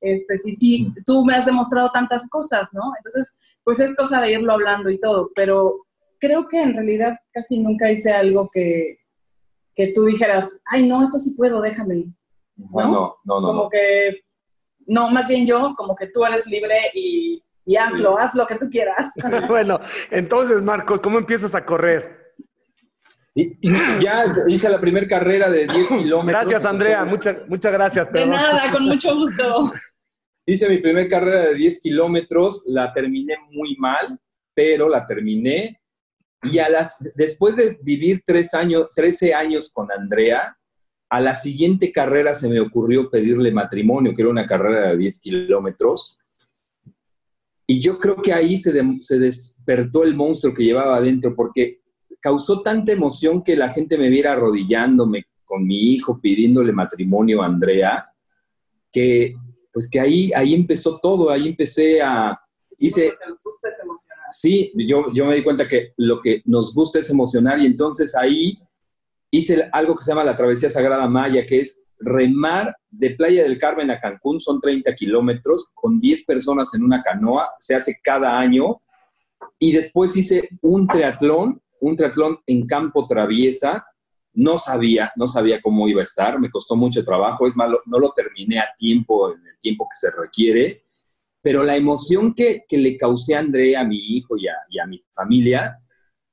Este, 0.00 0.38
sí, 0.38 0.52
sí, 0.52 0.92
tú 1.04 1.24
me 1.24 1.34
has 1.34 1.44
demostrado 1.44 1.90
tantas 1.90 2.28
cosas, 2.28 2.68
¿no? 2.72 2.82
Entonces, 2.98 3.36
pues 3.64 3.80
es 3.80 3.96
cosa 3.96 4.20
de 4.20 4.32
irlo 4.32 4.52
hablando 4.52 4.90
y 4.90 5.00
todo, 5.00 5.30
pero 5.34 5.86
creo 6.18 6.46
que 6.48 6.62
en 6.62 6.74
realidad 6.74 7.18
casi 7.32 7.58
nunca 7.58 7.90
hice 7.90 8.12
algo 8.12 8.48
que, 8.52 8.98
que 9.74 9.92
tú 9.92 10.04
dijeras, 10.04 10.60
ay, 10.66 10.86
no, 10.88 11.02
esto 11.02 11.18
sí 11.18 11.34
puedo, 11.34 11.60
déjame. 11.60 12.06
No, 12.58 12.80
no, 12.82 13.16
no, 13.24 13.40
no. 13.40 13.46
Como 13.48 13.70
que, 13.70 14.20
no, 14.86 15.10
más 15.10 15.28
bien 15.28 15.46
yo, 15.46 15.74
como 15.76 15.94
que 15.94 16.08
tú 16.08 16.24
eres 16.24 16.46
libre 16.46 16.90
y, 16.94 17.42
y 17.64 17.76
hazlo, 17.76 18.18
haz 18.18 18.34
lo 18.34 18.46
que 18.46 18.56
tú 18.56 18.68
quieras. 18.68 19.14
bueno, 19.48 19.80
entonces, 20.10 20.62
Marcos, 20.62 21.00
¿cómo 21.00 21.18
empiezas 21.18 21.54
a 21.54 21.64
correr? 21.64 22.18
Y, 23.34 23.56
ya 24.00 24.24
hice 24.48 24.68
la 24.68 24.80
primera 24.80 25.06
carrera 25.06 25.48
de 25.48 25.66
10 25.66 25.88
kilómetros. 25.88 26.26
Gracias, 26.26 26.64
Andrea. 26.64 27.04
Muchas, 27.04 27.48
muchas 27.48 27.72
gracias. 27.72 28.12
De 28.12 28.26
nada, 28.26 28.72
con 28.72 28.84
mucho 28.86 29.14
gusto. 29.14 29.72
Hice 30.44 30.68
mi 30.68 30.78
primera 30.78 31.06
carrera 31.08 31.42
de 31.48 31.54
10 31.54 31.80
kilómetros, 31.80 32.64
la 32.66 32.92
terminé 32.92 33.36
muy 33.50 33.76
mal, 33.76 34.18
pero 34.54 34.88
la 34.88 35.06
terminé. 35.06 35.80
Y 36.42 36.58
a 36.58 36.68
las, 36.68 36.96
después 37.14 37.54
de 37.54 37.78
vivir 37.82 38.22
tres 38.24 38.54
años, 38.54 38.88
13 38.94 39.34
años 39.34 39.70
con 39.72 39.92
Andrea, 39.92 40.57
a 41.10 41.20
la 41.20 41.34
siguiente 41.34 41.90
carrera 41.90 42.34
se 42.34 42.48
me 42.48 42.60
ocurrió 42.60 43.10
pedirle 43.10 43.50
matrimonio, 43.50 44.14
que 44.14 44.22
era 44.22 44.30
una 44.30 44.46
carrera 44.46 44.90
de 44.90 44.98
10 44.98 45.20
kilómetros. 45.20 46.18
Y 47.66 47.80
yo 47.80 47.98
creo 47.98 48.16
que 48.16 48.32
ahí 48.32 48.58
se, 48.58 48.72
se 49.00 49.18
despertó 49.18 50.04
el 50.04 50.14
monstruo 50.14 50.54
que 50.54 50.64
llevaba 50.64 50.96
adentro, 50.96 51.34
porque 51.34 51.80
causó 52.20 52.62
tanta 52.62 52.92
emoción 52.92 53.42
que 53.42 53.56
la 53.56 53.70
gente 53.70 53.96
me 53.96 54.08
viera 54.08 54.32
arrodillándome 54.32 55.26
con 55.44 55.66
mi 55.66 55.94
hijo 55.94 56.20
pidiéndole 56.20 56.72
matrimonio 56.72 57.42
a 57.42 57.46
Andrea, 57.46 58.06
que 58.92 59.34
pues 59.72 59.88
que 59.88 60.00
ahí, 60.00 60.30
ahí 60.34 60.54
empezó 60.54 60.98
todo, 60.98 61.30
ahí 61.30 61.48
empecé 61.48 62.02
a... 62.02 62.38
Hice, 62.80 63.12
sí, 64.30 64.72
yo, 64.74 65.12
yo 65.12 65.26
me 65.26 65.34
di 65.34 65.42
cuenta 65.42 65.66
que 65.66 65.94
lo 65.96 66.20
que 66.20 66.42
nos 66.44 66.72
gusta 66.72 67.00
es 67.00 67.10
emocionar 67.10 67.58
y 67.58 67.66
entonces 67.66 68.14
ahí 68.14 68.58
hice 69.30 69.68
algo 69.72 69.94
que 69.94 70.02
se 70.02 70.10
llama 70.10 70.24
la 70.24 70.36
Travesía 70.36 70.70
Sagrada 70.70 71.08
Maya, 71.08 71.44
que 71.46 71.60
es 71.60 71.82
remar 71.98 72.76
de 72.90 73.10
Playa 73.10 73.42
del 73.42 73.58
Carmen 73.58 73.90
a 73.90 74.00
Cancún, 74.00 74.40
son 74.40 74.60
30 74.60 74.94
kilómetros, 74.94 75.70
con 75.74 75.98
10 75.98 76.24
personas 76.24 76.72
en 76.74 76.84
una 76.84 77.02
canoa, 77.02 77.50
se 77.58 77.74
hace 77.74 77.98
cada 78.02 78.38
año, 78.38 78.80
y 79.58 79.72
después 79.72 80.16
hice 80.16 80.48
un 80.62 80.86
triatlón, 80.86 81.60
un 81.80 81.96
triatlón 81.96 82.38
en 82.46 82.66
campo 82.66 83.06
traviesa, 83.06 83.84
no 84.34 84.56
sabía, 84.56 85.12
no 85.16 85.26
sabía 85.26 85.60
cómo 85.60 85.88
iba 85.88 86.00
a 86.00 86.04
estar, 86.04 86.38
me 86.38 86.50
costó 86.50 86.76
mucho 86.76 87.04
trabajo, 87.04 87.46
es 87.46 87.56
malo, 87.56 87.80
no 87.86 87.98
lo 87.98 88.12
terminé 88.12 88.60
a 88.60 88.68
tiempo, 88.76 89.32
en 89.32 89.44
el 89.46 89.58
tiempo 89.58 89.84
que 89.84 89.96
se 89.96 90.10
requiere, 90.16 90.84
pero 91.42 91.62
la 91.62 91.76
emoción 91.76 92.34
que, 92.34 92.64
le 92.70 92.96
causé 92.96 93.34
a 93.34 93.40
Andrea, 93.40 93.80
a 93.80 93.84
mi 93.84 93.98
hijo 93.98 94.36
y 94.36 94.46
a, 94.46 94.86
mi 94.86 95.02
familia, 95.12 95.78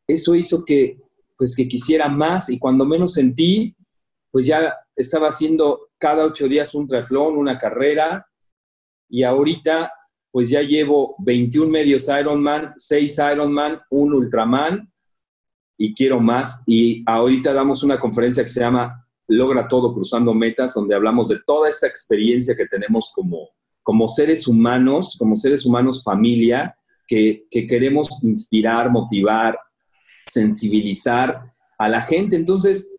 eso 0.07 0.35
hizo 0.35 0.63
que, 0.63 0.97
pues, 1.37 1.55
que 1.55 1.67
quisiera 1.67 2.07
más 2.09 2.49
y 2.49 2.59
cuando 2.59 2.85
menos 2.85 3.13
sentí, 3.13 3.75
pues 4.31 4.45
ya 4.45 4.75
estaba 4.95 5.29
haciendo 5.29 5.89
cada 5.97 6.25
ocho 6.25 6.47
días 6.47 6.75
un 6.75 6.87
triatlón, 6.87 7.37
una 7.37 7.57
carrera, 7.57 8.27
y 9.09 9.23
ahorita 9.23 9.91
pues 10.31 10.49
ya 10.49 10.61
llevo 10.61 11.15
21 11.19 11.71
medios 11.71 12.09
Ironman, 12.09 12.73
6 12.75 13.19
Ironman, 13.31 13.79
un 13.89 14.13
Ultraman, 14.13 14.91
y 15.77 15.93
quiero 15.93 16.19
más. 16.19 16.61
Y 16.65 17.03
ahorita 17.05 17.53
damos 17.53 17.83
una 17.83 17.99
conferencia 17.99 18.43
que 18.43 18.49
se 18.49 18.59
llama 18.59 19.07
Logra 19.27 19.67
todo 19.67 19.93
cruzando 19.93 20.33
metas, 20.33 20.73
donde 20.73 20.93
hablamos 20.93 21.29
de 21.29 21.39
toda 21.45 21.69
esta 21.69 21.87
experiencia 21.87 22.55
que 22.55 22.67
tenemos 22.67 23.11
como, 23.15 23.49
como 23.81 24.09
seres 24.09 24.45
humanos, 24.47 25.15
como 25.17 25.37
seres 25.37 25.65
humanos 25.65 26.03
familia, 26.03 26.75
que, 27.07 27.45
que 27.49 27.65
queremos 27.65 28.21
inspirar, 28.23 28.91
motivar, 28.91 29.57
sensibilizar 30.25 31.53
a 31.77 31.89
la 31.89 32.01
gente. 32.01 32.35
Entonces, 32.35 32.91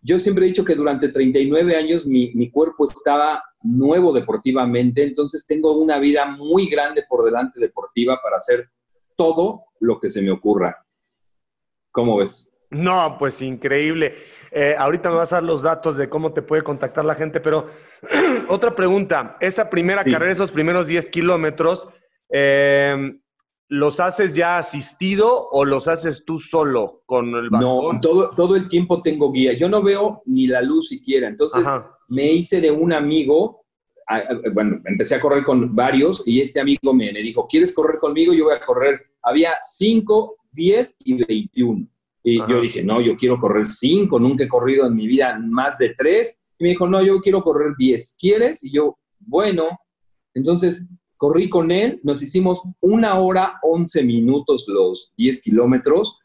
yo 0.00 0.18
siempre 0.18 0.44
he 0.44 0.48
dicho 0.48 0.64
que 0.64 0.74
durante 0.74 1.08
39 1.08 1.76
años 1.76 2.06
mi, 2.06 2.32
mi, 2.34 2.50
cuerpo 2.50 2.84
estaba 2.84 3.42
nuevo 3.62 4.12
deportivamente, 4.12 5.04
entonces 5.04 5.46
tengo 5.46 5.76
una 5.76 5.98
vida 5.98 6.26
muy 6.26 6.68
grande 6.68 7.04
por 7.08 7.24
delante 7.24 7.60
deportiva 7.60 8.18
para 8.22 8.36
hacer 8.36 8.68
todo 9.16 9.66
lo 9.78 10.00
que 10.00 10.10
se 10.10 10.20
me 10.20 10.32
ocurra. 10.32 10.84
¿Cómo 11.92 12.16
ves? 12.16 12.50
No, 12.70 13.16
pues 13.18 13.42
increíble. 13.42 14.16
Eh, 14.50 14.74
ahorita 14.76 15.10
me 15.10 15.16
vas 15.16 15.32
a 15.32 15.36
dar 15.36 15.44
los 15.44 15.62
datos 15.62 15.96
de 15.96 16.08
cómo 16.08 16.32
te 16.32 16.42
puede 16.42 16.62
contactar 16.62 17.04
la 17.04 17.14
gente, 17.14 17.40
pero 17.40 17.68
otra 18.48 18.74
pregunta, 18.74 19.36
esa 19.40 19.68
primera 19.68 20.02
carrera, 20.02 20.32
esos 20.32 20.50
primeros 20.50 20.86
10 20.86 21.08
kilómetros, 21.10 21.86
eh, 22.30 23.20
¿los 23.72 24.00
haces 24.00 24.34
ya 24.34 24.58
asistido 24.58 25.48
o 25.50 25.64
los 25.64 25.88
haces 25.88 26.26
tú 26.26 26.38
solo 26.38 27.04
con 27.06 27.34
el 27.34 27.48
bastón? 27.48 27.94
No, 27.94 28.00
todo, 28.02 28.28
todo 28.28 28.54
el 28.54 28.68
tiempo 28.68 29.00
tengo 29.00 29.32
guía. 29.32 29.54
Yo 29.54 29.66
no 29.66 29.82
veo 29.82 30.20
ni 30.26 30.46
la 30.46 30.60
luz 30.60 30.88
siquiera. 30.88 31.26
Entonces 31.26 31.66
me 32.08 32.30
hice 32.30 32.60
de 32.60 32.70
un 32.70 32.92
amigo, 32.92 33.64
bueno, 34.52 34.82
empecé 34.84 35.14
a 35.14 35.22
correr 35.22 35.42
con 35.42 35.74
varios 35.74 36.22
y 36.26 36.42
este 36.42 36.60
amigo 36.60 36.92
me, 36.92 37.10
me 37.12 37.22
dijo, 37.22 37.46
¿quieres 37.48 37.74
correr 37.74 37.98
conmigo? 37.98 38.34
Yo 38.34 38.44
voy 38.44 38.56
a 38.56 38.60
correr. 38.60 39.06
Había 39.22 39.54
5, 39.62 40.36
10 40.52 40.96
y 41.06 41.24
21. 41.24 41.88
Y 42.24 42.38
yo 42.40 42.60
dije, 42.60 42.84
no, 42.84 43.00
yo 43.00 43.16
quiero 43.16 43.40
correr 43.40 43.66
5, 43.66 44.18
nunca 44.18 44.44
he 44.44 44.48
corrido 44.48 44.86
en 44.86 44.94
mi 44.94 45.06
vida 45.06 45.38
más 45.38 45.78
de 45.78 45.94
3. 45.96 46.40
Y 46.58 46.64
me 46.64 46.70
dijo, 46.70 46.86
no, 46.86 47.02
yo 47.02 47.22
quiero 47.22 47.42
correr 47.42 47.72
10. 47.78 48.16
¿Quieres? 48.20 48.62
Y 48.64 48.70
yo, 48.70 48.98
bueno. 49.18 49.78
Entonces 50.34 50.86
corrí 51.22 51.48
con 51.48 51.70
él, 51.70 52.00
nos 52.02 52.20
hicimos 52.20 52.64
una 52.80 53.20
hora, 53.20 53.60
11 53.62 54.02
minutos 54.02 54.64
los 54.66 55.12
10 55.16 55.40
kilómetros. 55.40 56.18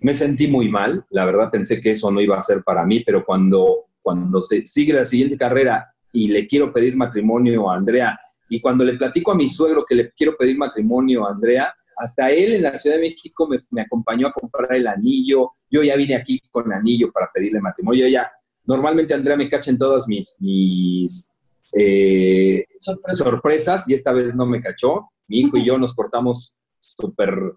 Me 0.00 0.14
sentí 0.14 0.48
muy 0.48 0.70
mal, 0.70 1.04
la 1.10 1.26
verdad 1.26 1.50
pensé 1.50 1.82
que 1.82 1.90
eso 1.90 2.10
no 2.10 2.18
iba 2.18 2.38
a 2.38 2.40
ser 2.40 2.62
para 2.62 2.86
mí, 2.86 3.00
pero 3.00 3.26
cuando, 3.26 3.88
cuando 4.00 4.40
se 4.40 4.64
sigue 4.64 4.94
la 4.94 5.04
siguiente 5.04 5.36
carrera 5.36 5.92
y 6.12 6.28
le 6.28 6.46
quiero 6.46 6.72
pedir 6.72 6.96
matrimonio 6.96 7.70
a 7.70 7.76
Andrea, 7.76 8.18
y 8.48 8.58
cuando 8.58 8.84
le 8.84 8.94
platico 8.94 9.32
a 9.32 9.34
mi 9.34 9.48
suegro 9.48 9.84
que 9.86 9.96
le 9.96 10.10
quiero 10.12 10.34
pedir 10.34 10.56
matrimonio 10.56 11.26
a 11.26 11.32
Andrea, 11.32 11.74
hasta 11.98 12.30
él 12.30 12.54
en 12.54 12.62
la 12.62 12.74
Ciudad 12.74 12.96
de 12.96 13.02
México 13.02 13.46
me, 13.46 13.82
acompañó 13.82 14.28
a 14.28 14.32
comprar 14.32 14.74
el 14.74 14.86
anillo. 14.86 15.50
Yo 15.70 15.82
ya 15.82 15.94
vine 15.94 16.16
aquí 16.16 16.40
con 16.50 16.72
anillo 16.72 17.12
para 17.12 17.30
pedirle 17.30 17.60
matrimonio. 17.60 18.08
ya, 18.08 18.32
normalmente 18.64 19.12
Andrea 19.12 19.36
me 19.36 19.50
cacha 19.50 19.70
en 19.70 19.76
todas 19.76 20.08
mis, 20.08 20.36
mis 20.40 21.31
eh, 21.72 22.66
sorpresas 23.12 23.88
y 23.88 23.94
esta 23.94 24.12
vez 24.12 24.34
no 24.34 24.46
me 24.46 24.60
cachó. 24.60 25.10
Mi 25.26 25.40
hijo 25.40 25.56
y 25.56 25.64
yo 25.64 25.78
nos 25.78 25.94
portamos 25.94 26.54
súper 26.80 27.54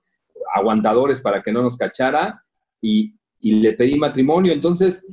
aguantadores 0.53 1.19
para 1.19 1.41
que 1.41 1.51
no 1.51 1.61
nos 1.61 1.77
cachara 1.77 2.43
y, 2.81 3.13
le 3.41 3.73
pedí 3.73 3.97
matrimonio. 3.97 4.51
Entonces, 4.53 5.05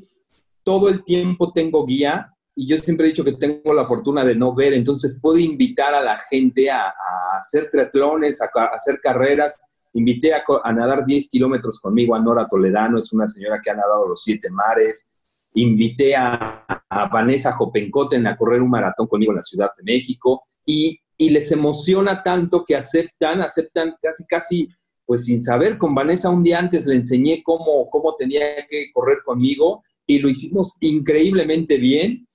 todo 0.63 0.89
el 0.89 1.05
tiempo 1.05 1.53
tengo 1.53 1.85
guía 1.85 2.33
y 2.55 2.67
yo 2.67 2.79
siempre 2.79 3.07
he 3.07 3.11
dicho 3.11 3.25
que 3.25 3.35
tengo 3.35 3.75
la 3.75 3.85
fortuna 3.85 4.25
de 4.25 4.35
no 4.35 4.55
ver, 4.55 4.73
entonces 4.73 5.19
puedo 5.21 5.39
invitar 5.39 5.95
a 5.95 6.01
la 6.01 6.17
gente 6.17 6.71
a, 6.71 6.95
hacer 7.39 7.71
triatlones, 7.71 8.41
a, 8.41 8.49
hacer 8.75 9.01
carreras. 9.03 9.61
Invité 9.95 10.33
a, 10.33 10.43
a 10.65 10.73
nadar 10.73 11.05
10 11.05 11.29
kilómetros 11.29 11.79
conmigo 11.79 12.15
a 12.15 12.21
Nora 12.21 12.47
Toledano, 12.49 12.99
es 12.99 13.13
una 13.13 13.29
señora 13.29 13.61
que 13.63 13.71
ha 13.71 13.75
nadado 13.75 14.09
los 14.09 14.23
siete 14.23 14.49
mares 14.49 15.12
invité 15.55 16.15
a, 16.15 16.65
Vanessa 17.11 17.53
Jopencoten 17.53 18.27
a 18.27 18.37
correr 18.37 18.61
un 18.61 18.71
maratón 18.71 19.07
conmigo 19.07 19.33
en 19.33 19.37
la 19.37 19.43
Ciudad 19.43 19.71
de 19.77 19.83
México 19.83 20.45
y, 20.65 20.99
les 21.19 21.53
emociona 21.53 22.21
tanto 22.21 22.65
que 22.65 22.75
aceptan, 22.75 23.43
aceptan 23.43 23.95
casi, 24.03 24.27
casi, 24.27 24.69
pues 25.07 25.25
sin 25.25 25.41
saber, 25.41 25.79
con 25.79 25.95
Vanessa 25.95 26.29
un 26.29 26.43
día 26.43 26.59
antes 26.59 26.85
le 26.85 26.97
enseñé 26.97 27.45
cómo, 27.45 27.89
cómo 27.89 28.17
tenía 28.17 28.57
que 28.69 28.91
correr 28.93 29.19
conmigo 29.25 29.85
y 30.05 30.19
lo 30.19 30.29
hicimos 30.29 30.77
increíblemente 30.81 31.77
bien. 31.77 32.27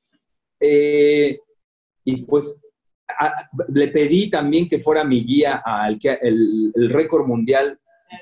Eh, 0.57 1.37
y 2.05 2.21
pues 2.21 2.61
le 3.67 3.89
pedí 3.89 4.29
también 4.29 4.69
que 4.69 4.79
fuera 4.79 5.03
mi 5.03 5.21
guía 5.21 5.61
al 5.65 5.99
el, 6.21 6.71
el 6.73 6.89
récord 6.89 7.27
mundial 7.27 7.77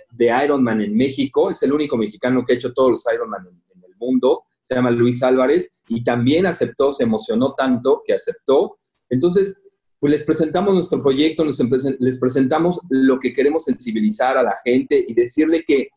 de 0.09 0.33
Ironman 0.45 0.81
en 0.81 0.97
México. 0.97 1.51
Es 1.51 1.61
el 1.61 1.73
único 1.73 1.95
mexicano 1.95 2.43
que 2.43 2.53
ha 2.53 2.55
hecho 2.55 2.73
todos 2.73 2.89
los 2.89 3.05
Ironman 3.13 3.45
en 3.45 3.83
el 3.83 3.95
mundo 3.97 4.45
se 4.65 4.73
llama 4.73 4.89
Luis 4.89 5.21
Álvarez, 5.21 5.69
y 5.87 6.03
también 6.03 6.47
aceptó, 6.47 6.89
se 6.89 7.03
emocionó 7.03 7.53
tanto 7.53 8.01
que 8.03 8.13
aceptó. 8.13 8.79
Entonces, 9.07 9.61
pues 9.99 10.11
les 10.11 10.23
presentamos 10.23 10.73
nuestro 10.73 11.03
proyecto, 11.03 11.45
les, 11.45 12.19
presentamos 12.19 12.79
lo 12.89 13.19
que 13.19 13.31
queremos 13.31 13.63
sensibilizar 13.63 14.39
a 14.39 14.41
la 14.41 14.55
gente 14.65 15.05
y 15.07 15.13
decirle 15.13 15.63
que, 15.67 15.89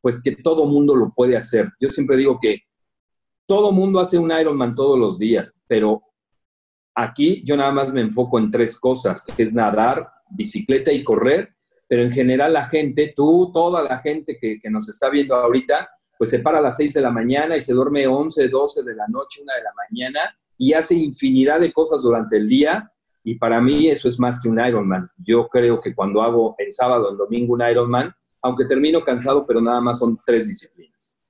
pues 0.00 0.20
que 0.20 0.34
todo 0.34 0.66
mundo 0.66 0.96
lo 0.96 1.12
puede 1.14 1.36
hacer. 1.36 1.70
Yo 1.78 1.90
siempre 1.90 2.16
digo 2.16 2.40
que 2.42 2.62
todo 3.46 3.70
mundo 3.70 4.00
hace 4.00 4.18
un 4.18 4.32
Ironman 4.32 4.74
todos 4.74 4.98
los 4.98 5.16
días, 5.16 5.54
pero 5.68 6.02
aquí 6.96 7.44
yo 7.44 7.56
nada 7.56 7.70
más 7.70 7.92
me 7.92 8.00
enfoco 8.00 8.36
en 8.40 8.50
tres 8.50 8.80
cosas, 8.80 9.22
que 9.22 9.40
es 9.40 9.54
nadar, 9.54 10.08
bicicleta 10.28 10.92
y 10.92 11.04
correr, 11.04 11.54
pero 11.86 12.02
en 12.02 12.10
general 12.10 12.52
la 12.52 12.64
gente, 12.64 13.12
tú, 13.14 13.52
toda 13.54 13.80
la 13.80 14.00
gente 14.00 14.38
que, 14.40 14.58
que 14.60 14.70
nos 14.70 14.88
está 14.88 15.08
viendo 15.08 15.36
ahorita, 15.36 15.88
pues 16.22 16.30
se 16.30 16.38
para 16.38 16.58
a 16.58 16.60
las 16.60 16.76
6 16.76 16.94
de 16.94 17.00
la 17.00 17.10
mañana 17.10 17.56
y 17.56 17.60
se 17.60 17.72
duerme 17.72 18.06
11, 18.06 18.46
12 18.46 18.84
de 18.84 18.94
la 18.94 19.08
noche, 19.08 19.42
1 19.42 19.52
de 19.56 19.62
la 19.64 19.72
mañana 19.74 20.38
y 20.56 20.72
hace 20.72 20.94
infinidad 20.94 21.58
de 21.58 21.72
cosas 21.72 22.00
durante 22.00 22.36
el 22.36 22.48
día. 22.48 22.92
Y 23.24 23.40
para 23.40 23.60
mí 23.60 23.88
eso 23.88 24.06
es 24.06 24.20
más 24.20 24.40
que 24.40 24.48
un 24.48 24.64
Ironman. 24.64 25.10
Yo 25.16 25.48
creo 25.48 25.80
que 25.80 25.92
cuando 25.96 26.22
hago 26.22 26.54
el 26.58 26.70
sábado, 26.70 27.10
el 27.10 27.16
domingo 27.16 27.54
un 27.54 27.68
Ironman, 27.68 28.14
aunque 28.40 28.66
termino 28.66 29.02
cansado, 29.02 29.44
pero 29.44 29.60
nada 29.60 29.80
más 29.80 29.98
son 29.98 30.16
tres 30.24 30.46
disciplinas. 30.46 31.20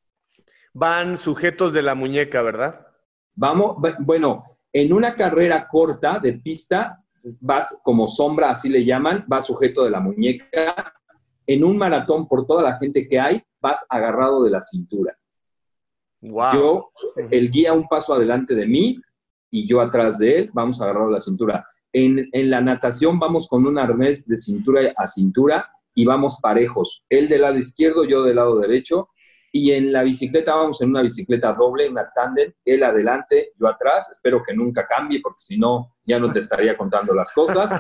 Van 0.75 1.17
sujetos 1.17 1.73
de 1.73 1.81
la 1.81 1.95
muñeca, 1.95 2.43
¿verdad? 2.43 2.87
Vamos, 3.35 3.79
bueno, 4.01 4.45
en 4.75 4.93
una 4.93 5.15
carrera 5.15 5.69
corta 5.69 6.19
de 6.19 6.35
pista, 6.35 7.03
vas 7.41 7.79
como 7.83 8.07
sombra, 8.09 8.51
así 8.51 8.69
le 8.69 8.85
llaman, 8.85 9.25
vas 9.27 9.47
sujeto 9.47 9.85
de 9.85 9.91
la 9.91 10.01
muñeca. 10.01 10.93
En 11.47 11.65
un 11.65 11.77
maratón, 11.77 12.29
por 12.29 12.47
toda 12.47 12.63
la 12.63 12.79
gente 12.79 13.09
que 13.09 13.19
hay, 13.19 13.43
vas 13.61 13.85
agarrado 13.89 14.43
de 14.45 14.51
la 14.51 14.61
cintura. 14.61 15.17
Yo, 16.21 16.93
el 17.31 17.51
guía 17.51 17.73
un 17.73 17.89
paso 17.89 18.15
adelante 18.15 18.55
de 18.55 18.67
mí 18.67 19.01
y 19.51 19.67
yo 19.67 19.81
atrás 19.81 20.19
de 20.19 20.39
él, 20.39 20.51
vamos 20.53 20.81
agarrado 20.81 21.09
de 21.09 21.15
la 21.15 21.21
cintura. 21.21 21.67
En, 21.93 22.31
la 22.33 22.61
natación 22.61 23.19
vamos 23.19 23.49
con 23.49 23.67
un 23.67 23.79
arnés 23.79 24.27
de 24.27 24.37
cintura 24.37 24.93
a 24.97 25.07
cintura 25.07 25.71
y 25.95 26.05
vamos 26.05 26.39
parejos. 26.41 27.05
Él 27.09 27.29
del 27.29 27.43
lado 27.43 27.59
izquierdo, 27.59 28.05
yo 28.05 28.23
del 28.23 28.37
lado 28.37 28.59
derecho. 28.59 29.09
Y 29.55 29.73
en 29.73 29.93
la 29.93 30.03
bicicleta 30.03 30.55
vamos 30.55 30.81
en 30.81 30.89
una 30.89 31.03
bicicleta 31.03 31.53
doble, 31.53 31.87
una 31.87 32.11
tándem, 32.15 32.55
él 32.65 32.83
adelante, 32.83 33.53
yo 33.59 33.69
atrás. 33.69 34.11
Espero 34.11 34.43
que 34.43 34.55
nunca 34.55 34.87
cambie 34.87 35.21
porque 35.21 35.41
si 35.41 35.59
no, 35.59 35.97
ya 36.07 36.19
no 36.19 36.31
te 36.31 36.39
estaría 36.39 36.75
contando 36.77 37.13
las 37.15 37.33
cosas. 37.33 37.71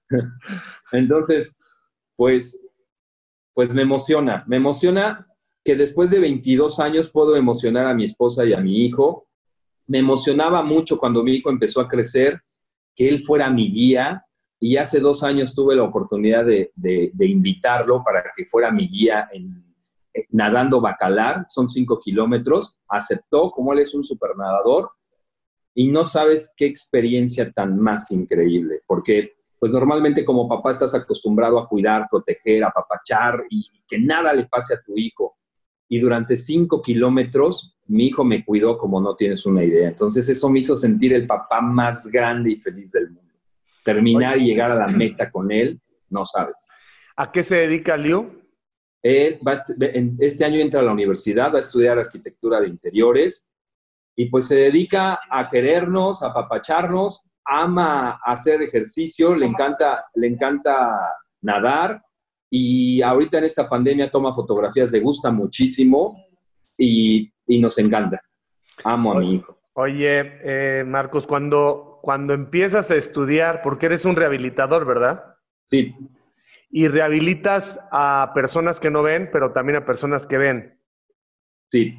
Entonces, 0.92 1.56
pues 2.14 2.60
pues 3.54 3.72
me 3.72 3.82
emociona, 3.82 4.44
me 4.46 4.56
emociona 4.56 5.26
que 5.64 5.76
después 5.76 6.10
de 6.10 6.18
22 6.18 6.80
años 6.80 7.08
puedo 7.08 7.36
emocionar 7.36 7.86
a 7.86 7.94
mi 7.94 8.04
esposa 8.04 8.44
y 8.44 8.52
a 8.52 8.60
mi 8.60 8.84
hijo. 8.84 9.28
Me 9.86 9.98
emocionaba 9.98 10.62
mucho 10.62 10.98
cuando 10.98 11.22
mi 11.22 11.34
hijo 11.34 11.50
empezó 11.50 11.80
a 11.80 11.88
crecer, 11.88 12.40
que 12.94 13.08
él 13.08 13.22
fuera 13.22 13.50
mi 13.50 13.70
guía, 13.70 14.24
y 14.58 14.76
hace 14.76 15.00
dos 15.00 15.24
años 15.24 15.54
tuve 15.54 15.74
la 15.74 15.82
oportunidad 15.82 16.44
de, 16.44 16.70
invitarlo 17.18 18.02
para 18.04 18.22
que 18.36 18.46
fuera 18.46 18.70
mi 18.70 18.86
guía 18.86 19.28
en, 19.32 19.64
nadando 20.30 20.80
bacalar, 20.80 21.46
son 21.48 21.68
cinco 21.68 21.98
kilómetros, 21.98 22.78
aceptó, 22.88 23.50
como 23.50 23.72
él 23.72 23.80
es 23.80 23.94
un 23.94 24.04
supernadador, 24.04 24.90
y 25.74 25.88
no 25.88 26.04
sabes 26.04 26.52
qué 26.56 26.66
experiencia 26.66 27.50
tan 27.50 27.78
más 27.78 28.10
increíble, 28.10 28.82
porque 28.86 29.34
pues 29.62 29.70
normalmente 29.70 30.24
como 30.24 30.48
papá 30.48 30.72
estás 30.72 30.92
acostumbrado 30.92 31.56
a 31.56 31.68
cuidar, 31.68 32.08
proteger, 32.10 32.64
apapachar 32.64 33.44
y 33.48 33.64
que 33.86 33.96
nada 33.96 34.32
le 34.32 34.46
pase 34.46 34.74
a 34.74 34.82
tu 34.82 34.98
hijo. 34.98 35.38
Y 35.88 36.00
durante 36.00 36.36
cinco 36.36 36.82
kilómetros 36.82 37.78
mi 37.86 38.08
hijo 38.08 38.24
me 38.24 38.44
cuidó 38.44 38.76
como 38.76 39.00
no 39.00 39.14
tienes 39.14 39.46
una 39.46 39.62
idea. 39.62 39.86
Entonces 39.86 40.28
eso 40.28 40.50
me 40.50 40.58
hizo 40.58 40.74
sentir 40.74 41.12
el 41.14 41.28
papá 41.28 41.60
más 41.60 42.08
grande 42.08 42.50
y 42.50 42.56
feliz 42.56 42.90
del 42.90 43.10
mundo. 43.10 43.32
Terminar 43.84 44.36
y 44.36 44.46
llegar 44.46 44.72
a 44.72 44.74
la 44.74 44.88
meta 44.88 45.30
con 45.30 45.52
él, 45.52 45.80
no 46.10 46.26
sabes. 46.26 46.72
¿A 47.14 47.30
qué 47.30 47.44
se 47.44 47.54
dedica 47.54 47.96
Liu? 47.96 48.42
Él 49.00 49.38
va 49.46 49.62
este 50.18 50.44
año 50.44 50.58
entra 50.58 50.80
a 50.80 50.82
la 50.82 50.92
universidad, 50.92 51.52
va 51.52 51.58
a 51.58 51.60
estudiar 51.60 52.00
arquitectura 52.00 52.60
de 52.60 52.66
interiores 52.66 53.46
y 54.16 54.26
pues 54.26 54.46
se 54.46 54.56
dedica 54.56 55.20
a 55.30 55.48
querernos, 55.48 56.24
a 56.24 56.30
apapacharnos 56.30 57.26
ama 57.44 58.20
hacer 58.24 58.62
ejercicio, 58.62 59.34
le 59.34 59.46
encanta, 59.46 60.04
le 60.14 60.26
encanta 60.26 60.98
nadar 61.40 62.02
y 62.54 63.00
ahorita 63.00 63.38
en 63.38 63.44
esta 63.44 63.68
pandemia 63.68 64.10
toma 64.10 64.32
fotografías, 64.32 64.92
le 64.92 65.00
gusta 65.00 65.30
muchísimo 65.30 66.02
y, 66.76 67.32
nos 67.48 67.78
encanta. 67.78 68.20
Amo 68.84 69.12
a 69.12 69.20
mi 69.20 69.36
hijo. 69.36 69.58
Oye, 69.74 70.38
eh, 70.42 70.84
Marcos, 70.84 71.26
cuando, 71.26 71.98
cuando 72.02 72.34
empiezas 72.34 72.90
a 72.90 72.96
estudiar, 72.96 73.62
porque 73.62 73.86
eres 73.86 74.04
un 74.04 74.16
rehabilitador, 74.16 74.84
¿verdad? 74.84 75.36
Sí. 75.70 75.94
Y 76.70 76.88
rehabilitas 76.88 77.80
a 77.90 78.32
personas 78.34 78.80
que 78.80 78.90
no 78.90 79.02
ven, 79.02 79.30
pero 79.32 79.52
también 79.52 79.76
a 79.76 79.86
personas 79.86 80.26
que 80.26 80.38
ven. 80.38 80.78
Sí. 81.70 81.98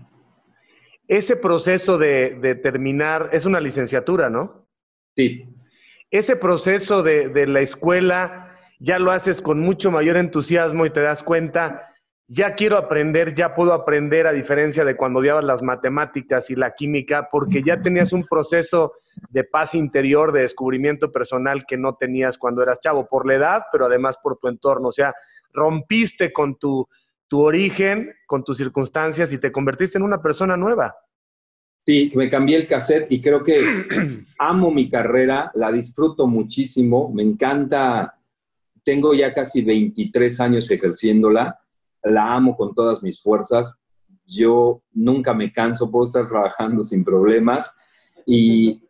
ese 1.08 1.36
proceso 1.36 1.98
de, 1.98 2.38
de 2.40 2.54
terminar, 2.54 3.30
es 3.32 3.46
una 3.46 3.60
licenciatura, 3.60 4.30
¿no? 4.30 4.63
Sí. 5.16 5.50
Ese 6.12 6.36
proceso 6.36 7.04
de, 7.04 7.30
de 7.30 7.48
la 7.48 7.62
escuela 7.62 8.56
ya 8.80 9.00
lo 9.00 9.12
haces 9.12 9.42
con 9.42 9.60
mucho 9.60 9.92
mayor 9.92 10.18
entusiasmo 10.18 10.86
y 10.86 10.90
te 10.90 11.02
das 11.02 11.24
cuenta 11.24 11.94
ya 12.28 12.56
quiero 12.56 12.78
aprender, 12.78 13.36
ya 13.36 13.54
puedo 13.54 13.74
aprender 13.74 14.28
a 14.28 14.32
diferencia 14.32 14.86
de 14.86 14.96
cuando 14.96 15.20
odiabas 15.20 15.44
las 15.44 15.62
matemáticas 15.62 16.50
y 16.50 16.56
la 16.56 16.74
química, 16.74 17.28
porque 17.32 17.62
ya 17.62 17.82
tenías 17.82 18.14
un 18.14 18.24
proceso 18.24 18.94
de 19.30 19.44
paz 19.44 19.76
interior, 19.76 20.32
de 20.32 20.42
descubrimiento 20.42 21.12
personal 21.12 21.66
que 21.68 21.78
no 21.78 21.96
tenías 21.96 22.38
cuando 22.38 22.64
eras 22.64 22.80
chavo, 22.80 23.08
por 23.08 23.28
la 23.28 23.36
edad, 23.36 23.64
pero 23.72 23.86
además 23.86 24.18
por 24.18 24.38
tu 24.38 24.48
entorno. 24.48 24.88
O 24.88 24.94
sea, 24.94 25.14
rompiste 25.52 26.32
con 26.32 26.58
tu, 26.58 26.88
tu 27.28 27.42
origen, 27.42 28.14
con 28.26 28.44
tus 28.44 28.58
circunstancias 28.58 29.32
y 29.34 29.38
te 29.38 29.52
convertiste 29.52 29.98
en 29.98 30.04
una 30.04 30.22
persona 30.22 30.56
nueva. 30.56 30.96
Sí, 31.86 32.12
me 32.16 32.30
cambié 32.30 32.58
el 32.58 32.68
cassette 32.68 33.12
y 33.12 33.22
creo 33.22 33.44
que 33.44 33.60
amo 34.40 34.72
mi 34.72 34.90
carrera, 34.90 35.52
la 35.54 35.72
disfruto 35.72 36.28
muchísimo, 36.28 37.12
me 37.14 37.24
encanta, 37.24 38.18
tengo 38.84 39.14
ya 39.14 39.34
casi 39.34 39.62
23 39.62 40.40
años 40.40 40.72
ejerciéndola 40.72 41.60
la 42.04 42.34
amo 42.34 42.56
con 42.56 42.74
todas 42.74 43.02
mis 43.02 43.22
fuerzas. 43.22 43.78
Yo 44.26 44.82
nunca 44.94 45.34
me 45.34 45.52
canso, 45.52 45.90
puedo 45.90 46.06
estar 46.06 46.28
trabajando 46.28 46.84
sin 46.84 47.04
problemas 47.04 47.74
y, 48.26 48.82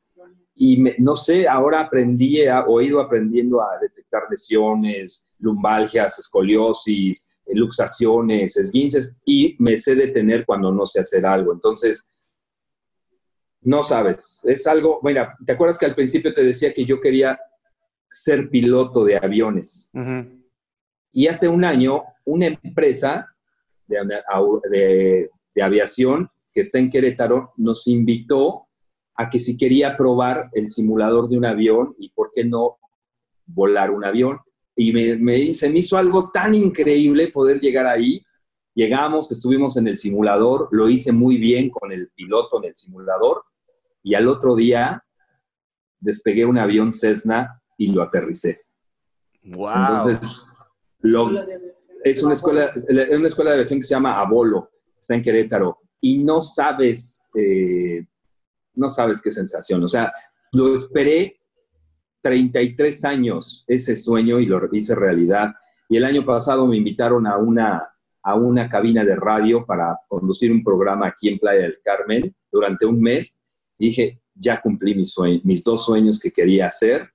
no 0.99 1.15
sé, 1.15 1.47
ahora 1.47 1.81
aprendí, 1.81 2.39
o 2.67 2.79
he 2.79 2.85
ido 2.85 2.99
aprendiendo 3.01 3.61
a 3.61 3.79
detectar 3.81 4.23
lesiones, 4.29 5.27
lumbalgias, 5.39 6.19
escoliosis, 6.19 7.29
luxaciones, 7.47 8.55
esguinces 8.57 9.17
y 9.25 9.55
me 9.59 9.75
sé 9.77 9.95
detener 9.95 10.45
cuando 10.45 10.71
no 10.71 10.85
sé 10.85 10.99
hacer 10.99 11.25
algo. 11.25 11.51
Entonces, 11.53 12.09
no 13.63 13.83
sabes, 13.83 14.41
es 14.45 14.67
algo, 14.67 14.99
mira, 15.03 15.35
¿te 15.45 15.53
acuerdas 15.53 15.77
que 15.77 15.85
al 15.85 15.95
principio 15.95 16.33
te 16.33 16.43
decía 16.43 16.73
que 16.73 16.85
yo 16.85 16.99
quería 16.99 17.39
ser 18.09 18.49
piloto 18.49 19.03
de 19.05 19.17
aviones? 19.17 19.91
Y 21.11 21.27
hace 21.27 21.47
un 21.47 21.63
año, 21.63 22.03
una 22.25 22.47
empresa 22.47 23.27
de, 23.87 25.29
aviación 25.61 26.29
que 26.53 26.61
está 26.61 26.79
en 26.79 26.89
Querétaro 26.89 27.53
nos 27.57 27.87
invitó 27.87 28.67
a 29.15 29.29
que 29.29 29.39
si 29.39 29.57
quería 29.57 29.95
probar 29.95 30.49
el 30.53 30.69
simulador 30.69 31.29
de 31.29 31.37
un 31.37 31.45
avión 31.45 31.95
y 31.99 32.09
por 32.09 32.31
qué 32.33 32.43
no 32.43 32.77
volar 33.45 33.91
un 33.91 34.03
avión. 34.03 34.39
Y 34.75 34.91
me, 34.91 35.15
me, 35.17 35.53
se 35.53 35.69
me 35.69 35.79
hizo 35.79 35.97
algo 35.97 36.31
tan 36.31 36.55
increíble 36.55 37.31
poder 37.31 37.59
llegar 37.61 37.85
ahí. 37.85 38.23
Llegamos, 38.73 39.31
estuvimos 39.31 39.77
en 39.77 39.87
el 39.87 39.97
simulador, 39.97 40.67
lo 40.71 40.89
hice 40.89 41.11
muy 41.11 41.37
bien 41.37 41.69
con 41.69 41.91
el 41.91 42.09
piloto 42.09 42.57
en 42.57 42.69
el 42.69 42.75
simulador 42.75 43.43
y 44.03 44.15
al 44.15 44.27
otro 44.27 44.55
día 44.55 45.03
despegué 45.99 46.45
un 46.45 46.57
avión 46.57 46.93
Cessna 46.93 47.61
y 47.77 47.91
lo 47.91 48.03
aterricé. 48.03 48.61
Wow. 49.43 49.69
Entonces, 49.75 50.19
es 52.03 52.23
una 52.23 52.33
escuela, 52.33 52.71
una 53.11 53.27
escuela 53.27 53.51
de 53.51 53.55
aviación 53.55 53.79
que 53.79 53.85
se 53.85 53.95
llama 53.95 54.19
Abolo, 54.19 54.69
está 54.97 55.15
en 55.15 55.21
Querétaro, 55.21 55.79
y 55.99 56.23
no 56.23 56.41
sabes, 56.41 57.23
eh, 57.33 58.05
no 58.75 58.89
sabes 58.89 59.21
qué 59.21 59.31
sensación. 59.31 59.83
O 59.83 59.87
sea, 59.87 60.11
lo 60.53 60.73
esperé 60.75 61.39
33 62.21 63.05
años 63.05 63.63
ese 63.67 63.95
sueño 63.95 64.39
y 64.39 64.45
lo 64.45 64.59
hice 64.71 64.95
realidad. 64.95 65.53
Y 65.89 65.97
el 65.97 66.05
año 66.05 66.25
pasado 66.25 66.65
me 66.65 66.77
invitaron 66.77 67.27
a 67.27 67.37
una, 67.37 67.89
a 68.21 68.35
una 68.35 68.69
cabina 68.69 69.03
de 69.03 69.15
radio 69.15 69.65
para 69.65 69.97
conducir 70.07 70.51
un 70.51 70.63
programa 70.63 71.07
aquí 71.07 71.29
en 71.29 71.39
Playa 71.39 71.63
del 71.63 71.79
Carmen 71.83 72.33
durante 72.51 72.85
un 72.85 72.99
mes. 73.01 73.37
Dije, 73.77 74.21
ya 74.33 74.61
cumplí 74.61 74.95
mis, 74.95 75.15
mis 75.43 75.63
dos 75.63 75.85
sueños 75.85 76.19
que 76.19 76.31
quería 76.31 76.67
hacer 76.67 77.09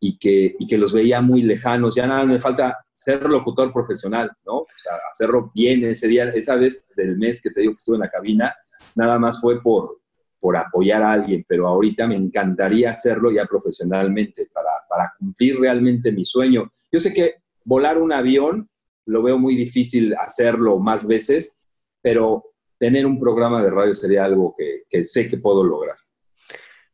y 0.00 0.18
que, 0.18 0.56
y 0.58 0.66
que 0.66 0.78
los 0.78 0.92
veía 0.92 1.20
muy 1.20 1.42
lejanos. 1.42 1.94
Ya 1.94 2.06
nada 2.06 2.24
me 2.24 2.40
falta 2.40 2.78
ser 2.92 3.22
locutor 3.22 3.72
profesional, 3.72 4.30
¿no? 4.44 4.58
O 4.58 4.66
sea, 4.76 4.94
hacerlo 5.10 5.50
bien 5.54 5.84
ese 5.84 6.08
día, 6.08 6.28
esa 6.30 6.56
vez 6.56 6.88
del 6.96 7.16
mes 7.18 7.40
que 7.40 7.50
te 7.50 7.60
digo 7.60 7.72
que 7.72 7.76
estuve 7.76 7.96
en 7.96 8.02
la 8.02 8.10
cabina, 8.10 8.54
nada 8.94 9.18
más 9.18 9.40
fue 9.40 9.62
por, 9.62 10.00
por 10.40 10.56
apoyar 10.56 11.02
a 11.02 11.12
alguien, 11.12 11.44
pero 11.46 11.68
ahorita 11.68 12.06
me 12.06 12.16
encantaría 12.16 12.90
hacerlo 12.90 13.30
ya 13.30 13.46
profesionalmente 13.46 14.48
para, 14.52 14.70
para 14.88 15.12
cumplir 15.18 15.60
realmente 15.60 16.10
mi 16.10 16.24
sueño. 16.24 16.72
Yo 16.90 16.98
sé 16.98 17.12
que 17.14 17.36
volar 17.64 17.98
un 17.98 18.12
avión 18.12 18.68
lo 19.06 19.22
veo 19.22 19.38
muy 19.38 19.56
difícil 19.56 20.14
hacerlo 20.16 20.78
más 20.78 21.06
veces, 21.06 21.56
pero 22.00 22.51
tener 22.82 23.06
un 23.06 23.20
programa 23.20 23.62
de 23.62 23.70
radio 23.70 23.94
sería 23.94 24.24
algo 24.24 24.56
que, 24.58 24.82
que 24.90 25.04
sé 25.04 25.28
que 25.28 25.38
puedo 25.38 25.62
lograr. 25.62 25.94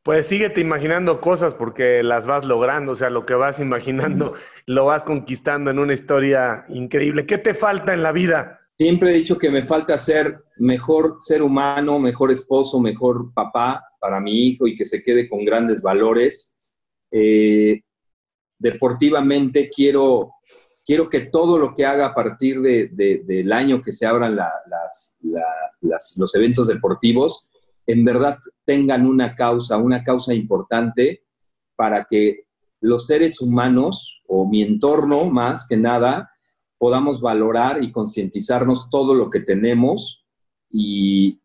Pues 0.02 0.26
síguete 0.26 0.60
imaginando 0.60 1.18
cosas 1.18 1.54
porque 1.54 2.02
las 2.02 2.26
vas 2.26 2.44
logrando, 2.44 2.92
o 2.92 2.94
sea, 2.94 3.08
lo 3.08 3.24
que 3.24 3.32
vas 3.32 3.58
imaginando 3.58 4.34
lo 4.66 4.84
vas 4.84 5.02
conquistando 5.02 5.70
en 5.70 5.78
una 5.78 5.94
historia 5.94 6.66
increíble. 6.68 7.24
¿Qué 7.24 7.38
te 7.38 7.54
falta 7.54 7.94
en 7.94 8.02
la 8.02 8.12
vida? 8.12 8.60
Siempre 8.76 9.12
he 9.12 9.14
dicho 9.14 9.38
que 9.38 9.50
me 9.50 9.64
falta 9.64 9.96
ser 9.96 10.44
mejor 10.58 11.16
ser 11.20 11.40
humano, 11.42 11.98
mejor 11.98 12.32
esposo, 12.32 12.78
mejor 12.80 13.32
papá 13.32 13.82
para 13.98 14.20
mi 14.20 14.46
hijo 14.46 14.66
y 14.66 14.76
que 14.76 14.84
se 14.84 15.02
quede 15.02 15.26
con 15.26 15.42
grandes 15.42 15.80
valores. 15.80 16.54
Eh, 17.10 17.80
deportivamente 18.58 19.70
quiero, 19.74 20.34
quiero 20.88 21.10
que 21.10 21.20
todo 21.20 21.58
lo 21.58 21.74
que 21.74 21.84
haga 21.84 22.06
a 22.06 22.14
partir 22.14 22.62
del 22.62 23.52
año 23.52 23.82
que 23.82 23.92
se 23.92 24.06
abran 24.06 24.38
los 26.16 26.34
eventos 26.34 26.66
deportivos, 26.66 27.50
en 27.86 28.06
verdad 28.06 28.38
tengan 28.64 29.04
una 29.04 29.36
causa, 29.36 29.76
una 29.76 30.02
causa 30.02 30.32
importante 30.32 31.24
para 31.76 32.06
que 32.08 32.46
los 32.80 33.04
seres 33.04 33.42
humanos 33.42 34.22
o 34.28 34.48
mi 34.48 34.62
entorno 34.62 35.26
más 35.26 35.68
que 35.68 35.76
nada 35.76 36.30
podamos 36.78 37.20
valorar 37.20 37.84
y 37.84 37.92
concientizarnos 37.92 38.88
todo 38.88 39.14
lo 39.14 39.28
que 39.28 39.40
tenemos 39.40 40.24
y, 40.70 41.38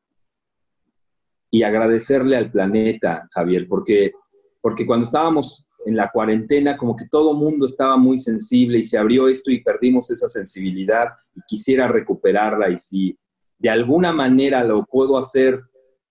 y 1.52 1.64
agradecerle 1.64 2.38
al 2.38 2.50
planeta, 2.50 3.28
Javier, 3.34 3.68
porque, 3.68 4.14
porque 4.62 4.86
cuando 4.86 5.04
estábamos 5.04 5.66
en 5.86 5.96
la 5.96 6.10
cuarentena, 6.12 6.78
como 6.78 6.96
que 6.96 7.08
todo 7.10 7.34
mundo 7.34 7.66
estaba 7.66 7.98
muy 7.98 8.20
sensible 8.20 8.80
y 8.80 8.84
se 8.84 8.98
abrió 8.98 9.28
esto 9.28 9.52
y 9.52 9.64
perdimos 9.64 10.10
esa 10.12 10.28
sensibilidad 10.28 11.10
y 11.36 11.42
quisiera 11.48 11.88
recuperarla 11.88 12.70
y 12.70 12.78
si 12.78 13.18
de 13.60 13.70
alguna 13.70 14.12
manera 14.12 14.64
lo 14.64 14.86
puedo 14.86 15.18
hacer 15.18 15.62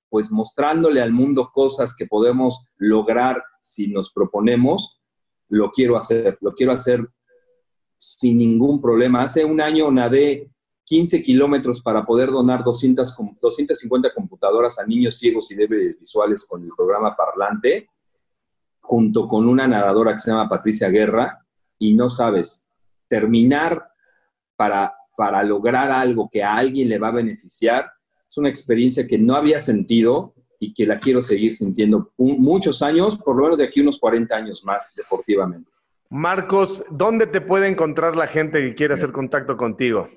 pues 0.09 0.31
mostrándole 0.31 1.01
al 1.01 1.11
mundo 1.11 1.51
cosas 1.53 1.95
que 1.97 2.07
podemos 2.07 2.67
lograr 2.77 3.43
si 3.61 3.89
nos 3.89 4.13
proponemos, 4.13 5.01
lo 5.49 5.73
quiero 5.73 5.97
hacer, 5.97 6.37
lo 6.43 6.53
quiero 6.53 6.73
hacer 6.73 7.09
sin 7.97 8.37
ningún 8.37 8.81
problema. 8.81 9.23
Hace 9.23 9.45
un 9.45 9.61
año 9.61 9.91
nadé 9.91 10.51
15 10.85 11.23
kilómetros 11.23 11.81
para 11.81 12.05
poder 12.05 12.31
donar 12.31 12.65
200, 12.65 13.17
250 13.41 14.13
computadoras 14.13 14.79
a 14.79 14.87
niños 14.87 15.17
ciegos 15.17 15.51
y 15.51 15.55
débiles 15.55 15.99
visuales 15.99 16.47
con 16.47 16.63
el 16.63 16.71
programa 16.77 17.17
Parlante, 17.17 17.89
junto 18.83 19.27
con 19.27 19.49
una 19.49 19.67
nadadora 19.67 20.13
que 20.13 20.19
se 20.19 20.31
llama 20.31 20.49
Patricia 20.49 20.91
Guerra, 20.91 21.39
y 21.79 21.95
no 21.95 22.09
sabes, 22.09 22.67
terminar 23.09 23.89
para, 24.57 24.95
para 25.17 25.43
lograr 25.43 25.91
algo 25.91 26.29
que 26.31 26.43
a 26.43 26.55
alguien 26.55 26.89
le 26.89 26.99
va 26.99 27.09
a 27.09 27.13
beneficiar, 27.13 27.91
es 28.29 28.39
una 28.39 28.49
experiencia 28.49 29.07
que 29.07 29.19
no 29.19 29.35
había 29.35 29.59
sentido 29.61 30.35
y 30.59 30.73
que 30.73 30.87
la 30.87 30.99
quiero 30.99 31.21
seguir 31.21 31.55
sintiendo 31.55 32.13
muchos 32.19 32.83
años, 32.83 33.19
por 33.19 33.37
lo 33.37 33.45
menos 33.45 33.59
de 33.59 33.65
aquí 33.65 33.81
unos 33.81 33.99
40 33.99 34.35
años 34.35 34.65
más 34.65 34.93
deportivamente. 34.95 35.71
Marcos, 36.09 36.85
¿dónde 36.91 37.27
te 37.27 37.41
puede 37.41 37.69
encontrar 37.69 38.17
la 38.17 38.27
gente 38.27 38.61
que 38.61 38.75
quiere 38.75 38.95
hacer 38.95 39.13
contacto 39.13 39.57
contigo? 39.57 40.09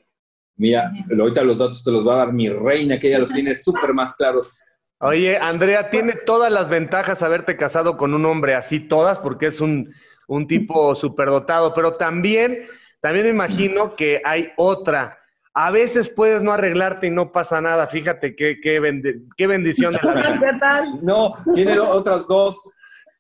Mira, 0.57 0.91
ahorita 1.09 1.43
los 1.43 1.57
datos 1.57 1.84
te 1.84 1.91
los 1.91 2.07
va 2.07 2.13
a 2.13 2.18
dar 2.18 2.34
mi 2.34 2.49
reina, 2.49 2.99
que 2.99 3.07
ella 3.07 3.20
los 3.20 3.32
tiene 3.32 3.55
súper 3.55 3.93
más 3.93 4.16
claros. 4.16 4.63
Oye, 5.00 5.38
Andrea, 5.38 5.89
tiene 5.89 6.14
todas 6.14 6.52
las 6.52 6.70
ventajas 6.70 7.22
haberte 7.22 7.58
casado 7.58 7.98
con 7.98 8.14
un 8.14 8.26
hombre 8.26 8.56
así, 8.56 8.80
todas, 8.80 9.20
porque 9.20 9.48
es 9.48 9.62
un, 9.62 9.93
un 10.28 10.48
tipo 10.48 10.96
superdotado, 10.96 11.74
pero 11.74 11.96
también, 11.96 12.66
también 13.02 13.26
me 13.26 13.32
imagino 13.32 13.93
que 13.93 14.22
hay 14.24 14.52
otra 14.56 15.20
a 15.58 15.72
veces 15.72 16.10
puedes 16.10 16.43
no 16.43 16.52
arreglarte 16.52 17.08
y 17.08 17.12
no 17.12 17.32
pasa 17.32 17.62
nada. 17.62 17.88
Fíjate 17.88 18.36
qué, 18.36 18.60
qué, 18.62 18.80
bendición. 18.82 19.93
¿Qué 20.02 20.60
tal? 20.60 21.00
No, 21.02 21.34
tiene 21.54 21.80
otras 21.80 22.28
dos. 22.28 22.70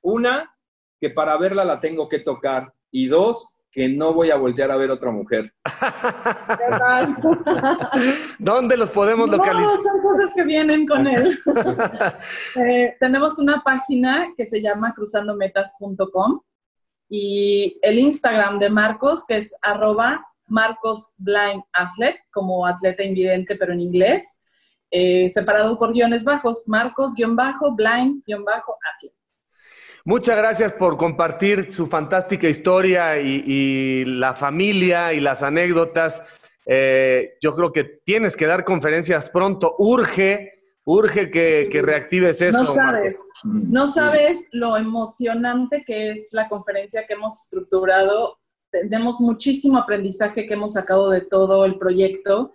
Una, 0.01 0.53
que 0.99 1.09
para 1.09 1.37
verla 1.37 1.63
la 1.63 1.79
tengo 1.79 2.09
que 2.09 2.19
tocar. 2.19 2.73
Y 2.91 3.07
dos, 3.07 3.54
que 3.75 3.89
no 3.89 4.13
voy 4.13 4.31
a 4.31 4.37
voltear 4.37 4.71
a 4.71 4.77
ver 4.77 4.89
otra 4.89 5.11
mujer. 5.11 5.53
¿Dónde 8.39 8.77
los 8.77 8.89
podemos 8.89 9.29
localizar? 9.29 9.65
No, 9.65 9.83
son 9.83 10.01
cosas 10.01 10.33
que 10.33 10.45
vienen 10.45 10.87
con 10.87 11.05
él. 11.05 11.37
Eh, 12.55 12.95
tenemos 13.01 13.37
una 13.37 13.61
página 13.61 14.29
que 14.37 14.45
se 14.45 14.61
llama 14.61 14.93
cruzandometas.com 14.93 16.39
y 17.09 17.77
el 17.81 17.99
Instagram 17.99 18.59
de 18.59 18.69
Marcos, 18.69 19.25
que 19.25 19.35
es 19.37 19.53
arroba 19.61 20.25
Marcos 20.47 21.11
Blind 21.17 21.61
Athlete, 21.73 22.21
como 22.31 22.65
atleta 22.65 23.03
invidente, 23.03 23.57
pero 23.57 23.73
en 23.73 23.81
inglés. 23.81 24.39
eh, 24.89 25.27
separado 25.27 25.77
por 25.77 25.91
guiones 25.91 26.23
bajos, 26.23 26.63
Marcos-Blind-Atlet. 26.67 29.13
Muchas 30.07 30.37
gracias 30.37 30.71
por 30.73 30.97
compartir 30.97 31.73
su 31.73 31.87
fantástica 31.87 32.47
historia 32.47 33.19
y, 33.19 34.05
la 34.05 34.35
familia 34.35 35.13
y 35.13 35.19
las 35.19 35.41
anécdotas. 35.41 36.21
Eh, 36.67 37.37
yo 37.41 37.55
creo 37.55 37.73
que 37.73 37.85
tienes 38.05 38.37
que 38.37 38.45
dar 38.45 38.63
conferencias 38.63 39.31
pronto. 39.31 39.75
Urge, 39.79 40.61
urge 40.85 41.31
que, 41.31 41.81
reactives 41.81 42.39
eso. 42.39 42.59
No 42.59 42.65
sabes, 42.65 43.19
no 43.43 43.87
sabes 43.87 44.47
lo 44.51 44.77
emocionante 44.77 45.83
que 45.83 46.11
es 46.11 46.27
la 46.33 46.49
conferencia 46.49 47.07
que 47.07 47.15
hemos 47.15 47.41
estructurado. 47.41 48.37
Tenemos 48.69 49.19
muchísimo 49.19 49.79
aprendizaje 49.79 50.45
que 50.45 50.53
hemos 50.53 50.73
sacado 50.73 51.09
de 51.09 51.21
todo 51.21 51.65
el 51.65 51.79
proyecto. 51.79 52.53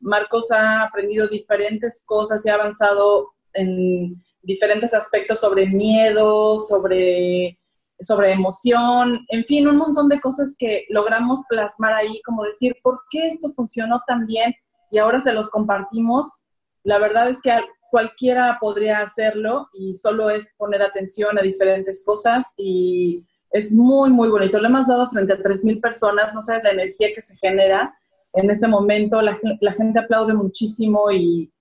Marcos 0.00 0.50
ha 0.50 0.82
aprendido 0.82 1.28
diferentes 1.28 2.04
cosas 2.04 2.44
y 2.44 2.50
ha 2.50 2.56
avanzado 2.56 3.30
en 3.54 4.22
diferentes 4.42 4.94
aspectos 4.94 5.40
sobre 5.40 5.66
miedo, 5.66 6.58
sobre, 6.58 7.58
sobre 7.98 8.32
emoción, 8.32 9.24
en 9.28 9.44
fin, 9.44 9.68
un 9.68 9.76
montón 9.76 10.08
de 10.08 10.20
cosas 10.20 10.56
que 10.58 10.86
logramos 10.88 11.44
plasmar 11.48 11.94
ahí, 11.94 12.20
como 12.22 12.44
decir, 12.44 12.76
¿por 12.82 13.00
qué 13.10 13.28
esto 13.28 13.50
funcionó 13.50 14.02
tan 14.06 14.26
bien? 14.26 14.54
Y 14.90 14.98
ahora 14.98 15.20
se 15.20 15.32
los 15.32 15.50
compartimos. 15.50 16.42
La 16.82 16.98
verdad 16.98 17.28
es 17.28 17.42
que 17.42 17.52
cualquiera 17.90 18.58
podría 18.60 19.00
hacerlo 19.00 19.68
y 19.72 19.94
solo 19.94 20.30
es 20.30 20.54
poner 20.56 20.82
atención 20.82 21.38
a 21.38 21.42
diferentes 21.42 22.02
cosas 22.04 22.46
y 22.56 23.24
es 23.50 23.72
muy, 23.72 24.10
muy 24.10 24.28
bonito. 24.28 24.60
Lo 24.60 24.68
hemos 24.68 24.86
dado 24.86 25.08
frente 25.08 25.32
a 25.32 25.38
3.000 25.38 25.80
personas, 25.80 26.32
no 26.32 26.40
sabes 26.40 26.64
la 26.64 26.70
energía 26.70 27.08
que 27.14 27.20
se 27.20 27.36
genera 27.36 27.94
en 28.32 28.48
ese 28.48 28.68
momento, 28.68 29.20
la, 29.22 29.36
la 29.60 29.72
gente 29.72 29.98
aplaude 29.98 30.34
muchísimo 30.34 31.10
y, 31.10 31.52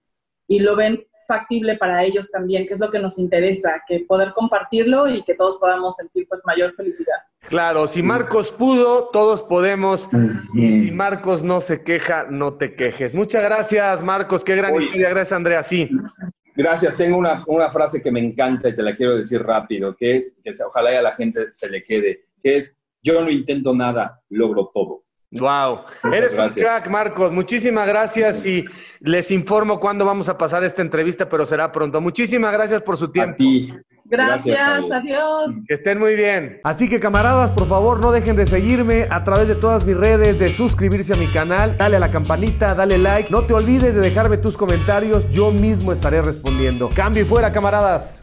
y 0.47 0.59
lo 0.59 0.75
ven 0.75 1.03
factible 1.29 1.77
para 1.77 2.03
ellos 2.03 2.31
también, 2.31 2.67
que 2.67 2.73
es 2.73 2.79
lo 2.79 2.89
que 2.89 2.97
nos 2.97 3.19
interesa, 3.19 3.83
que 3.87 3.99
poder 3.99 4.33
compartirlo 4.33 5.07
y 5.07 5.21
que 5.21 5.35
todos 5.35 5.57
podamos 5.57 5.95
sentir 5.95 6.27
pues 6.27 6.41
mayor 6.45 6.73
felicidad. 6.73 7.17
Claro, 7.47 7.87
si 7.87 8.01
Marcos 8.01 8.51
pudo, 8.51 9.09
todos 9.13 9.43
podemos. 9.43 10.09
Y 10.55 10.71
si 10.71 10.91
Marcos 10.91 11.43
no 11.43 11.61
se 11.61 11.83
queja, 11.83 12.25
no 12.29 12.55
te 12.55 12.73
quejes. 12.73 13.13
Muchas 13.13 13.43
gracias, 13.43 14.03
Marcos. 14.03 14.43
Qué 14.43 14.55
gran 14.55 14.75
historia. 14.75 15.09
Gracias, 15.09 15.33
Andrea. 15.33 15.61
Sí. 15.61 15.87
Gracias. 16.55 16.97
Tengo 16.97 17.17
una, 17.17 17.43
una, 17.47 17.69
frase 17.69 18.01
que 18.01 18.11
me 18.11 18.19
encanta 18.19 18.69
y 18.69 18.75
te 18.75 18.81
la 18.81 18.95
quiero 18.95 19.15
decir 19.15 19.43
rápido, 19.43 19.95
que 19.95 20.17
es, 20.17 20.35
que 20.43 20.51
ojalá 20.67 20.97
a 20.97 21.01
la 21.01 21.15
gente 21.15 21.47
se 21.51 21.69
le 21.69 21.83
quede, 21.83 22.25
que 22.43 22.57
es, 22.57 22.75
yo 23.03 23.21
no 23.21 23.29
intento 23.29 23.73
nada, 23.75 24.21
logro 24.29 24.69
todo. 24.73 25.03
Wow, 25.31 25.81
eres 26.11 26.37
un 26.37 26.49
crack, 26.49 26.87
Marcos. 26.89 27.31
Muchísimas 27.31 27.87
gracias 27.87 28.43
y 28.45 28.65
les 28.99 29.29
informo 29.29 29.79
cuándo 29.79 30.03
vamos 30.03 30.27
a 30.27 30.37
pasar 30.37 30.63
esta 30.63 30.81
entrevista, 30.81 31.29
pero 31.29 31.45
será 31.45 31.71
pronto. 31.71 32.01
Muchísimas 32.01 32.51
gracias 32.51 32.81
por 32.81 32.97
su 32.97 33.11
tiempo. 33.11 33.43
Gracias, 34.05 34.59
adiós. 34.91 35.53
Que 35.67 35.75
estén 35.75 35.99
muy 35.99 36.15
bien. 36.15 36.59
Así 36.63 36.89
que 36.89 36.99
camaradas, 36.99 37.51
por 37.51 37.67
favor, 37.67 37.99
no 37.99 38.11
dejen 38.11 38.35
de 38.35 38.47
seguirme 38.47 39.07
a 39.11 39.23
través 39.23 39.47
de 39.47 39.53
todas 39.53 39.85
mis 39.85 39.95
redes, 39.95 40.39
de 40.39 40.49
suscribirse 40.49 41.13
a 41.13 41.17
mi 41.17 41.29
canal, 41.29 41.77
dale 41.77 41.97
a 41.97 41.99
la 41.99 42.09
campanita, 42.09 42.73
dale 42.73 42.97
like. 42.97 43.29
No 43.29 43.43
te 43.43 43.53
olvides 43.53 43.93
de 43.93 44.01
dejarme 44.01 44.37
tus 44.37 44.57
comentarios, 44.57 45.29
yo 45.29 45.51
mismo 45.51 45.91
estaré 45.91 46.23
respondiendo. 46.23 46.89
Cambio 46.89 47.21
y 47.21 47.25
fuera, 47.25 47.51
camaradas. 47.51 48.21